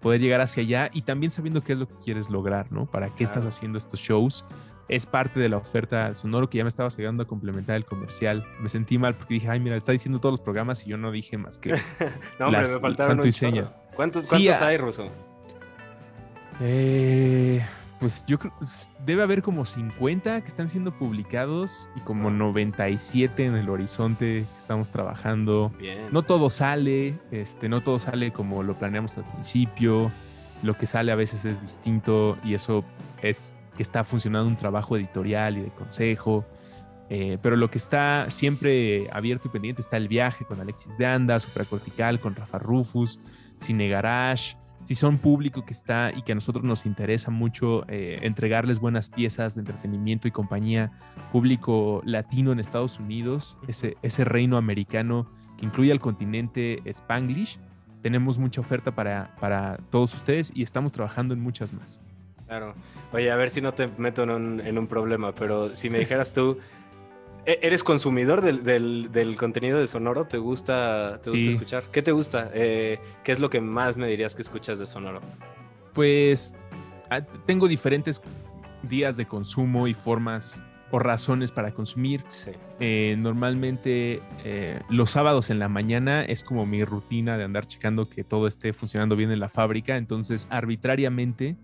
poder 0.00 0.20
llegar 0.20 0.40
hacia 0.40 0.62
allá 0.62 0.90
y 0.92 1.02
también 1.02 1.32
sabiendo 1.32 1.62
qué 1.62 1.72
es 1.72 1.78
lo 1.80 1.88
que 1.88 1.96
quieres 1.96 2.30
lograr, 2.30 2.70
¿no? 2.70 2.86
Para 2.86 3.14
qué 3.14 3.24
estás 3.24 3.44
haciendo 3.44 3.78
estos 3.78 3.98
shows. 3.98 4.44
Es 4.88 5.04
parte 5.04 5.38
de 5.38 5.48
la 5.48 5.58
oferta 5.58 6.14
sonoro 6.14 6.48
que 6.48 6.58
ya 6.58 6.64
me 6.64 6.68
estaba 6.68 6.88
llegando 6.88 7.22
a 7.22 7.26
complementar 7.26 7.76
el 7.76 7.84
comercial. 7.84 8.44
Me 8.60 8.68
sentí 8.68 8.96
mal 8.98 9.14
porque 9.16 9.34
dije, 9.34 9.48
ay, 9.48 9.60
mira, 9.60 9.76
está 9.76 9.92
diciendo 9.92 10.18
todos 10.18 10.34
los 10.34 10.40
programas 10.40 10.86
y 10.86 10.90
yo 10.90 10.96
no 10.96 11.10
dije 11.12 11.36
más 11.36 11.58
que. 11.58 11.70
no, 12.38 12.46
hombre, 12.46 12.68
me 12.68 12.80
faltaron 12.80 13.26
y 13.26 13.32
seña. 13.32 13.72
¿Cuántos, 13.94 14.26
cuántos 14.28 14.62
hay, 14.62 14.76
Ruso? 14.78 15.10
Eh, 16.60 17.64
pues 18.00 18.24
yo 18.26 18.38
creo, 18.38 18.52
debe 19.04 19.22
haber 19.22 19.42
como 19.42 19.64
50 19.64 20.40
que 20.40 20.48
están 20.48 20.68
siendo 20.68 20.96
publicados 20.96 21.88
y 21.96 22.00
como 22.00 22.30
97 22.30 23.44
en 23.44 23.56
el 23.56 23.68
horizonte 23.68 24.46
que 24.50 24.58
estamos 24.58 24.90
trabajando. 24.90 25.72
No 26.12 26.22
todo 26.22 26.48
sale, 26.48 27.18
este, 27.30 27.68
no 27.68 27.80
todo 27.80 27.98
sale 27.98 28.32
como 28.32 28.62
lo 28.62 28.78
planeamos 28.78 29.16
al 29.16 29.24
principio. 29.24 30.12
Lo 30.62 30.74
que 30.74 30.86
sale 30.86 31.12
a 31.12 31.16
veces 31.16 31.44
es 31.44 31.60
distinto 31.60 32.38
y 32.42 32.54
eso 32.54 32.84
es 33.22 33.57
que 33.76 33.82
está 33.82 34.04
funcionando 34.04 34.48
un 34.48 34.56
trabajo 34.56 34.96
editorial 34.96 35.58
y 35.58 35.62
de 35.62 35.70
consejo. 35.70 36.44
Eh, 37.10 37.38
pero 37.40 37.56
lo 37.56 37.70
que 37.70 37.78
está 37.78 38.26
siempre 38.30 39.08
abierto 39.12 39.48
y 39.48 39.50
pendiente 39.50 39.80
está 39.80 39.96
el 39.96 40.08
viaje 40.08 40.44
con 40.44 40.60
Alexis 40.60 40.98
de 40.98 41.06
Anda, 41.06 41.40
Supracortical, 41.40 42.20
con 42.20 42.34
Rafa 42.34 42.58
Rufus, 42.58 43.20
Cine 43.60 43.88
Garage 43.88 44.56
si 44.82 44.94
son 44.94 45.18
público 45.18 45.64
que 45.64 45.72
está 45.72 46.12
y 46.16 46.22
que 46.22 46.32
a 46.32 46.34
nosotros 46.34 46.64
nos 46.64 46.86
interesa 46.86 47.30
mucho 47.30 47.84
eh, 47.88 48.20
entregarles 48.22 48.80
buenas 48.80 49.10
piezas 49.10 49.54
de 49.54 49.60
entretenimiento 49.60 50.28
y 50.28 50.30
compañía, 50.30 50.92
público 51.32 52.00
latino 52.04 52.52
en 52.52 52.60
Estados 52.60 52.98
Unidos, 52.98 53.58
ese, 53.66 53.96
ese 54.02 54.24
reino 54.24 54.56
americano 54.56 55.26
que 55.58 55.66
incluye 55.66 55.92
al 55.92 56.00
continente 56.00 56.80
Spanglish, 56.86 57.58
tenemos 58.00 58.38
mucha 58.38 58.60
oferta 58.60 58.94
para, 58.94 59.34
para 59.40 59.78
todos 59.90 60.14
ustedes 60.14 60.52
y 60.54 60.62
estamos 60.62 60.92
trabajando 60.92 61.34
en 61.34 61.40
muchas 61.40 61.72
más. 61.72 62.00
Claro. 62.48 62.74
Oye, 63.12 63.30
a 63.30 63.36
ver 63.36 63.50
si 63.50 63.60
no 63.60 63.72
te 63.72 63.88
meto 63.98 64.22
en 64.24 64.30
un, 64.30 64.60
en 64.60 64.78
un 64.78 64.86
problema, 64.86 65.32
pero 65.32 65.76
si 65.76 65.90
me 65.90 65.98
dijeras 65.98 66.32
tú, 66.32 66.58
¿e- 67.44 67.58
¿eres 67.62 67.84
consumidor 67.84 68.40
del, 68.40 68.64
del- 68.64 69.10
del 69.12 69.36
contenido 69.36 69.78
de 69.78 69.86
Sonoro? 69.86 70.24
¿Te 70.24 70.38
gusta, 70.38 71.20
te 71.22 71.30
gusta 71.30 71.44
Sí. 71.44 71.50
escuchar? 71.52 71.84
¿Qué 71.92 72.00
te 72.02 72.10
gusta? 72.12 72.50
Eh, 72.54 72.98
¿Qué 73.22 73.32
es 73.32 73.38
lo 73.38 73.50
que 73.50 73.60
más 73.60 73.96
me 73.98 74.08
dirías 74.08 74.34
que 74.34 74.42
escuchas 74.42 74.78
de 74.78 74.86
Sonoro? 74.86 75.20
Pues 75.92 76.56
ah, 77.10 77.20
tengo 77.46 77.68
diferentes 77.68 78.22
días 78.82 79.16
de 79.18 79.26
consumo 79.26 79.86
y 79.86 79.92
formas 79.94 80.64
o 80.90 80.98
razones 80.98 81.52
para 81.52 81.72
consumir. 81.72 82.22
Sí. 82.28 82.52
Eh, 82.80 83.14
normalmente 83.18 84.22
eh, 84.42 84.80
los 84.88 85.10
sábados 85.10 85.50
en 85.50 85.58
la 85.58 85.68
mañana 85.68 86.24
es 86.24 86.42
como 86.44 86.64
mi 86.64 86.82
rutina 86.82 87.36
de 87.36 87.44
andar 87.44 87.66
checando 87.66 88.08
que 88.08 88.24
todo 88.24 88.46
esté 88.46 88.72
funcionando 88.72 89.16
bien 89.16 89.30
en 89.30 89.40
la 89.40 89.50
fábrica. 89.50 89.98
Entonces, 89.98 90.48
arbitrariamente 90.50 91.56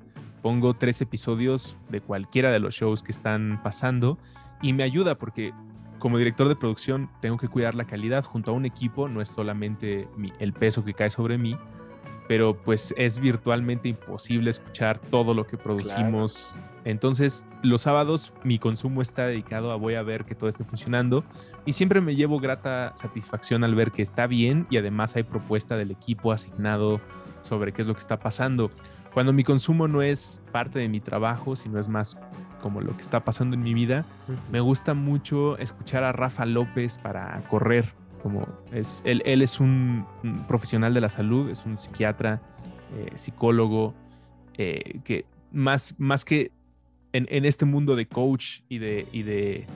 pongo 0.45 0.75
tres 0.75 1.01
episodios 1.01 1.75
de 1.89 2.03
cualquiera 2.03 2.53
de 2.53 2.59
los 2.61 2.75
shows 2.75 3.03
que 3.03 3.13
están 3.13 3.61
pasando 3.63 4.19
y 4.61 4.75
me 4.75 4.83
ayuda 4.83 5.15
porque 5.15 5.55
como 5.99 6.19
director 6.19 6.49
de 6.49 6.55
producción 6.55 7.09
tengo 7.23 7.39
que 7.39 7.49
cuidar 7.49 7.75
la 7.75 7.87
calidad 7.87 8.25
junto 8.25 8.51
a 8.51 8.55
un 8.55 8.67
equipo. 8.67 9.09
No 9.09 9.23
es 9.23 9.31
solamente 9.31 10.07
mi- 10.19 10.35
el 10.39 10.53
peso 10.53 10.85
que 10.85 10.93
cae 10.93 11.09
sobre 11.09 11.39
mí, 11.39 11.57
pero 12.29 12.55
pues 12.63 12.93
es 12.99 13.21
virtualmente 13.21 13.89
imposible 13.89 14.51
escuchar 14.51 14.99
todo 14.99 15.33
lo 15.33 15.47
que 15.47 15.57
producimos. 15.57 16.55
Entonces, 16.85 17.47
los 17.63 17.81
sábados 17.81 18.35
mi 18.45 18.59
consumo 18.59 19.01
está 19.01 19.27
dedicado 19.27 19.73
a 19.73 19.77
voy 19.77 19.95
a 19.95 20.03
ver 20.03 20.27
que 20.27 20.35
todo 20.35 20.51
esté 20.51 20.63
funcionando 20.65 21.25
y 21.65 21.73
siempre 21.73 22.03
me 22.03 22.17
llevo 22.17 22.39
grata 22.39 22.93
satisfacción 22.97 23.65
al 23.65 23.75
ver 23.75 23.93
que 23.93 24.03
está 24.03 24.27
bien 24.27 24.67
y 24.69 24.77
además 24.77 25.17
hay 25.17 25.23
propuesta 25.23 25.79
del 25.79 25.91
equipo 25.91 26.33
asignado 26.33 27.01
sobre 27.41 27.73
qué 27.73 27.81
es 27.81 27.89
lo 27.89 27.95
que 27.95 28.01
está 28.01 28.19
pasando. 28.19 28.71
Cuando 29.15 29.33
mi 29.33 29.45
consumo 29.45 29.87
no 29.87 30.03
es 30.03 30.43
parte 30.51 30.81
de 30.81 30.89
mi 30.89 31.01
trabajo, 31.01 31.55
sino 31.55 31.79
es 31.79 31.89
más 31.89 32.19
como 32.61 32.81
lo 32.81 32.97
que 32.97 33.03
está 33.03 33.25
pasando 33.25 33.55
en 33.55 33.63
mi 33.63 33.73
vida, 33.73 34.05
me 34.51 34.59
gusta 34.59 34.93
mucho 34.93 35.57
escuchar 35.59 36.03
a 36.03 36.11
Rafa 36.11 36.45
López 36.47 36.99
para 36.99 37.41
correr. 37.49 37.95
Como 38.23 38.49
es, 38.73 39.03
él, 39.05 39.23
él 39.25 39.43
es 39.43 39.61
un, 39.61 40.05
un 40.25 40.47
profesional 40.47 40.95
de 40.95 41.01
la 41.01 41.11
salud, 41.11 41.49
es 41.49 41.65
un 41.65 41.79
psiquiatra, 41.79 42.41
eh, 42.97 43.13
psicólogo, 43.17 43.95
eh, 44.55 45.01
que 45.05 45.27
más, 45.53 45.95
más 45.99 46.25
que 46.25 46.51
en, 47.13 47.27
en 47.31 47.45
este 47.45 47.67
mundo 47.67 47.95
de 47.95 48.07
coach 48.07 48.63
y 48.69 48.79
de, 48.79 49.07
y 49.13 49.23
de 49.23 49.67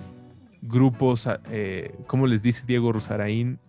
grupos, 0.62 1.28
eh, 1.50 1.94
como 2.06 2.26
les 2.26 2.42
dice 2.42 2.64
Diego 2.66 2.90
Rusarain, 2.90 3.60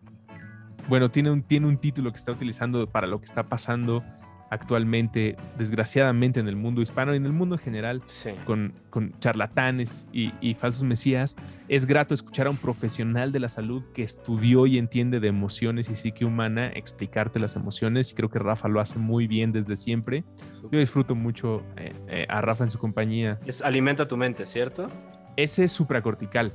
bueno, 0.88 1.10
tiene 1.12 1.30
un, 1.30 1.44
tiene 1.44 1.68
un 1.68 1.78
título 1.78 2.12
que 2.12 2.18
está 2.18 2.32
utilizando 2.32 2.88
para 2.88 3.06
lo 3.06 3.20
que 3.20 3.26
está 3.26 3.44
pasando 3.44 4.04
actualmente, 4.50 5.36
desgraciadamente, 5.58 6.40
en 6.40 6.48
el 6.48 6.56
mundo 6.56 6.82
hispano 6.82 7.14
y 7.14 7.18
en 7.18 7.26
el 7.26 7.34
mundo 7.34 7.56
en 7.56 7.60
general, 7.62 8.02
Sí. 8.06 8.32
con, 8.46 8.74
con 8.90 9.14
charlatanes 9.20 10.08
y, 10.12 10.34
y 10.42 10.54
falsos 10.56 10.84
mesías, 10.84 11.36
es 11.68 11.86
grato 11.86 12.14
escuchar 12.14 12.48
a 12.48 12.50
un 12.50 12.58
profesional 12.58 13.32
de 13.32 13.40
la 13.40 13.50
salud 13.50 13.86
que 13.94 14.04
estudió 14.04 14.66
y 14.66 14.78
entiende 14.78 15.20
de 15.20 15.28
emociones 15.28 15.90
y 15.90 15.96
psique 15.96 16.26
humana 16.26 16.68
explicarte 16.68 17.40
las 17.40 17.56
emociones 17.56 18.12
y 18.12 18.16
creo 18.16 18.30
que 18.30 18.40
Rafa 18.40 18.68
lo 18.68 18.80
hace 18.82 18.98
muy 18.98 19.28
bien 19.28 19.52
desde 19.52 19.78
siempre. 19.78 20.24
Yo 20.72 20.80
disfruto 20.80 21.16
mucho 21.16 21.64
eh, 21.78 21.94
eh, 22.08 22.26
a 22.30 22.42
Rafa 22.42 22.64
en 22.64 22.72
su 22.72 22.80
compañía. 22.80 23.40
Es 23.46 23.62
alimenta 23.62 24.06
tu 24.06 24.18
mente, 24.18 24.46
¿cierto? 24.46 24.90
Ese 25.36 25.66
es 25.66 25.72
supracortical. 25.72 26.54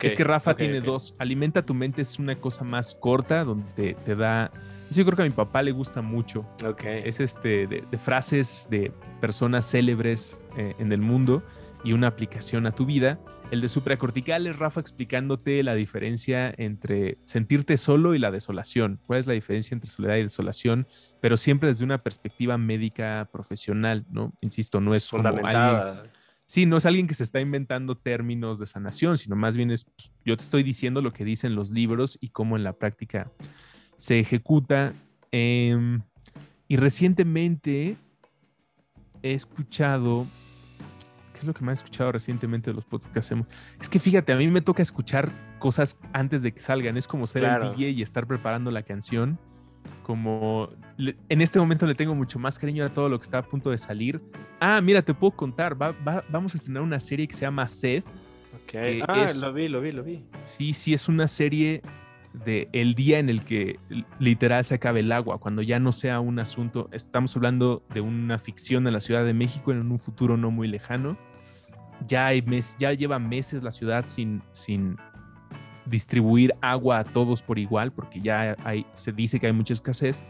Es 0.00 0.14
que 0.14 0.22
Rafa 0.22 0.54
tiene 0.54 0.80
dos. 0.80 1.12
Alimenta 1.18 1.62
tu 1.66 1.74
mente 1.74 2.02
es 2.02 2.18
una 2.20 2.36
cosa 2.36 2.62
más 2.62 2.94
corta 2.94 3.44
donde 3.44 3.66
te, 3.74 3.94
te 3.94 4.14
da... 4.14 4.50
Eso 4.92 4.98
yo 4.98 5.06
creo 5.06 5.16
que 5.16 5.22
a 5.22 5.24
mi 5.24 5.30
papá 5.30 5.62
le 5.62 5.72
gusta 5.72 6.02
mucho. 6.02 6.40
Ok. 6.66 6.84
Es 6.84 7.18
este 7.18 7.66
de, 7.66 7.82
de 7.90 7.96
frases 7.96 8.68
de 8.70 8.92
personas 9.22 9.64
célebres 9.64 10.38
eh, 10.58 10.74
en 10.78 10.92
el 10.92 11.00
mundo 11.00 11.42
y 11.82 11.94
una 11.94 12.08
aplicación 12.08 12.66
a 12.66 12.72
tu 12.72 12.84
vida. 12.84 13.18
El 13.50 13.62
de 13.62 13.70
supracortical 13.70 14.46
es 14.46 14.58
Rafa 14.58 14.80
explicándote 14.80 15.62
la 15.62 15.74
diferencia 15.74 16.52
entre 16.58 17.16
sentirte 17.24 17.78
solo 17.78 18.14
y 18.14 18.18
la 18.18 18.30
desolación. 18.30 19.00
¿Cuál 19.06 19.20
es 19.20 19.26
la 19.26 19.32
diferencia 19.32 19.74
entre 19.74 19.90
soledad 19.90 20.16
y 20.16 20.24
desolación? 20.24 20.86
Pero 21.22 21.38
siempre 21.38 21.70
desde 21.70 21.86
una 21.86 22.02
perspectiva 22.02 22.58
médica 22.58 23.30
profesional, 23.32 24.04
¿no? 24.10 24.34
Insisto, 24.42 24.82
no 24.82 24.94
es 24.94 25.08
como 25.08 25.26
alguien, 25.26 25.40
Fundamentada. 25.40 26.02
Sí, 26.44 26.66
no 26.66 26.76
es 26.76 26.84
alguien 26.84 27.06
que 27.06 27.14
se 27.14 27.24
está 27.24 27.40
inventando 27.40 27.96
términos 27.96 28.58
de 28.58 28.66
sanación, 28.66 29.16
sino 29.16 29.36
más 29.36 29.56
bien 29.56 29.70
es, 29.70 29.86
pues, 29.86 30.12
yo 30.22 30.36
te 30.36 30.42
estoy 30.42 30.62
diciendo 30.62 31.00
lo 31.00 31.14
que 31.14 31.24
dicen 31.24 31.54
los 31.54 31.70
libros 31.70 32.18
y 32.20 32.28
cómo 32.28 32.58
en 32.58 32.64
la 32.64 32.74
práctica 32.74 33.32
se 34.02 34.18
ejecuta. 34.18 34.94
Em, 35.30 36.00
y 36.66 36.76
recientemente 36.76 37.96
he 39.22 39.32
escuchado, 39.32 40.26
¿qué 41.32 41.38
es 41.38 41.44
lo 41.44 41.54
que 41.54 41.64
más 41.64 41.78
he 41.78 41.84
escuchado 41.84 42.10
recientemente 42.10 42.70
de 42.70 42.74
los 42.74 42.84
podcasts 42.84 43.12
que 43.12 43.18
hacemos? 43.20 43.46
Es 43.80 43.88
que 43.88 44.00
fíjate, 44.00 44.32
a 44.32 44.36
mí 44.36 44.48
me 44.48 44.60
toca 44.60 44.82
escuchar 44.82 45.30
cosas 45.60 45.96
antes 46.12 46.42
de 46.42 46.52
que 46.52 46.58
salgan, 46.60 46.96
es 46.96 47.06
como 47.06 47.28
ser 47.28 47.42
Claro. 47.42 47.70
el 47.70 47.76
DJ 47.76 47.90
y 47.90 48.02
estar 48.02 48.26
preparando 48.26 48.72
la 48.72 48.82
canción. 48.82 49.38
Como 50.02 50.68
le- 50.96 51.14
en 51.28 51.40
este 51.40 51.60
momento 51.60 51.86
le 51.86 51.94
tengo 51.94 52.16
mucho 52.16 52.40
más 52.40 52.58
cariño 52.58 52.84
a 52.84 52.88
todo 52.88 53.08
lo 53.08 53.20
que 53.20 53.24
está 53.24 53.38
a 53.38 53.42
punto 53.42 53.70
de 53.70 53.78
salir. 53.78 54.20
Ah, 54.58 54.80
mira, 54.82 55.02
te 55.02 55.14
puedo 55.14 55.30
contar, 55.36 55.80
va- 55.80 55.92
va- 55.92 56.24
vamos 56.28 56.54
a 56.54 56.56
estrenar 56.58 56.82
una 56.82 56.98
serie 56.98 57.28
que 57.28 57.34
se 57.36 57.42
llama 57.42 57.68
Sed. 57.68 58.02
Ok. 58.54 58.66
que 58.72 59.02
Ah, 59.06 59.24
es- 59.24 59.36
lo 59.40 59.52
vi, 59.52 59.68
lo 59.68 59.80
vi, 59.80 59.92
lo 59.92 60.02
vi. 60.02 60.24
Sí, 60.56 60.72
sí, 60.72 60.92
es 60.94 61.08
una 61.08 61.28
serie 61.28 61.82
de 62.32 62.68
el 62.72 62.94
día 62.94 63.18
en 63.18 63.28
el 63.28 63.44
que 63.44 63.78
literal 64.18 64.64
se 64.64 64.74
acabe 64.74 65.00
el 65.00 65.12
agua, 65.12 65.38
cuando 65.38 65.62
ya 65.62 65.78
no 65.78 65.92
sea 65.92 66.20
un 66.20 66.38
asunto. 66.38 66.88
Estamos 66.92 67.36
hablando 67.36 67.82
de 67.92 68.00
una 68.00 68.38
ficción 68.38 68.86
en 68.86 68.94
la 68.94 69.00
Ciudad 69.00 69.24
de 69.24 69.34
México 69.34 69.72
en 69.72 69.90
un 69.90 69.98
futuro 69.98 70.36
no 70.36 70.50
muy 70.50 70.68
lejano. 70.68 71.18
Ya, 72.06 72.26
hay 72.26 72.42
mes, 72.42 72.76
ya 72.78 72.92
lleva 72.92 73.18
meses 73.18 73.62
la 73.62 73.70
ciudad 73.70 74.06
sin, 74.06 74.42
sin 74.52 74.96
distribuir 75.86 76.54
agua 76.60 77.00
a 77.00 77.04
todos 77.04 77.42
por 77.42 77.58
igual, 77.58 77.92
porque 77.92 78.20
ya 78.20 78.56
hay, 78.64 78.86
se 78.92 79.12
dice 79.12 79.38
que 79.38 79.46
hay 79.46 79.52
mucha 79.52 79.74
escasez. 79.74 80.20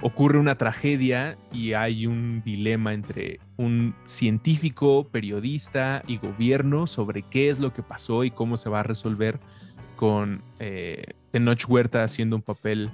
Ocurre 0.00 0.38
una 0.38 0.54
tragedia 0.54 1.36
y 1.52 1.72
hay 1.72 2.06
un 2.06 2.40
dilema 2.44 2.92
entre 2.92 3.40
un 3.56 3.96
científico, 4.06 5.08
periodista 5.10 6.04
y 6.06 6.18
gobierno 6.18 6.86
sobre 6.86 7.22
qué 7.22 7.50
es 7.50 7.58
lo 7.58 7.72
que 7.72 7.82
pasó 7.82 8.22
y 8.22 8.30
cómo 8.30 8.56
se 8.56 8.70
va 8.70 8.80
a 8.80 8.84
resolver 8.84 9.40
con 9.98 10.42
eh, 10.60 11.02
Tenoch 11.32 11.68
Huerta 11.68 12.04
haciendo 12.04 12.36
un 12.36 12.42
papel 12.42 12.88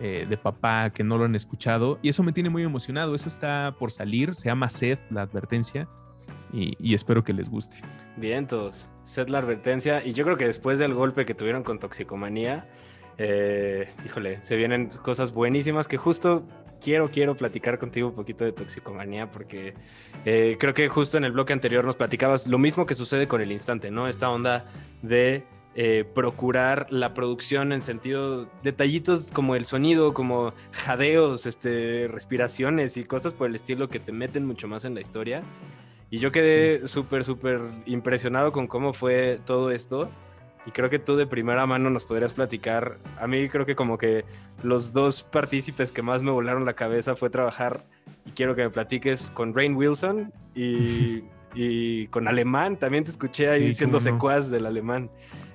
eh, 0.00 0.26
de 0.28 0.36
papá 0.36 0.90
que 0.90 1.04
no 1.04 1.16
lo 1.16 1.26
han 1.26 1.36
escuchado. 1.36 2.00
Y 2.02 2.08
eso 2.08 2.24
me 2.24 2.32
tiene 2.32 2.50
muy 2.50 2.64
emocionado. 2.64 3.14
Eso 3.14 3.28
está 3.28 3.76
por 3.78 3.92
salir. 3.92 4.34
Se 4.34 4.48
llama 4.48 4.68
Sed, 4.68 4.98
la 5.10 5.22
advertencia. 5.22 5.86
Y, 6.52 6.92
espero 6.92 7.22
que 7.22 7.32
les 7.32 7.48
guste. 7.48 7.76
Vientos, 8.16 8.88
sed 9.04 9.28
la 9.28 9.38
advertencia. 9.38 10.04
Y 10.04 10.12
yo 10.12 10.24
creo 10.24 10.36
que 10.36 10.46
después 10.46 10.80
del 10.80 10.92
golpe 10.92 11.24
que 11.24 11.34
tuvieron 11.34 11.62
con 11.62 11.78
Toxicomanía, 11.78 12.68
eh, 13.16 13.88
híjole, 14.04 14.42
se 14.42 14.56
vienen 14.56 14.88
cosas 14.88 15.32
buenísimas 15.32 15.86
que 15.86 15.98
justo 15.98 16.42
quiero, 16.82 17.12
quiero 17.12 17.36
platicar 17.36 17.78
contigo 17.78 18.08
un 18.08 18.14
poquito 18.14 18.44
de 18.44 18.50
Toxicomanía 18.50 19.30
porque 19.30 19.74
eh, 20.24 20.56
creo 20.58 20.74
que 20.74 20.88
justo 20.88 21.16
en 21.16 21.24
el 21.24 21.30
bloque 21.30 21.52
anterior 21.52 21.84
nos 21.84 21.94
platicabas 21.94 22.48
lo 22.48 22.58
mismo 22.58 22.86
que 22.86 22.96
sucede 22.96 23.28
con 23.28 23.40
el 23.40 23.52
instante, 23.52 23.92
¿no? 23.92 24.08
Esta 24.08 24.28
onda 24.30 24.64
de 25.02 25.44
eh, 25.74 26.04
procurar 26.14 26.86
la 26.90 27.14
producción 27.14 27.72
en 27.72 27.82
sentido 27.82 28.48
detallitos 28.62 29.30
como 29.32 29.54
el 29.54 29.64
sonido, 29.64 30.12
como 30.14 30.52
jadeos, 30.72 31.46
este, 31.46 32.08
respiraciones 32.08 32.96
y 32.96 33.04
cosas 33.04 33.32
por 33.32 33.48
el 33.48 33.54
estilo 33.54 33.88
que 33.88 34.00
te 34.00 34.12
meten 34.12 34.46
mucho 34.46 34.66
más 34.68 34.84
en 34.84 34.94
la 34.94 35.00
historia. 35.00 35.42
Y 36.10 36.18
yo 36.18 36.32
quedé 36.32 36.88
súper, 36.88 37.24
súper 37.24 37.60
impresionado 37.86 38.50
con 38.50 38.66
cómo 38.66 38.92
fue 38.92 39.38
todo 39.46 39.70
esto. 39.70 40.10
Y 40.66 40.72
creo 40.72 40.90
que 40.90 40.98
tú 40.98 41.16
de 41.16 41.26
primera 41.26 41.64
mano 41.66 41.88
nos 41.88 42.04
podrías 42.04 42.34
platicar. 42.34 42.98
A 43.18 43.26
mí 43.26 43.48
creo 43.48 43.64
que 43.64 43.74
como 43.76 43.96
que 43.96 44.24
los 44.62 44.92
dos 44.92 45.22
partícipes 45.22 45.90
que 45.92 46.02
más 46.02 46.22
me 46.22 46.30
volaron 46.30 46.64
la 46.66 46.74
cabeza 46.74 47.16
fue 47.16 47.30
trabajar, 47.30 47.86
y 48.26 48.32
quiero 48.32 48.54
que 48.54 48.64
me 48.64 48.70
platiques 48.70 49.30
con 49.30 49.54
Rain 49.54 49.74
Wilson 49.74 50.32
y, 50.54 51.22
y 51.54 52.08
con 52.08 52.28
Alemán. 52.28 52.76
También 52.76 53.04
te 53.04 53.10
escuché 53.10 53.48
ahí 53.48 53.68
Sí, 53.68 53.74
siendo 53.74 53.96
no. 53.98 54.00
secuaz 54.02 54.50
del 54.50 54.66
Alemán. 54.66 55.10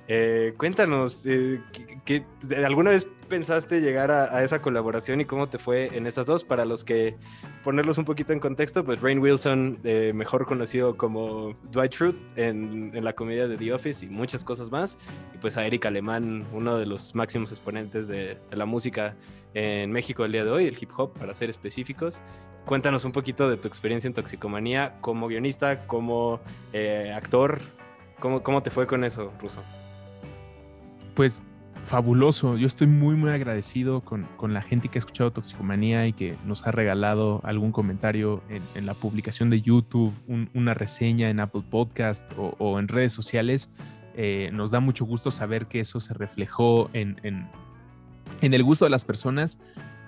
Eh, 0.08 0.54
cuéntanos, 0.56 1.22
eh, 1.26 1.60
¿qué- 2.04 2.24
qué- 2.48 2.64
¿alguna 2.64 2.90
vez 2.90 3.08
pensaste 3.28 3.80
llegar 3.80 4.12
a, 4.12 4.36
a 4.36 4.44
esa 4.44 4.62
colaboración 4.62 5.20
y 5.20 5.24
cómo 5.24 5.48
te 5.48 5.58
fue 5.58 5.96
en 5.96 6.06
esas 6.06 6.26
dos? 6.26 6.44
Para 6.44 6.64
los 6.64 6.84
que 6.84 7.16
ponerlos 7.64 7.98
un 7.98 8.04
poquito 8.04 8.32
en 8.32 8.38
contexto, 8.38 8.84
pues 8.84 9.00
Rain 9.00 9.18
Wilson, 9.18 9.80
eh, 9.82 10.12
mejor 10.14 10.46
conocido 10.46 10.96
como 10.96 11.56
Dwight 11.72 11.92
Schrute 11.92 12.18
en, 12.36 12.92
en 12.94 13.02
la 13.02 13.14
comedia 13.14 13.48
de 13.48 13.56
The 13.56 13.72
Office 13.72 14.04
y 14.04 14.08
muchas 14.08 14.44
cosas 14.44 14.70
más. 14.70 14.96
Y 15.34 15.38
pues 15.38 15.56
a 15.56 15.66
Eric 15.66 15.86
Alemán, 15.86 16.46
uno 16.52 16.78
de 16.78 16.86
los 16.86 17.16
máximos 17.16 17.50
exponentes 17.50 18.06
de, 18.06 18.38
de 18.48 18.56
la 18.56 18.64
música 18.64 19.16
en 19.54 19.90
México 19.90 20.24
el 20.24 20.30
día 20.32 20.44
de 20.44 20.50
hoy, 20.52 20.66
el 20.66 20.76
hip 20.80 20.90
hop 20.96 21.14
para 21.14 21.34
ser 21.34 21.50
específicos. 21.50 22.22
Cuéntanos 22.64 23.04
un 23.04 23.10
poquito 23.10 23.48
de 23.50 23.56
tu 23.56 23.66
experiencia 23.66 24.06
en 24.06 24.14
Toxicomanía 24.14 24.98
como 25.00 25.26
guionista, 25.26 25.86
como 25.88 26.40
eh, 26.72 27.12
actor. 27.16 27.58
¿Cómo, 28.20 28.42
¿Cómo 28.44 28.62
te 28.62 28.70
fue 28.70 28.86
con 28.86 29.02
eso, 29.02 29.32
Ruso? 29.40 29.62
Pues 31.16 31.40
fabuloso. 31.82 32.58
Yo 32.58 32.66
estoy 32.66 32.86
muy, 32.88 33.14
muy 33.14 33.30
agradecido 33.30 34.02
con, 34.02 34.26
la 34.52 34.60
gente 34.60 34.88
que 34.88 34.98
ha 34.98 35.00
escuchado 35.00 35.32
Toxicomanía 35.32 36.06
y 36.06 36.12
que 36.12 36.36
nos 36.44 36.66
ha 36.66 36.72
regalado 36.72 37.40
algún 37.42 37.72
comentario 37.72 38.42
en, 38.50 38.84
la 38.84 38.92
publicación 38.92 39.48
de 39.48 39.62
YouTube, 39.62 40.12
una 40.52 40.74
reseña 40.74 41.30
en 41.30 41.40
Apple 41.40 41.62
Podcast 41.70 42.30
o, 42.36 42.78
en 42.78 42.88
redes 42.88 43.12
sociales. 43.12 43.70
Eh, 44.14 44.50
nos 44.52 44.70
da 44.70 44.80
mucho 44.80 45.06
gusto 45.06 45.30
saber 45.30 45.66
que 45.66 45.80
eso 45.80 46.00
se 46.00 46.12
reflejó 46.12 46.90
en, 46.92 47.18
en, 47.22 47.48
en, 48.42 48.52
el 48.52 48.62
gusto 48.62 48.84
de 48.84 48.90
las 48.90 49.06
personas, 49.06 49.58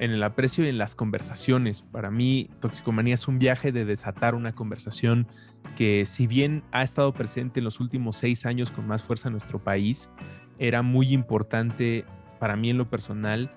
en 0.00 0.10
el 0.10 0.22
aprecio 0.22 0.66
y 0.66 0.68
en 0.68 0.76
las 0.76 0.94
conversaciones. 0.94 1.82
Para 1.82 2.10
mí, 2.10 2.50
Toxicomanía 2.60 3.14
es 3.14 3.28
un 3.28 3.38
viaje 3.38 3.72
de 3.72 3.86
desatar 3.86 4.34
una 4.34 4.52
conversación 4.52 5.26
que 5.74 6.04
si 6.04 6.26
bien 6.26 6.64
ha 6.70 6.82
estado 6.82 7.14
presente 7.14 7.60
en 7.60 7.64
los 7.64 7.80
últimos 7.80 8.16
seis 8.16 8.44
años 8.44 8.70
con 8.70 8.86
más 8.86 9.02
fuerza 9.02 9.28
en 9.28 9.32
nuestro 9.32 9.58
país, 9.58 10.10
era 10.58 10.82
muy 10.82 11.12
importante 11.12 12.04
para 12.38 12.56
mí 12.56 12.70
en 12.70 12.78
lo 12.78 12.88
personal 12.88 13.50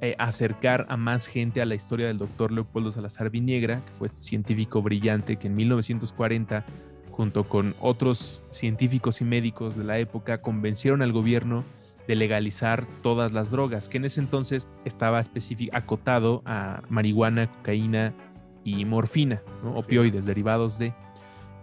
eh, 0.00 0.16
acercar 0.18 0.86
a 0.88 0.96
más 0.96 1.26
gente 1.26 1.62
a 1.62 1.66
la 1.66 1.74
historia 1.74 2.08
del 2.08 2.18
doctor 2.18 2.52
Leopoldo 2.52 2.90
Salazar 2.90 3.30
Viniegra, 3.30 3.82
que 3.84 3.92
fue 3.92 4.06
este 4.08 4.20
científico 4.20 4.82
brillante 4.82 5.36
que 5.36 5.46
en 5.46 5.56
1940, 5.56 6.64
junto 7.10 7.44
con 7.48 7.74
otros 7.80 8.42
científicos 8.50 9.20
y 9.20 9.24
médicos 9.24 9.76
de 9.76 9.84
la 9.84 9.98
época, 9.98 10.42
convencieron 10.42 11.00
al 11.00 11.12
gobierno 11.12 11.64
de 12.08 12.16
legalizar 12.16 12.86
todas 13.02 13.32
las 13.32 13.50
drogas, 13.50 13.88
que 13.88 13.96
en 13.96 14.04
ese 14.04 14.20
entonces 14.20 14.68
estaba 14.84 15.22
acotado 15.72 16.42
a 16.44 16.82
marihuana, 16.88 17.50
cocaína 17.50 18.12
y 18.64 18.84
morfina, 18.84 19.42
opioides 19.74 20.26
derivados 20.26 20.78
de... 20.78 20.92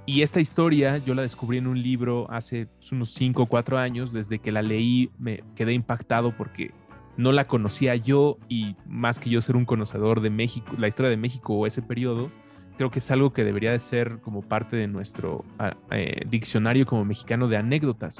Y 0.05 0.23
esta 0.23 0.39
historia 0.39 0.97
yo 0.97 1.13
la 1.13 1.21
descubrí 1.21 1.57
en 1.57 1.67
un 1.67 1.81
libro 1.81 2.29
hace 2.31 2.67
unos 2.91 3.13
5 3.13 3.43
o 3.43 3.45
4 3.45 3.77
años, 3.77 4.11
desde 4.11 4.39
que 4.39 4.51
la 4.51 4.61
leí 4.61 5.11
me 5.19 5.43
quedé 5.55 5.73
impactado 5.73 6.35
porque 6.35 6.71
no 7.17 7.31
la 7.31 7.45
conocía 7.45 7.95
yo 7.95 8.37
y 8.49 8.75
más 8.87 9.19
que 9.19 9.29
yo 9.29 9.41
ser 9.41 9.55
un 9.55 9.65
conocedor 9.65 10.21
de 10.21 10.29
México, 10.29 10.73
la 10.77 10.87
historia 10.87 11.09
de 11.09 11.17
México 11.17 11.53
o 11.53 11.67
ese 11.67 11.81
periodo, 11.81 12.31
creo 12.77 12.89
que 12.89 12.99
es 12.99 13.11
algo 13.11 13.31
que 13.31 13.43
debería 13.43 13.71
de 13.71 13.79
ser 13.79 14.19
como 14.21 14.41
parte 14.41 14.75
de 14.75 14.87
nuestro 14.87 15.45
ah, 15.59 15.75
eh, 15.91 16.21
diccionario 16.27 16.85
como 16.85 17.05
mexicano 17.05 17.47
de 17.47 17.57
anécdotas. 17.57 18.17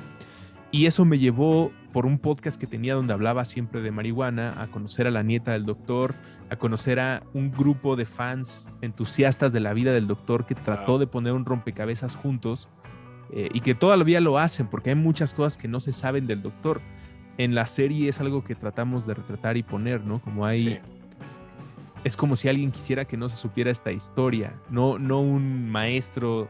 Y 0.70 0.86
eso 0.86 1.04
me 1.04 1.20
llevó 1.20 1.72
por 1.92 2.06
un 2.06 2.18
podcast 2.18 2.60
que 2.60 2.68
tenía 2.68 2.96
donde 2.96 3.14
hablaba 3.14 3.44
siempre 3.44 3.82
de 3.82 3.92
marihuana, 3.92 4.62
a 4.62 4.68
conocer 4.68 5.06
a 5.06 5.12
la 5.12 5.24
nieta 5.24 5.52
del 5.52 5.66
doctor, 5.66 6.16
a 6.52 6.58
conocer 6.58 7.00
a 7.00 7.24
un 7.34 7.50
grupo 7.50 7.96
de 7.96 8.06
fans 8.06 8.70
entusiastas 8.82 9.54
de 9.54 9.62
la 9.62 9.72
vida 9.72 9.94
del 9.94 10.06
doctor 10.06 10.46
que 10.46 10.54
trató 10.54 11.00
de 11.00 11.08
poner 11.08 11.32
un 11.32 11.46
rompecabezas 11.46 12.18
juntos 12.18 12.68
eh, 13.32 13.50
y 13.54 13.62
que 13.62 13.74
todavía 13.74 14.20
lo 14.20 14.38
hacen 14.38 14.68
porque 14.68 14.90
hay 14.90 14.98
muchas 14.98 15.34
cosas 15.34 15.58
que 15.58 15.70
no 15.70 15.80
se 15.80 15.94
saben 15.94 16.28
del 16.28 16.42
doctor. 16.42 16.82
En 17.38 17.56
la 17.56 17.66
serie 17.68 18.10
es 18.10 18.20
algo 18.20 18.44
que 18.44 18.54
tratamos 18.56 19.08
de 19.08 19.14
retratar 19.14 19.56
y 19.56 19.64
poner, 19.64 20.04
¿no? 20.04 20.20
Como 20.20 20.46
hay... 20.46 20.82
Es 22.04 22.18
como 22.18 22.36
si 22.36 22.50
alguien 22.50 22.72
quisiera 22.72 23.06
que 23.06 23.16
no 23.16 23.30
se 23.30 23.38
supiera 23.38 23.72
esta 23.72 23.94
historia, 23.94 24.54
no, 24.70 25.00
no 25.00 25.22
un 25.22 25.70
maestro 25.70 26.50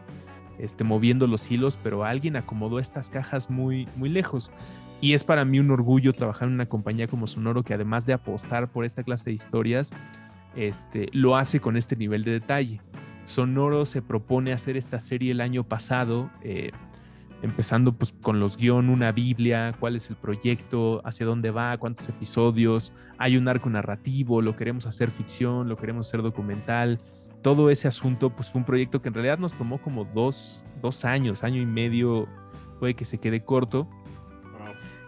este, 0.58 0.84
moviendo 0.84 1.28
los 1.28 1.52
hilos, 1.52 1.78
pero 1.84 2.06
alguien 2.06 2.38
acomodó 2.38 2.80
estas 2.80 3.12
cajas 3.12 3.52
muy, 3.52 3.88
muy 3.95 4.10
lejos. 4.10 4.49
Y 5.02 5.14
es 5.14 5.24
para 5.24 5.43
mí 5.45 5.60
un 5.60 5.72
orgullo 5.72 6.14
trabajar 6.14 6.47
en 6.47 6.54
una 6.54 6.68
compañía 6.68 7.08
como 7.08 7.28
Sonoro 7.28 7.64
que 7.64 7.74
además 7.74 8.06
de 8.06 8.14
apostar 8.14 8.72
por 8.72 8.86
esta 8.86 9.04
clase 9.04 9.26
de 9.26 9.34
historias, 9.34 9.91
este, 10.56 11.10
lo 11.12 11.36
hace 11.36 11.60
con 11.60 11.76
este 11.76 11.95
nivel 11.95 12.24
de 12.24 12.32
detalle. 12.32 12.82
Sonoro 13.26 13.86
se 13.86 14.02
propone 14.02 14.54
hacer 14.54 14.78
esta 14.78 15.02
serie 15.02 15.32
el 15.32 15.41
año 15.41 15.64
pasado, 15.64 16.30
eh, 16.43 16.72
empezando 17.41 17.93
pues 17.93 18.14
con 18.22 18.39
los 18.39 18.58
guion, 18.58 18.89
una 18.89 19.12
Biblia, 19.12 19.74
cuál 19.80 19.95
es 19.95 20.10
el 20.10 20.16
proyecto, 20.16 21.02
hacia 21.04 21.26
dónde 21.26 21.49
va, 21.49 21.78
cuántos 21.78 22.08
episodios, 22.08 22.93
hay 23.18 23.38
un 23.38 23.47
arco 23.47 23.70
narrativo, 23.70 24.41
lo 24.41 24.56
queremos 24.56 24.86
hacer 24.86 25.10
ficción, 25.10 25.68
lo 25.68 25.78
queremos 25.78 26.08
hacer 26.08 26.22
documental, 26.22 26.99
todo 27.41 27.70
ese 27.72 27.88
asunto, 27.88 28.30
pues 28.30 28.49
fue 28.49 28.60
un 28.60 28.66
proyecto 28.66 29.02
que 29.02 29.08
en 29.08 29.16
realidad 29.16 29.39
nos 29.39 29.54
tomó 29.54 29.80
como 29.80 30.06
dos, 30.06 30.64
años, 31.04 31.43
año 31.43 31.62
y 31.62 31.66
medio, 31.66 32.28
puede 32.80 32.93
que 32.93 33.06
se 33.06 33.20
quede 33.20 33.43
corto. 33.43 33.88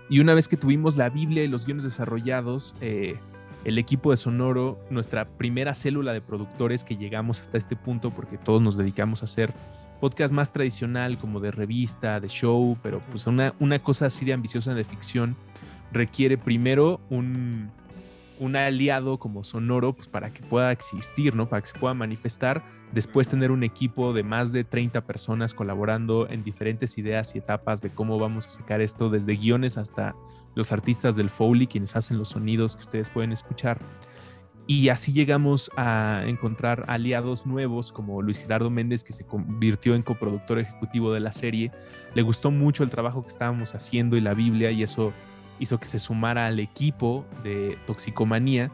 Y 0.10 0.20
una 0.20 0.34
vez 0.34 0.48
que 0.48 0.58
tuvimos 0.58 0.98
la 0.98 1.10
Biblia 1.10 1.44
y 1.44 1.48
los 1.48 1.66
guiones 1.66 1.84
desarrollados, 1.84 2.76
eh, 2.82 3.18
el 3.66 3.78
equipo 3.78 4.12
de 4.12 4.18
Sonoro, 4.18 4.80
nuestra 4.90 5.26
primera 5.26 5.74
célula 5.74 6.14
de 6.14 6.22
productores 6.22 6.84
que 6.84 6.98
llegamos 6.98 7.40
hasta 7.40 7.58
este 7.58 7.76
punto, 7.76 8.12
porque 8.12 8.38
todos 8.38 8.62
nos 8.62 8.78
dedicamos 8.78 9.22
a 9.22 9.26
hacer 9.26 9.54
podcast 10.02 10.34
más 10.34 10.52
tradicional, 10.52 11.18
como 11.18 11.40
de 11.40 11.52
revista, 11.52 12.20
de 12.20 12.28
show, 12.28 12.78
pero 12.84 13.00
pues 13.12 13.26
una, 13.26 13.54
una 13.60 13.80
cosa 13.80 14.08
así 14.08 14.26
de 14.26 14.34
ambiciosa 14.34 14.74
de 14.74 14.84
ficción, 14.84 15.38
requiere 15.94 16.38
primero 16.38 17.00
un, 17.10 17.72
un 18.40 18.56
aliado 18.56 19.20
como 19.20 19.44
Sonoro, 19.44 19.94
pues 19.94 20.08
para 20.08 20.34
que 20.34 20.42
pueda 20.42 20.72
existir, 20.72 21.36
¿no? 21.36 21.50
Para 21.50 21.62
que 21.62 21.68
se 21.68 21.80
pueda 21.80 21.94
manifestar. 21.94 22.64
Después 22.92 23.28
tener 23.28 23.52
un 23.52 23.64
equipo 23.64 24.14
de 24.14 24.24
más 24.24 24.52
de 24.52 24.64
30 24.64 25.02
personas 25.02 25.54
colaborando 25.54 26.30
en 26.30 26.44
diferentes 26.44 26.98
ideas 26.98 27.36
y 27.36 27.40
etapas 27.40 27.82
de 27.82 27.90
cómo 27.90 28.20
vamos 28.20 28.48
a 28.48 28.50
sacar 28.50 28.82
esto, 28.82 29.10
desde 29.10 29.36
guiones 29.36 29.78
hasta 29.78 30.16
los 30.56 30.72
artistas 30.72 31.16
del 31.16 31.30
Foley, 31.30 31.68
quienes 31.68 31.96
hacen 31.96 32.18
los 32.18 32.30
sonidos 32.30 32.76
que 32.76 32.84
ustedes 32.84 33.10
pueden 33.10 33.32
escuchar. 33.32 33.80
Y 34.66 34.90
así 34.90 35.12
llegamos 35.12 35.70
a 35.76 36.24
encontrar 36.26 36.86
aliados 36.88 37.46
nuevos 37.46 37.92
como 37.92 38.22
Luis 38.22 38.40
Gerardo 38.40 38.70
Méndez, 38.70 39.04
que 39.04 39.12
se 39.12 39.26
convirtió 39.26 39.94
en 39.94 40.04
coproductor 40.04 40.58
ejecutivo 40.58 41.12
de 41.12 41.20
la 41.20 41.34
serie. 41.34 41.72
Le 42.14 42.22
gustó 42.22 42.50
mucho 42.50 42.84
el 42.84 42.90
trabajo 42.90 43.24
que 43.24 43.30
estábamos 43.30 43.76
haciendo 43.76 44.16
y 44.16 44.22
la 44.22 44.34
Biblia 44.34 44.72
y 44.72 44.84
eso 44.84 45.12
hizo 45.60 45.80
que 45.80 45.86
se 45.86 46.00
sumara 46.00 46.48
al 46.48 46.60
equipo 46.60 47.26
de 47.44 47.78
Toxicomanía. 47.86 48.72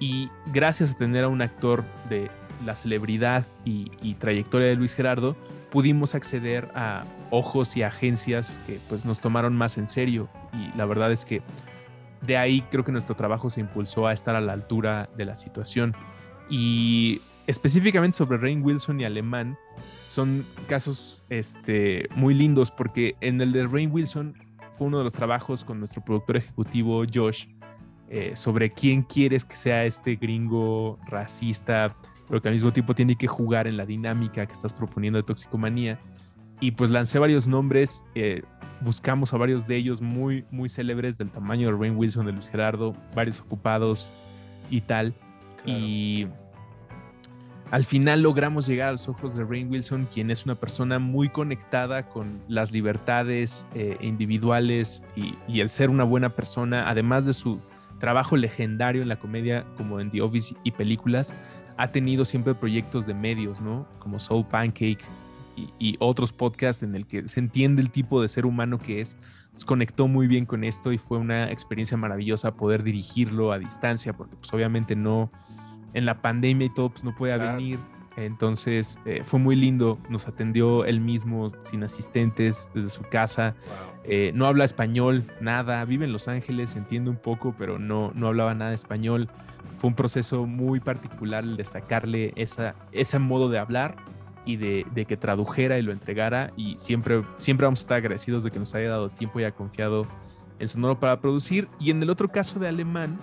Y 0.00 0.30
gracias 0.46 0.92
a 0.92 0.96
tener 0.96 1.24
a 1.24 1.28
un 1.28 1.42
actor 1.42 1.84
de 2.08 2.30
la 2.64 2.74
celebridad 2.76 3.46
y, 3.64 4.14
trayectoria 4.14 4.68
de 4.68 4.76
Luis 4.76 4.94
Gerardo, 4.94 5.36
pudimos 5.70 6.14
acceder 6.14 6.70
a 6.74 7.04
ojos 7.30 7.76
y 7.76 7.82
agencias 7.82 8.60
que 8.66 8.78
pues 8.88 9.04
nos 9.04 9.20
tomaron 9.20 9.56
más 9.56 9.78
en 9.78 9.88
serio. 9.88 10.28
Y 10.52 10.76
la 10.76 10.86
verdad 10.86 11.12
es 11.12 11.24
que 11.24 11.42
de 12.22 12.36
ahí 12.36 12.62
creo 12.70 12.84
que 12.84 12.92
nuestro 12.92 13.16
trabajo 13.16 13.50
se 13.50 13.60
impulsó 13.60 14.06
a 14.06 14.12
estar 14.12 14.36
a 14.36 14.40
la 14.40 14.52
altura 14.52 15.08
de 15.16 15.24
la 15.24 15.36
situación. 15.36 15.94
Y 16.48 17.20
específicamente 17.46 18.16
sobre 18.16 18.38
Rain 18.38 18.62
Wilson 18.62 19.00
y 19.00 19.04
Alemán 19.04 19.58
son 20.08 20.46
casos 20.68 21.24
este, 21.30 22.08
muy 22.14 22.34
lindos 22.34 22.70
porque 22.70 23.16
en 23.20 23.40
el 23.40 23.52
de 23.52 23.66
Rain 23.66 23.90
Wilson 23.90 24.36
fue 24.82 24.88
uno 24.88 24.98
de 24.98 25.04
los 25.04 25.12
trabajos 25.12 25.64
con 25.64 25.78
nuestro 25.78 26.02
productor 26.02 26.38
ejecutivo 26.38 27.04
Josh 27.12 27.46
eh, 28.08 28.34
sobre 28.34 28.72
quién 28.72 29.02
quieres 29.02 29.44
que 29.44 29.54
sea 29.54 29.84
este 29.84 30.16
gringo 30.16 30.98
racista, 31.06 31.96
pero 32.28 32.42
que 32.42 32.48
al 32.48 32.54
mismo 32.54 32.72
tiempo 32.72 32.92
tiene 32.92 33.14
que 33.14 33.28
jugar 33.28 33.68
en 33.68 33.76
la 33.76 33.86
dinámica 33.86 34.44
que 34.44 34.52
estás 34.52 34.72
proponiendo 34.72 35.18
de 35.18 35.22
toxicomanía. 35.22 36.00
Y 36.58 36.72
pues 36.72 36.90
lancé 36.90 37.20
varios 37.20 37.46
nombres, 37.46 38.02
eh, 38.16 38.42
buscamos 38.80 39.32
a 39.32 39.36
varios 39.36 39.68
de 39.68 39.76
ellos 39.76 40.02
muy, 40.02 40.44
muy 40.50 40.68
célebres 40.68 41.16
del 41.16 41.30
tamaño 41.30 41.70
de 41.70 41.78
Rain 41.78 41.96
Wilson, 41.96 42.26
de 42.26 42.32
Luis 42.32 42.48
Gerardo, 42.48 42.92
varios 43.14 43.38
ocupados 43.38 44.10
y 44.68 44.80
tal. 44.80 45.14
Y 45.64 46.26
al 47.72 47.86
final 47.86 48.20
logramos 48.20 48.66
llegar 48.66 48.90
a 48.90 48.92
los 48.92 49.08
ojos 49.08 49.34
de 49.34 49.44
Rain 49.44 49.70
Wilson, 49.70 50.06
quien 50.12 50.30
es 50.30 50.44
una 50.44 50.54
persona 50.54 50.98
muy 50.98 51.30
conectada 51.30 52.06
con 52.06 52.42
las 52.46 52.70
libertades 52.70 53.64
eh, 53.74 53.96
individuales 54.02 55.02
y, 55.16 55.58
el 55.58 55.70
ser 55.70 55.88
una 55.88 56.04
buena 56.04 56.36
persona, 56.36 56.90
además 56.90 57.24
de 57.24 57.32
su 57.32 57.60
trabajo 57.98 58.36
legendario 58.36 59.00
en 59.00 59.08
la 59.08 59.18
comedia 59.18 59.64
como 59.78 60.00
en 60.00 60.10
The 60.10 60.20
Office 60.20 60.54
y 60.64 60.72
películas, 60.72 61.32
ha 61.78 61.90
tenido 61.90 62.26
siempre 62.26 62.54
proyectos 62.54 63.06
de 63.06 63.14
medios, 63.14 63.58
¿no? 63.62 63.88
Como 64.00 64.20
Soul 64.20 64.44
Pancake 64.44 65.00
y, 65.56 65.70
y 65.78 65.96
otros 65.98 66.30
podcasts 66.30 66.82
en 66.82 66.94
el 66.94 67.06
que 67.06 67.26
se 67.26 67.40
entiende 67.40 67.80
el 67.80 67.90
tipo 67.90 68.20
de 68.20 68.28
ser 68.28 68.44
humano 68.44 68.76
que 68.76 69.00
es. 69.00 69.16
Se 69.54 69.64
conectó 69.64 70.08
muy 70.08 70.26
bien 70.26 70.44
con 70.44 70.62
esto 70.62 70.92
y 70.92 70.98
fue 70.98 71.16
una 71.16 71.50
experiencia 71.50 71.96
maravillosa 71.96 72.54
poder 72.54 72.82
dirigirlo 72.82 73.50
a 73.50 73.58
distancia, 73.58 74.12
porque 74.12 74.36
pues 74.36 74.52
obviamente 74.52 74.94
no 74.94 75.30
en 75.94 76.06
la 76.06 76.20
pandemia 76.20 76.66
y 76.66 76.70
todo, 76.70 76.90
pues 76.90 77.04
no 77.04 77.14
podía 77.14 77.36
venir. 77.36 77.78
Entonces 78.16 78.98
eh, 79.06 79.22
fue 79.24 79.40
muy 79.40 79.56
lindo, 79.56 79.98
nos 80.08 80.26
atendió 80.28 80.84
él 80.84 81.00
mismo 81.00 81.52
sin 81.64 81.82
asistentes 81.82 82.70
desde 82.74 82.90
su 82.90 83.02
casa. 83.02 83.54
Eh, 84.04 84.32
no 84.34 84.46
habla 84.46 84.64
español, 84.64 85.24
nada, 85.40 85.84
vive 85.84 86.04
en 86.04 86.12
Los 86.12 86.28
Ángeles, 86.28 86.76
entiende 86.76 87.10
un 87.10 87.16
poco, 87.16 87.54
pero 87.56 87.78
no, 87.78 88.12
no 88.14 88.28
hablaba 88.28 88.54
nada 88.54 88.70
de 88.70 88.76
español. 88.76 89.28
Fue 89.78 89.88
un 89.88 89.96
proceso 89.96 90.46
muy 90.46 90.80
particular 90.80 91.44
el 91.44 91.56
de 91.56 91.64
sacarle 91.64 92.32
esa, 92.36 92.74
ese 92.92 93.18
modo 93.18 93.48
de 93.48 93.58
hablar 93.58 93.96
y 94.44 94.56
de, 94.56 94.84
de, 94.92 95.06
que 95.06 95.16
tradujera 95.16 95.78
y 95.78 95.82
lo 95.82 95.92
entregara. 95.92 96.52
Y 96.56 96.76
siempre, 96.78 97.22
siempre 97.36 97.64
vamos 97.64 97.80
a 97.80 97.82
estar 97.82 97.96
agradecidos 97.98 98.44
de 98.44 98.50
que 98.50 98.58
nos 98.58 98.74
haya 98.74 98.90
dado 98.90 99.08
tiempo 99.08 99.40
y 99.40 99.44
haya 99.44 99.54
confiado 99.54 100.06
en 100.58 100.68
Sonoro 100.68 101.00
para 101.00 101.20
producir. 101.20 101.68
Y 101.80 101.90
en 101.90 102.02
el 102.02 102.10
otro 102.10 102.28
caso 102.28 102.60
de 102.60 102.68
Alemán, 102.68 103.18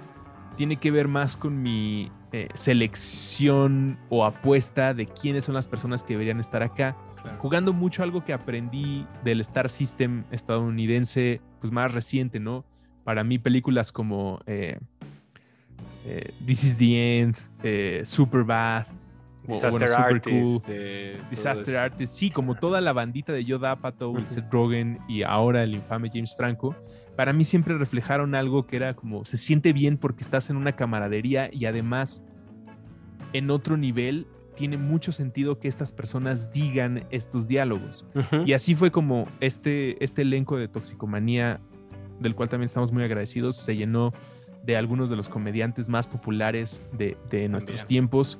tiene 0.56 0.78
que 0.78 0.92
ver 0.92 1.08
más 1.08 1.38
con 1.38 1.62
mi 1.62 2.12
eh, 2.32 2.50
selección 2.54 3.98
o 4.10 4.26
apuesta 4.26 4.94
de 4.94 5.08
quiénes 5.08 5.46
son 5.46 5.56
las 5.56 5.68
personas 5.68 6.04
que 6.04 6.14
deberían 6.14 6.40
estar 6.40 6.64
acá. 6.64 6.96
Jugando 7.40 7.74
mucho 7.74 8.02
algo 8.02 8.24
que 8.24 8.32
aprendí 8.32 9.06
del 9.24 9.42
Star 9.42 9.70
System 9.70 10.24
estadounidense, 10.32 11.42
pues 11.60 11.72
más 11.72 11.94
reciente, 11.94 12.40
¿no? 12.40 12.64
para 13.10 13.24
mí 13.24 13.40
películas 13.40 13.92
como 13.92 14.40
eh, 14.46 14.78
eh, 16.06 16.32
This 16.46 16.64
is 16.64 16.78
the 16.78 17.22
End, 17.22 18.06
Superbad, 18.06 18.86
o, 19.48 19.54
Disaster 19.54 19.72
bueno, 19.72 19.88
Super 19.88 20.14
Artist. 20.14 20.68
Cool, 20.68 21.30
Disaster. 21.32 21.78
Artist, 21.78 22.14
sí, 22.14 22.30
como 22.30 22.54
toda 22.54 22.82
la 22.82 22.94
bandita 22.94 23.34
de 23.34 23.44
Joe 23.44 23.68
Apatow, 23.68 24.12
Ujú. 24.12 24.26
Seth 24.28 24.52
Rogen 24.52 25.00
y 25.08 25.24
ahora 25.24 25.64
el 25.64 25.74
infame 25.74 26.12
James 26.14 26.36
Franco, 26.38 26.76
para 27.20 27.34
mí 27.34 27.44
siempre 27.44 27.78
reflejaron 27.78 28.34
algo 28.34 28.66
que 28.66 28.78
era 28.78 28.94
como 28.94 29.26
se 29.26 29.36
siente 29.36 29.74
bien 29.74 29.98
porque 29.98 30.24
estás 30.24 30.50
en 30.50 30.56
una 30.56 30.78
camaradería 30.78 31.50
y 31.52 31.66
además 31.66 32.24
en 33.34 33.52
otro 33.52 33.76
nivel 33.76 34.26
tiene 34.56 34.78
mucho 34.78 35.12
sentido 35.12 35.60
que 35.60 35.68
estas 35.68 35.92
personas 35.92 36.54
digan 36.54 37.04
estos 37.12 37.46
diálogos. 37.46 38.06
Y 38.46 38.54
así 38.54 38.74
fue 38.74 38.90
como 38.90 39.28
este, 39.42 40.02
este 40.02 40.22
elenco 40.22 40.56
de 40.56 40.70
Toxicomanía, 40.70 41.60
del 42.22 42.36
cual 42.36 42.48
también 42.48 42.68
estamos 42.68 42.94
muy 42.94 43.04
agradecidos, 43.04 43.58
se 43.58 43.76
llenó 43.76 44.14
de 44.64 44.78
algunos 44.78 45.10
de 45.10 45.18
los 45.18 45.28
comediantes 45.28 45.90
más 45.90 46.08
populares 46.08 46.82
de, 46.94 47.18
de 47.30 47.50
nuestros 47.50 47.86
tiempos, 47.86 48.40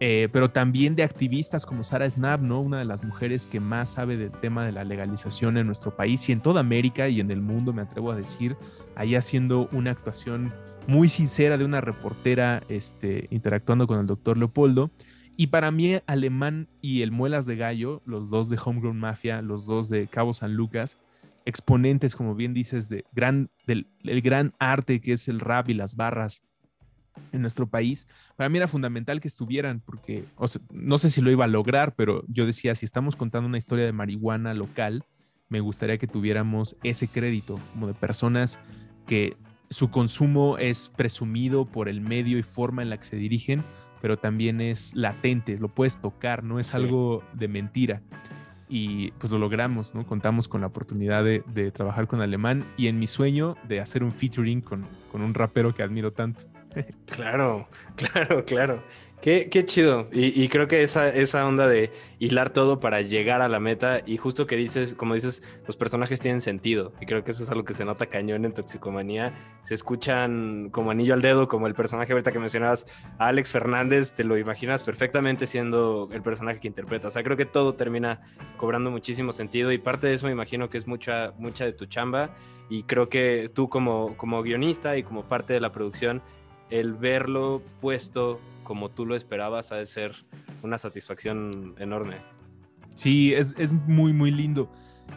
eh, 0.00 0.28
pero 0.32 0.50
también 0.50 0.96
de 0.96 1.02
activistas 1.02 1.64
como 1.64 1.84
Sara 1.84 2.08
Snap, 2.08 2.40
¿no? 2.40 2.60
Una 2.60 2.78
de 2.78 2.84
las 2.84 3.04
mujeres 3.04 3.46
que 3.46 3.60
más 3.60 3.90
sabe 3.90 4.16
del 4.16 4.32
tema 4.32 4.64
de 4.64 4.72
la 4.72 4.84
legalización 4.84 5.56
en 5.56 5.66
nuestro 5.66 5.96
país 5.96 6.28
y 6.28 6.32
en 6.32 6.40
toda 6.40 6.60
América 6.60 7.08
y 7.08 7.20
en 7.20 7.30
el 7.30 7.40
mundo, 7.40 7.72
me 7.72 7.82
atrevo 7.82 8.10
a 8.10 8.16
decir, 8.16 8.56
ahí 8.96 9.14
haciendo 9.14 9.68
una 9.72 9.92
actuación 9.92 10.52
muy 10.86 11.08
sincera 11.08 11.58
de 11.58 11.64
una 11.64 11.80
reportera 11.80 12.62
este, 12.68 13.28
interactuando 13.30 13.86
con 13.86 14.00
el 14.00 14.06
doctor 14.06 14.36
Leopoldo. 14.36 14.90
Y 15.36 15.48
para 15.48 15.70
mí, 15.70 15.98
Alemán 16.06 16.68
y 16.80 17.02
el 17.02 17.10
Muelas 17.10 17.46
de 17.46 17.56
Gallo, 17.56 18.02
los 18.04 18.30
dos 18.30 18.48
de 18.48 18.58
Homegrown 18.62 18.98
Mafia, 18.98 19.42
los 19.42 19.66
dos 19.66 19.88
de 19.88 20.06
Cabo 20.06 20.34
San 20.34 20.54
Lucas, 20.54 20.98
exponentes, 21.44 22.14
como 22.14 22.34
bien 22.34 22.54
dices, 22.54 22.88
de 22.88 23.04
gran, 23.12 23.50
del 23.66 23.88
el 24.02 24.22
gran 24.22 24.54
arte 24.58 25.00
que 25.00 25.14
es 25.14 25.28
el 25.28 25.40
rap 25.40 25.68
y 25.68 25.74
las 25.74 25.96
barras 25.96 26.42
en 27.32 27.42
nuestro 27.42 27.66
país, 27.68 28.06
para 28.36 28.48
mí 28.48 28.58
era 28.58 28.68
fundamental 28.68 29.20
que 29.20 29.28
estuvieran, 29.28 29.80
porque 29.84 30.24
o 30.36 30.48
sea, 30.48 30.60
no 30.72 30.98
sé 30.98 31.10
si 31.10 31.20
lo 31.20 31.30
iba 31.30 31.44
a 31.44 31.48
lograr, 31.48 31.94
pero 31.94 32.24
yo 32.28 32.46
decía, 32.46 32.74
si 32.74 32.84
estamos 32.86 33.16
contando 33.16 33.48
una 33.48 33.58
historia 33.58 33.84
de 33.84 33.92
marihuana 33.92 34.54
local, 34.54 35.04
me 35.48 35.60
gustaría 35.60 35.98
que 35.98 36.06
tuviéramos 36.06 36.76
ese 36.82 37.06
crédito, 37.08 37.60
como 37.72 37.86
de 37.86 37.94
personas 37.94 38.58
que 39.06 39.36
su 39.70 39.90
consumo 39.90 40.58
es 40.58 40.88
presumido 40.96 41.64
por 41.66 41.88
el 41.88 42.00
medio 42.00 42.38
y 42.38 42.42
forma 42.42 42.82
en 42.82 42.90
la 42.90 42.96
que 42.98 43.04
se 43.04 43.16
dirigen, 43.16 43.62
pero 44.00 44.16
también 44.18 44.60
es 44.60 44.94
latente, 44.94 45.58
lo 45.58 45.68
puedes 45.68 46.00
tocar, 46.00 46.44
no 46.44 46.58
es 46.60 46.68
Sí. 46.68 46.76
algo 46.76 47.22
de 47.32 47.48
mentira. 47.48 48.02
Y 48.68 49.10
pues 49.12 49.30
lo 49.30 49.38
logramos, 49.38 49.94
¿no? 49.94 50.06
Contamos 50.06 50.48
con 50.48 50.60
la 50.62 50.66
oportunidad 50.68 51.22
de, 51.22 51.42
de 51.54 51.70
trabajar 51.70 52.06
con 52.06 52.20
Alemán 52.22 52.64
y 52.76 52.86
en 52.88 52.98
mi 52.98 53.06
sueño 53.06 53.56
de 53.68 53.80
hacer 53.80 54.02
un 54.02 54.12
featuring 54.12 54.60
con, 54.62 54.86
con 55.12 55.20
un 55.22 55.34
rapero 55.34 55.74
que 55.74 55.82
admiro 55.82 56.12
tanto. 56.12 56.44
Claro, 57.06 57.68
claro, 57.96 58.44
claro. 58.44 58.82
Qué, 59.24 59.48
qué 59.48 59.64
chido. 59.64 60.06
Y, 60.12 60.48
creo 60.50 60.68
que 60.68 60.82
esa, 60.82 61.08
esa 61.08 61.46
onda 61.46 61.66
de 61.66 61.90
hilar 62.18 62.50
todo 62.50 62.78
para 62.78 63.00
llegar 63.00 63.40
a 63.40 63.48
la 63.48 63.58
meta 63.58 64.02
y 64.04 64.18
justo 64.18 64.46
que 64.46 64.54
dices, 64.54 64.92
como 64.92 65.14
dices, 65.14 65.42
los 65.66 65.78
personajes 65.78 66.20
tienen 66.20 66.42
sentido. 66.42 66.92
Y 67.00 67.06
creo 67.06 67.24
que 67.24 67.30
eso 67.30 67.42
es 67.42 67.48
algo 67.48 67.64
que 67.64 67.72
se 67.72 67.86
nota 67.86 68.04
cañón 68.04 68.44
en 68.44 68.52
Toxicomanía. 68.52 69.32
Se 69.62 69.72
escuchan 69.72 70.68
como 70.70 70.90
anillo 70.90 71.14
al 71.14 71.22
dedo, 71.22 71.48
como 71.48 71.66
el 71.68 71.74
personaje 71.74 72.12
ahorita 72.12 72.32
que 72.32 72.38
mencionabas, 72.38 72.84
Alex 73.16 73.50
Fernández, 73.50 74.12
te 74.12 74.24
lo 74.24 74.36
imaginas 74.36 74.82
perfectamente 74.82 75.46
siendo 75.46 76.10
el 76.12 76.20
personaje 76.20 76.60
que 76.60 76.68
interpreta. 76.68 77.08
O 77.08 77.10
sea, 77.10 77.22
creo 77.22 77.38
que 77.38 77.46
todo 77.46 77.76
termina 77.76 78.20
cobrando 78.58 78.90
muchísimo 78.90 79.32
sentido 79.32 79.72
y 79.72 79.78
parte 79.78 80.06
de 80.06 80.12
eso 80.14 80.26
me 80.26 80.32
imagino 80.32 80.68
que 80.68 80.76
es 80.76 80.86
mucha, 80.86 81.32
mucha 81.38 81.64
de 81.64 81.72
tu 81.72 81.86
chamba. 81.86 82.36
Y 82.68 82.82
creo 82.82 83.08
que 83.08 83.50
tú 83.54 83.70
como, 83.70 84.18
como 84.18 84.42
guionista 84.42 84.98
y 84.98 85.02
como 85.02 85.24
parte 85.24 85.54
de 85.54 85.60
la 85.60 85.72
producción, 85.72 86.22
el 86.70 86.94
verlo 86.94 87.62
puesto 87.80 88.40
como 88.62 88.90
tú 88.90 89.06
lo 89.06 89.14
esperabas 89.14 89.72
ha 89.72 89.76
de 89.76 89.86
ser 89.86 90.14
una 90.62 90.78
satisfacción 90.78 91.74
enorme. 91.78 92.16
Sí, 92.94 93.34
es, 93.34 93.54
es 93.58 93.72
muy, 93.72 94.12
muy 94.12 94.30
lindo. 94.30 94.70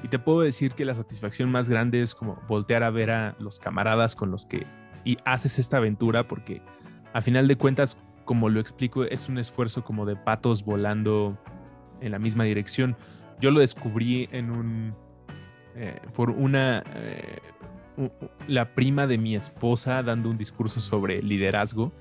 Y 0.03 0.09
te 0.09 0.19
puedo 0.19 0.41
decir 0.41 0.73
que 0.73 0.83
la 0.85 0.93
satisfacción 0.95 1.49
más 1.49 1.69
grande 1.69 2.01
es 2.01 2.13
como 2.13 2.41
voltear 2.47 2.83
a 2.83 2.89
ver 2.89 3.09
a 3.11 3.35
los 3.39 3.59
camaradas 3.59 4.15
con 4.15 4.31
los 4.31 4.45
que 4.45 4.65
y 5.05 5.17
haces 5.23 5.57
esta 5.57 5.77
aventura, 5.77 6.27
porque 6.27 6.61
a 7.13 7.21
final 7.21 7.47
de 7.47 7.55
cuentas, 7.55 7.97
como 8.25 8.49
lo 8.49 8.59
explico, 8.59 9.05
es 9.05 9.29
un 9.29 9.37
esfuerzo 9.37 9.83
como 9.85 10.05
de 10.05 10.17
patos 10.17 10.65
volando 10.65 11.37
en 12.01 12.11
la 12.11 12.19
misma 12.19 12.43
dirección. 12.43 12.97
Yo 13.39 13.51
lo 13.51 13.61
descubrí 13.61 14.27
en 14.31 14.51
un. 14.51 14.93
eh, 15.75 16.01
por 16.13 16.29
una. 16.31 16.83
eh, 16.93 17.39
la 18.47 18.73
prima 18.75 19.07
de 19.07 19.17
mi 19.17 19.35
esposa 19.35 20.03
dando 20.03 20.29
un 20.29 20.37
discurso 20.37 20.79
sobre 20.81 21.21
liderazgo. 21.21 21.91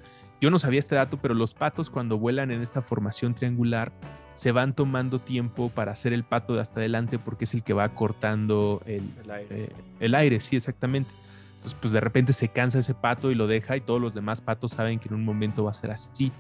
Yo 0.41 0.51
no 0.51 0.59
sabía 0.59 0.81
este 0.81 0.95
dato, 0.95 1.19
pero 1.19 1.35
los 1.35 1.55
patos 1.55 1.89
cuando 1.89 2.19
vuelan 2.19 2.51
en 2.51 2.61
esta 2.61 2.83
formación 2.83 3.35
triangular 3.35 3.93
se 4.35 4.53
van 4.53 4.75
tomando 4.75 5.19
tiempo 5.19 5.71
para 5.71 5.93
hacer 5.93 6.13
el 6.13 6.23
pato 6.23 6.55
de 6.55 6.61
hasta 6.61 6.81
adelante 6.81 7.19
porque 7.19 7.45
es 7.45 7.55
el 7.55 7.63
que 7.63 7.73
va 7.73 7.89
cortando 7.91 8.83
el, 8.85 9.11
El 9.25 9.31
aire. 9.31 9.65
eh, 9.65 9.73
el 10.01 10.15
aire, 10.15 10.41
sí, 10.41 10.57
exactamente. 10.57 11.11
Entonces, 11.55 11.79
pues 11.81 11.93
de 11.93 12.01
repente 12.01 12.35
se 12.35 12.49
cansa 12.49 12.79
ese 12.81 12.93
pato 12.93 13.31
y 13.31 13.35
lo 13.35 13.47
deja 13.47 13.77
y 13.77 13.81
todos 13.81 14.01
los 14.01 14.13
demás 14.13 14.43
patos 14.43 14.73
saben 14.73 14.99
que 14.99 15.09
en 15.09 15.15
un 15.15 15.25
momento 15.25 15.65
va 15.65 15.71
a 15.71 15.75
ser 15.75 15.91
así. 15.91 16.33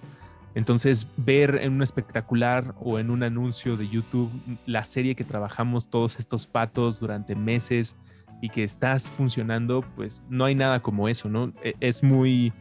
Entonces, 0.54 1.08
ver 1.16 1.56
en 1.56 1.72
un 1.72 1.82
espectacular 1.82 2.74
o 2.80 2.98
en 2.98 3.10
un 3.10 3.22
anuncio 3.22 3.76
de 3.78 3.88
YouTube 3.88 4.30
la 4.66 4.84
serie 4.84 5.14
que 5.14 5.24
trabajamos 5.24 5.88
todos 5.88 6.18
estos 6.18 6.46
patos 6.46 7.00
durante 7.00 7.34
meses 7.34 7.96
y 8.40 8.50
que 8.50 8.64
estás 8.64 9.08
funcionando, 9.10 9.82
pues 9.96 10.24
no 10.28 10.44
hay 10.44 10.54
nada 10.54 10.80
como 10.80 11.08
eso, 11.08 11.28
¿no? 11.28 11.52
E- 11.62 11.74
Es 11.80 12.02
muy 12.02 12.52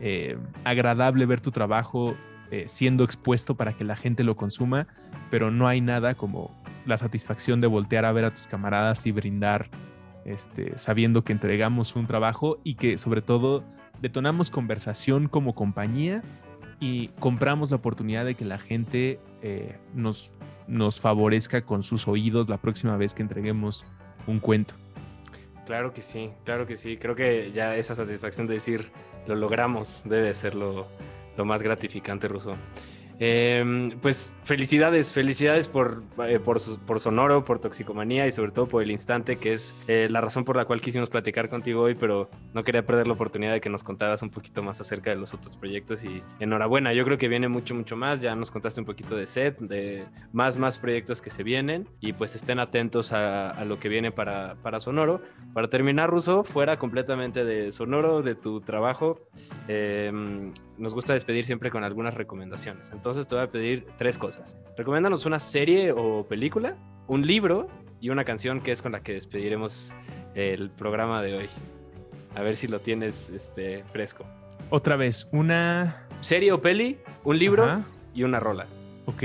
eh, 0.00 0.38
agradable 0.64 1.26
ver 1.26 1.40
tu 1.40 1.50
trabajo 1.50 2.16
eh, 2.50 2.64
siendo 2.68 3.04
expuesto 3.04 3.54
para 3.56 3.74
que 3.74 3.84
la 3.84 3.96
gente 3.96 4.24
lo 4.24 4.36
consuma, 4.36 4.86
pero 5.30 5.50
no 5.50 5.68
hay 5.68 5.80
nada 5.80 6.14
como 6.14 6.50
la 6.86 6.96
satisfacción 6.96 7.60
de 7.60 7.66
voltear 7.66 8.04
a 8.06 8.12
ver 8.12 8.24
a 8.24 8.30
tus 8.32 8.46
camaradas 8.46 9.04
y 9.06 9.12
brindar, 9.12 9.68
este, 10.24 10.78
sabiendo 10.78 11.24
que 11.24 11.32
entregamos 11.32 11.94
un 11.96 12.06
trabajo 12.06 12.58
y 12.64 12.76
que 12.76 12.96
sobre 12.96 13.20
todo 13.20 13.64
detonamos 14.00 14.50
conversación 14.50 15.28
como 15.28 15.54
compañía 15.54 16.22
y 16.80 17.08
compramos 17.18 17.70
la 17.70 17.76
oportunidad 17.76 18.24
de 18.24 18.34
que 18.34 18.44
la 18.44 18.58
gente 18.58 19.20
eh, 19.42 19.76
nos, 19.94 20.32
nos 20.68 21.00
favorezca 21.00 21.62
con 21.62 21.82
sus 21.82 22.08
oídos 22.08 22.48
la 22.48 22.56
próxima 22.56 22.96
vez 22.96 23.12
que 23.12 23.22
entreguemos 23.22 23.84
un 24.26 24.38
cuento. 24.38 24.74
Claro 25.68 25.92
que 25.92 26.00
sí, 26.00 26.30
claro 26.46 26.66
que 26.66 26.76
sí. 26.76 26.96
Creo 26.96 27.14
que 27.14 27.52
ya 27.52 27.76
esa 27.76 27.94
satisfacción 27.94 28.46
de 28.46 28.54
decir 28.54 28.90
lo 29.26 29.34
logramos 29.34 30.00
debe 30.06 30.32
ser 30.32 30.54
lo, 30.54 30.88
lo 31.36 31.44
más 31.44 31.62
gratificante, 31.62 32.26
Ruso. 32.26 32.56
Eh, 33.20 33.90
pues 34.00 34.36
felicidades, 34.44 35.10
felicidades 35.10 35.66
por, 35.66 36.04
eh, 36.26 36.38
por, 36.38 37.00
Sonoro, 37.00 37.44
por 37.44 37.58
Toxicomanía 37.58 38.26
y 38.26 38.32
sobre 38.32 38.52
todo 38.52 38.66
por 38.68 38.82
el 38.82 38.90
instante 38.90 39.38
que 39.38 39.52
es 39.52 39.74
eh, 39.88 40.08
la 40.08 40.20
razón 40.20 40.44
por 40.44 40.56
la 40.56 40.66
cual 40.66 40.80
quisimos 40.80 41.10
platicar 41.10 41.48
contigo 41.48 41.82
hoy, 41.82 41.94
pero 41.94 42.30
no 42.54 42.62
quería 42.62 42.86
perder 42.86 43.08
la 43.08 43.14
oportunidad 43.14 43.52
de 43.52 43.60
que 43.60 43.70
nos 43.70 43.82
contaras 43.82 44.22
un 44.22 44.30
poquito 44.30 44.62
más 44.62 44.80
acerca 44.80 45.10
de 45.10 45.16
los 45.16 45.34
otros 45.34 45.56
proyectos 45.56 46.04
y 46.04 46.22
enhorabuena, 46.38 46.92
yo 46.92 47.04
creo 47.04 47.18
que 47.18 47.28
viene 47.28 47.48
mucho, 47.48 47.74
mucho 47.74 47.96
más, 47.96 48.20
ya 48.20 48.36
nos 48.36 48.50
contaste 48.50 48.80
un 48.80 48.86
poquito 48.86 49.16
de 49.16 49.26
set, 49.26 49.58
de 49.58 50.04
más, 50.32 50.56
más 50.56 50.78
proyectos 50.78 51.20
que 51.20 51.30
se 51.30 51.42
vienen 51.42 51.88
y 52.00 52.12
pues 52.12 52.36
estén 52.36 52.60
atentos 52.60 53.12
a, 53.12 53.50
a 53.50 53.64
lo 53.64 53.80
que 53.80 53.88
viene 53.88 54.12
para, 54.12 54.56
para 54.62 54.78
Sonoro. 54.78 55.20
Para 55.54 55.68
terminar, 55.68 56.08
Ruso, 56.10 56.44
fuera 56.44 56.78
completamente 56.78 57.44
de 57.44 57.72
Sonoro, 57.72 58.22
de 58.22 58.34
tu 58.34 58.60
trabajo, 58.60 59.20
eh, 59.66 60.12
nos 60.78 60.94
gusta 60.94 61.12
despedir 61.12 61.44
siempre 61.44 61.70
con 61.70 61.84
algunas 61.84 62.14
recomendaciones. 62.14 62.90
Entonces 62.92 63.26
te 63.26 63.34
voy 63.34 63.44
a 63.44 63.50
pedir 63.50 63.86
tres 63.96 64.18
cosas. 64.18 64.56
Recomiéndanos 64.76 65.26
una 65.26 65.38
serie 65.38 65.92
o 65.92 66.26
película, 66.26 66.76
un 67.06 67.26
libro 67.26 67.68
y 68.00 68.10
una 68.10 68.24
canción 68.24 68.60
que 68.60 68.72
es 68.72 68.82
con 68.82 68.92
la 68.92 69.02
que 69.02 69.12
despediremos 69.12 69.94
el 70.34 70.70
programa 70.70 71.22
de 71.22 71.34
hoy. 71.34 71.48
A 72.34 72.42
ver 72.42 72.56
si 72.56 72.68
lo 72.68 72.80
tienes 72.80 73.30
este, 73.30 73.84
fresco. 73.84 74.24
Otra 74.70 74.96
vez, 74.96 75.26
una... 75.32 76.04
Serie 76.20 76.52
o 76.52 76.60
peli, 76.60 76.98
un 77.24 77.38
libro 77.38 77.64
Ajá. 77.64 77.84
y 78.14 78.22
una 78.24 78.40
rola. 78.40 78.66
Ok. 79.06 79.22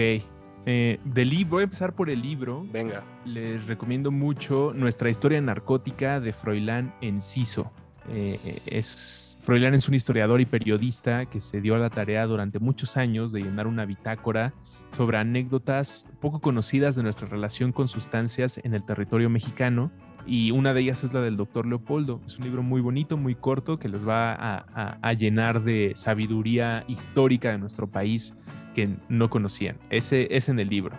Eh, 0.66 1.00
libro, 1.04 1.50
voy 1.50 1.62
a 1.62 1.64
empezar 1.66 1.94
por 1.94 2.10
el 2.10 2.22
libro. 2.22 2.66
Venga. 2.72 3.04
Les 3.26 3.68
recomiendo 3.68 4.12
mucho 4.12 4.74
Nuestra 4.74 5.10
historia 5.10 5.42
narcótica 5.42 6.20
de 6.20 6.34
Froilán 6.34 6.94
Enciso. 7.02 7.72
Eh, 8.10 8.40
eh, 8.46 8.62
es, 8.66 9.33
Froilán 9.44 9.74
es 9.74 9.90
un 9.90 9.94
historiador 9.94 10.40
y 10.40 10.46
periodista 10.46 11.26
que 11.26 11.42
se 11.42 11.60
dio 11.60 11.76
a 11.76 11.78
la 11.78 11.90
tarea 11.90 12.26
durante 12.26 12.60
muchos 12.60 12.96
años 12.96 13.34
de 13.34 13.42
llenar 13.42 13.68
una 13.68 13.86
bitácora 13.86 14.54
sobre 14.96 15.18
anécdotas 15.18 16.08
poco 16.22 16.40
conocidas 16.40 16.96
de 16.96 17.04
nuestra 17.04 17.28
relación 17.28 17.74
con 17.74 17.90
sustancias 17.90 18.60
en 18.64 18.74
el 18.74 18.86
territorio 18.86 19.30
mexicano. 19.30 19.92
Y 20.26 20.52
una 20.52 20.74
de 20.74 20.80
ellas 20.82 21.04
es 21.04 21.14
la 21.14 21.20
del 21.20 21.36
doctor 21.36 21.66
Leopoldo. 21.66 22.22
Es 22.26 22.38
un 22.38 22.46
libro 22.46 22.64
muy 22.64 22.80
bonito, 22.80 23.18
muy 23.18 23.36
corto, 23.36 23.78
que 23.80 23.90
les 23.90 24.08
va 24.08 24.32
a, 24.34 24.66
a- 24.74 24.98
a 25.02 25.14
llenar 25.14 25.62
de 25.64 25.92
sabiduría 25.96 26.86
histórica 26.88 27.52
de 27.52 27.58
nuestro 27.58 27.88
país 27.88 28.34
que 28.74 28.88
no 29.10 29.30
conocían. 29.30 29.76
Ese 29.90 30.30
es 30.34 30.48
en 30.48 30.58
el 30.60 30.70
libro. 30.70 30.96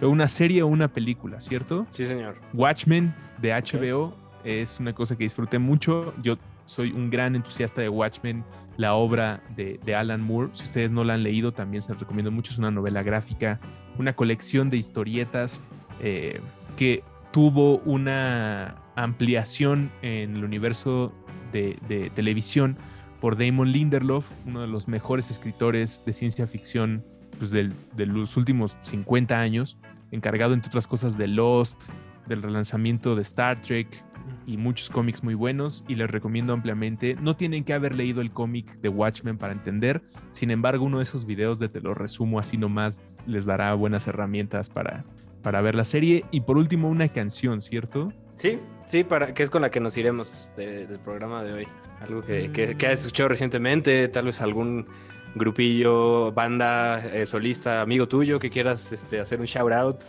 Luego 0.00 0.12
una 0.12 0.28
serie 0.28 0.62
o 0.62 0.68
una 0.68 0.86
película, 0.86 1.40
¿cierto? 1.40 1.86
Sí, 1.90 2.06
señor. 2.06 2.36
Watchmen 2.54 3.12
de 3.42 3.50
HBO 3.52 4.14
es 4.44 4.78
una 4.78 4.92
cosa 4.92 5.16
que 5.16 5.24
disfruté 5.24 5.58
mucho. 5.58 6.14
Yo 6.22 6.38
soy 6.70 6.92
un 6.92 7.10
gran 7.10 7.34
entusiasta 7.34 7.80
de 7.80 7.88
Watchmen, 7.88 8.44
la 8.76 8.94
obra 8.94 9.42
de, 9.56 9.94
Alan 9.94 10.20
Moore. 10.20 10.50
Si 10.52 10.62
ustedes 10.62 10.90
no 10.90 11.02
la 11.02 11.14
han 11.14 11.22
leído, 11.24 11.52
también 11.52 11.82
se 11.82 11.90
las 11.92 12.00
recomiendo 12.00 12.30
mucho. 12.30 12.52
Es 12.52 12.58
una 12.58 12.70
novela 12.70 13.02
gráfica, 13.02 13.60
una 13.98 14.14
colección 14.14 14.70
de 14.70 14.76
historietas 14.76 15.60
eh, 16.00 16.40
que 16.76 17.02
tuvo 17.32 17.78
una 17.78 18.76
ampliación 18.94 19.90
en 20.02 20.36
el 20.36 20.44
universo 20.44 21.12
de, 21.52 22.10
televisión 22.14 22.76
por 23.20 23.36
Damon 23.36 23.72
Lindelof, 23.72 24.30
uno 24.46 24.60
de 24.60 24.68
los 24.68 24.86
mejores 24.86 25.30
escritores 25.30 26.04
de 26.06 26.12
ciencia 26.12 26.46
ficción 26.46 27.04
pues, 27.38 27.50
de 27.50 27.72
los 28.06 28.36
últimos 28.36 28.76
50 28.82 29.38
años, 29.38 29.76
encargado 30.12 30.54
entre 30.54 30.68
otras 30.68 30.86
cosas 30.86 31.18
de 31.18 31.26
Lost, 31.26 31.82
del 32.28 32.42
relanzamiento 32.42 33.16
de 33.16 33.22
Star 33.22 33.60
Trek, 33.60 34.04
y 34.46 34.56
muchos 34.56 34.90
cómics 34.90 35.22
muy 35.22 35.34
buenos 35.34 35.84
y 35.88 35.94
les 35.94 36.10
recomiendo 36.10 36.52
ampliamente. 36.52 37.16
No 37.20 37.36
tienen 37.36 37.64
que 37.64 37.72
haber 37.72 37.94
leído 37.94 38.20
el 38.20 38.30
cómic 38.30 38.80
de 38.80 38.88
Watchmen 38.88 39.38
para 39.38 39.52
entender, 39.52 40.02
sin 40.32 40.50
embargo 40.50 40.84
uno 40.84 40.98
de 40.98 41.04
esos 41.04 41.26
videos 41.26 41.58
de 41.58 41.68
te 41.68 41.80
lo 41.80 41.94
resumo 41.94 42.38
así 42.38 42.56
nomás 42.56 43.18
les 43.26 43.44
dará 43.44 43.74
buenas 43.74 44.06
herramientas 44.06 44.68
para, 44.68 45.04
para 45.42 45.60
ver 45.60 45.74
la 45.74 45.84
serie. 45.84 46.24
Y 46.30 46.42
por 46.42 46.56
último 46.56 46.88
una 46.88 47.08
canción, 47.08 47.62
¿cierto? 47.62 48.12
Sí, 48.36 48.58
sí, 48.86 49.04
para, 49.04 49.34
que 49.34 49.42
es 49.42 49.50
con 49.50 49.62
la 49.62 49.70
que 49.70 49.80
nos 49.80 49.96
iremos 49.96 50.52
del 50.56 50.98
programa 51.00 51.42
de 51.42 51.52
hoy. 51.52 51.68
Algo 52.00 52.22
que, 52.22 52.50
que, 52.50 52.76
que, 52.76 52.86
has 52.86 53.00
escuchado 53.00 53.28
recientemente, 53.28 54.08
tal 54.08 54.24
vez 54.24 54.40
algún 54.40 54.86
grupillo, 55.34 56.32
banda, 56.32 57.04
eh, 57.06 57.26
solista, 57.26 57.82
amigo 57.82 58.08
tuyo 58.08 58.38
que 58.38 58.50
quieras 58.50 58.92
este, 58.92 59.20
hacer 59.20 59.40
un 59.40 59.46
shout 59.46 59.72
out, 59.72 60.00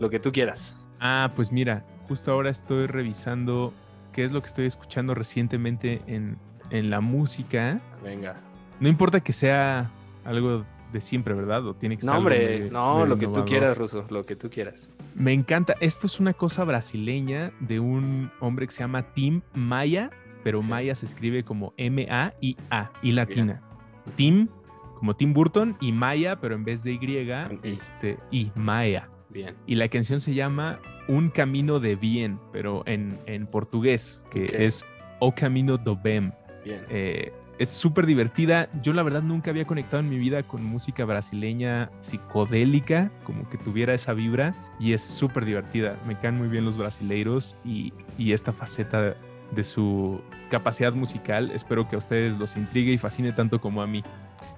lo 0.00 0.10
que 0.10 0.18
tú 0.18 0.32
quieras. 0.32 0.76
Ah, 1.00 1.30
pues 1.34 1.50
mira, 1.50 1.84
justo 2.08 2.32
ahora 2.32 2.50
estoy 2.50 2.86
revisando 2.86 3.72
qué 4.12 4.24
es 4.24 4.32
lo 4.32 4.40
que 4.42 4.48
estoy 4.48 4.66
escuchando 4.66 5.14
recientemente 5.14 6.02
en, 6.06 6.38
en 6.70 6.90
la 6.90 7.00
música. 7.00 7.80
Venga. 8.02 8.36
No 8.80 8.88
importa 8.88 9.20
que 9.20 9.32
sea 9.32 9.90
algo 10.24 10.64
de 10.92 11.00
siempre, 11.00 11.34
¿verdad? 11.34 11.66
O 11.66 11.74
tiene 11.74 11.98
que 11.98 12.06
no, 12.06 12.12
ser 12.12 12.18
hombre, 12.18 12.70
no, 12.70 13.04
lo 13.04 13.18
que 13.18 13.26
tú 13.26 13.44
quieras, 13.44 13.76
Ruso, 13.76 14.06
lo 14.10 14.24
que 14.24 14.36
tú 14.36 14.48
quieras. 14.48 14.88
Me 15.14 15.32
encanta. 15.32 15.74
Esto 15.80 16.06
es 16.06 16.20
una 16.20 16.32
cosa 16.32 16.64
brasileña 16.64 17.52
de 17.60 17.80
un 17.80 18.30
hombre 18.40 18.66
que 18.66 18.72
se 18.72 18.80
llama 18.80 19.02
Tim 19.14 19.42
Maya, 19.52 20.10
pero 20.42 20.62
Maya 20.62 20.94
se 20.94 21.06
escribe 21.06 21.44
como 21.44 21.74
M-A-I-A, 21.76 22.92
y 23.02 23.12
latina. 23.12 23.60
Tim, 24.16 24.48
como 24.98 25.14
Tim 25.14 25.34
Burton, 25.34 25.76
y 25.80 25.92
Maya, 25.92 26.40
pero 26.40 26.54
en 26.54 26.64
vez 26.64 26.84
de 26.84 26.92
Y, 26.92 27.68
este, 27.68 28.18
y 28.30 28.50
Maya. 28.54 29.08
Bien. 29.30 29.56
Y 29.66 29.74
la 29.74 29.88
canción 29.88 30.20
se 30.20 30.32
llama 30.32 30.78
Un 31.08 31.30
Camino 31.30 31.80
de 31.80 31.96
Bien, 31.96 32.38
pero 32.52 32.82
en, 32.86 33.18
en 33.26 33.46
portugués, 33.46 34.22
que 34.30 34.44
Okay. 34.44 34.66
es 34.66 34.84
O 35.20 35.34
Camino 35.34 35.76
do 35.76 35.96
Bem. 35.96 36.32
Bien. 36.64 36.80
Eh, 36.88 37.32
es 37.58 37.68
súper 37.68 38.06
divertida. 38.06 38.68
Yo 38.82 38.92
la 38.92 39.02
verdad 39.02 39.22
nunca 39.22 39.50
había 39.50 39.64
conectado 39.64 40.00
en 40.00 40.08
mi 40.08 40.18
vida 40.18 40.42
con 40.42 40.64
música 40.64 41.04
brasileña 41.04 41.90
psicodélica, 42.00 43.10
como 43.24 43.48
que 43.48 43.58
tuviera 43.58 43.94
esa 43.94 44.12
vibra, 44.12 44.54
y 44.80 44.92
es 44.92 45.02
súper 45.02 45.44
divertida. 45.44 45.96
Me 46.06 46.18
caen 46.18 46.36
muy 46.36 46.48
bien 46.48 46.64
los 46.64 46.76
brasileiros 46.76 47.56
y, 47.64 47.92
y 48.18 48.32
esta 48.32 48.52
faceta 48.52 49.14
de 49.54 49.62
su 49.62 50.20
capacidad 50.50 50.92
musical. 50.94 51.52
Espero 51.52 51.88
que 51.88 51.94
a 51.94 51.98
ustedes 51.98 52.36
los 52.38 52.56
intrigue 52.56 52.92
y 52.92 52.98
fascine 52.98 53.32
tanto 53.32 53.60
como 53.60 53.82
a 53.82 53.86
mí. 53.86 54.02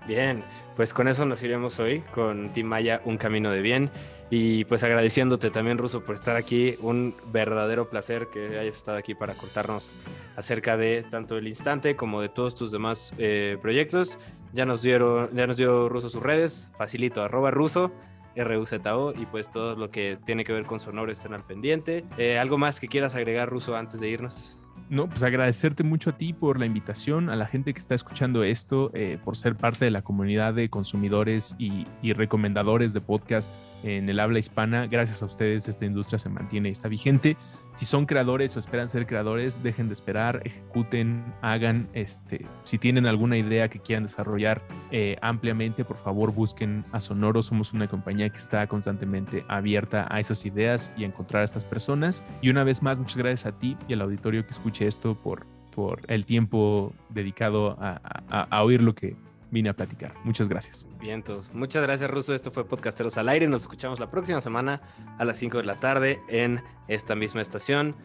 Bien, 0.06 0.44
pues 0.76 0.94
con 0.94 1.08
eso 1.08 1.26
nos 1.26 1.42
iremos 1.42 1.80
hoy 1.80 2.00
con 2.14 2.52
Tim 2.52 2.66
Maya, 2.66 3.00
Un 3.04 3.16
Camino 3.16 3.50
de 3.50 3.60
Bien. 3.60 3.90
Y 4.28 4.64
pues 4.64 4.82
agradeciéndote 4.82 5.50
también, 5.50 5.78
Ruso, 5.78 6.04
por 6.04 6.14
estar 6.14 6.36
aquí. 6.36 6.76
Un 6.80 7.14
verdadero 7.32 7.88
placer 7.88 8.28
que 8.32 8.58
hayas 8.58 8.76
estado 8.76 8.98
aquí 8.98 9.14
para 9.14 9.34
contarnos 9.34 9.96
acerca 10.36 10.76
de 10.76 11.04
tanto 11.10 11.38
el 11.38 11.46
instante 11.46 11.94
como 11.96 12.20
de 12.20 12.28
todos 12.28 12.54
tus 12.54 12.72
demás 12.72 13.14
eh, 13.18 13.56
proyectos. 13.62 14.18
Ya 14.52 14.64
nos, 14.64 14.82
dieron, 14.82 15.30
ya 15.34 15.46
nos 15.46 15.56
dio 15.56 15.88
Ruso 15.88 16.08
sus 16.08 16.22
redes, 16.22 16.72
facilito, 16.76 17.22
arroba 17.22 17.50
ruso. 17.50 17.92
RUZO 18.36 19.14
y 19.16 19.24
pues 19.26 19.50
todo 19.50 19.76
lo 19.76 19.90
que 19.90 20.18
tiene 20.24 20.44
que 20.44 20.52
ver 20.52 20.66
con 20.66 20.78
Sonoro 20.78 21.10
estén 21.10 21.32
al 21.32 21.44
pendiente. 21.44 22.04
Eh, 22.18 22.38
¿Algo 22.38 22.58
más 22.58 22.80
que 22.80 22.88
quieras 22.88 23.14
agregar, 23.14 23.48
Ruso, 23.48 23.76
antes 23.76 23.98
de 23.98 24.08
irnos? 24.08 24.58
No, 24.88 25.08
pues 25.08 25.24
agradecerte 25.24 25.82
mucho 25.82 26.10
a 26.10 26.12
ti 26.16 26.32
por 26.32 26.60
la 26.60 26.66
invitación, 26.66 27.28
a 27.28 27.34
la 27.34 27.46
gente 27.46 27.72
que 27.72 27.80
está 27.80 27.96
escuchando 27.96 28.44
esto, 28.44 28.92
eh, 28.94 29.18
por 29.24 29.36
ser 29.36 29.56
parte 29.56 29.84
de 29.84 29.90
la 29.90 30.02
comunidad 30.02 30.54
de 30.54 30.68
consumidores 30.68 31.56
y, 31.58 31.86
y, 32.02 32.12
recomendadores 32.12 32.92
de 32.92 33.00
podcast 33.00 33.52
en 33.82 34.08
el 34.08 34.20
habla 34.20 34.38
hispana. 34.38 34.86
Gracias 34.86 35.22
a 35.22 35.26
ustedes 35.26 35.68
esta 35.68 35.84
industria 35.84 36.18
se 36.18 36.28
mantiene 36.28 36.68
y 36.68 36.72
está 36.72 36.88
vigente. 36.88 37.36
Si 37.72 37.84
son 37.84 38.06
creadores 38.06 38.56
o 38.56 38.58
esperan 38.58 38.88
ser 38.88 39.06
creadores, 39.06 39.62
dejen 39.62 39.88
de 39.88 39.92
esperar, 39.92 40.40
ejecuten, 40.44 41.22
hagan, 41.42 41.88
este, 41.92 42.46
si 42.64 42.78
tienen 42.78 43.06
alguna 43.06 43.36
idea 43.36 43.68
que 43.68 43.80
quieran 43.80 44.04
desarrollar 44.04 44.62
eh, 44.90 45.16
ampliamente, 45.20 45.84
por 45.84 45.98
favor 45.98 46.32
busquen 46.32 46.86
a 46.92 47.00
Sonoro. 47.00 47.42
Somos 47.42 47.74
una 47.74 47.86
compañía 47.86 48.30
que 48.30 48.38
está 48.38 48.66
constantemente 48.66 49.44
abierta 49.48 50.06
a 50.10 50.20
esas 50.20 50.46
ideas 50.46 50.90
y 50.96 51.04
a 51.04 51.06
encontrar 51.06 51.42
a 51.42 51.44
estas 51.44 51.66
personas. 51.66 52.24
Y 52.40 52.48
una 52.48 52.64
vez 52.64 52.82
más, 52.82 52.98
muchas 52.98 53.18
gracias 53.18 53.44
a 53.44 53.58
ti 53.58 53.76
y 53.88 53.92
al 53.92 54.00
auditorio 54.00 54.44
que 54.44 54.52
escuche 54.52 54.86
esto 54.86 55.14
por, 55.14 55.44
por 55.74 56.00
el 56.08 56.24
tiempo 56.24 56.94
dedicado 57.10 57.76
a, 57.78 58.00
a, 58.30 58.40
a 58.44 58.62
oír 58.62 58.82
lo 58.82 58.94
que 58.94 59.16
vine 59.50 59.68
a 59.70 59.74
platicar. 59.74 60.14
Muchas 60.24 60.48
gracias. 60.48 60.86
Vientos. 61.00 61.52
Muchas 61.54 61.82
gracias, 61.82 62.10
Ruso. 62.10 62.34
Esto 62.34 62.50
fue 62.50 62.66
Podcasteros 62.66 63.16
al 63.18 63.28
Aire. 63.28 63.46
Nos 63.48 63.62
escuchamos 63.62 64.00
la 64.00 64.10
próxima 64.10 64.40
semana 64.40 64.80
a 65.18 65.24
las 65.24 65.38
5 65.38 65.58
de 65.58 65.64
la 65.64 65.80
tarde 65.80 66.20
en 66.28 66.62
esta 66.88 67.14
misma 67.14 67.42
estación. 67.42 67.96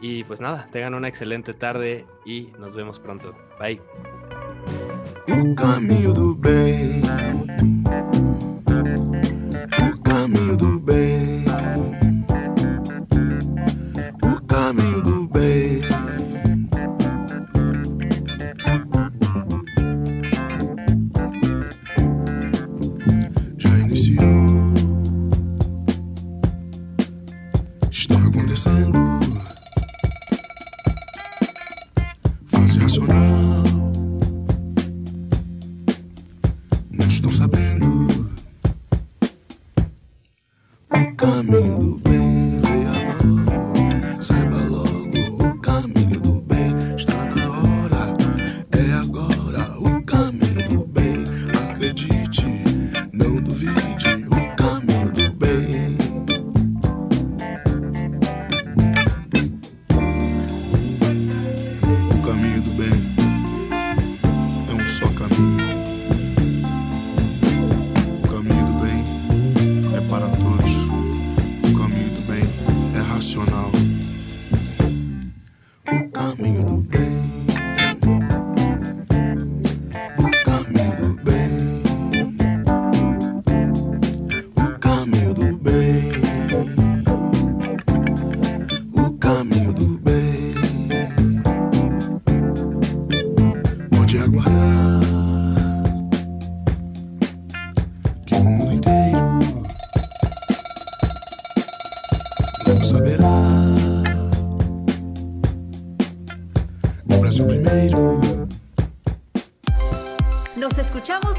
Y 0.00 0.24
pues 0.24 0.40
nada, 0.40 0.68
tengan 0.70 0.94
una 0.94 1.08
excelente 1.08 1.54
tarde 1.54 2.06
y 2.24 2.52
nos 2.58 2.74
vemos 2.74 3.00
pronto. 3.00 3.34
Bye. 3.58 3.80
O 5.28 5.54
caminho 5.54 6.12
do 6.14 6.34
bem. 6.34 7.02
O 9.78 10.02
caminho 10.02 10.56
do 10.56 10.67
Está 27.98 28.14
acontecendo. 28.14 29.18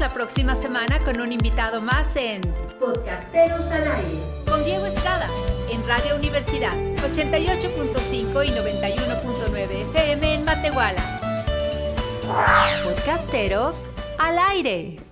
la 0.00 0.08
próxima 0.08 0.54
semana 0.54 0.98
con 1.00 1.20
un 1.20 1.32
invitado 1.32 1.80
más 1.80 2.16
en 2.16 2.40
Podcasteros 2.78 3.64
al 3.66 3.82
Aire 3.82 4.18
con 4.46 4.64
Diego 4.64 4.86
Estrada 4.86 5.28
en 5.70 5.86
Radio 5.86 6.16
Universidad 6.16 6.74
88.5 7.12 8.46
y 8.46 8.50
91.9 8.50 9.70
FM 9.90 10.34
en 10.34 10.44
Matehuala. 10.44 11.20
Podcasteros 12.84 13.88
al 14.18 14.38
aire. 14.38 15.09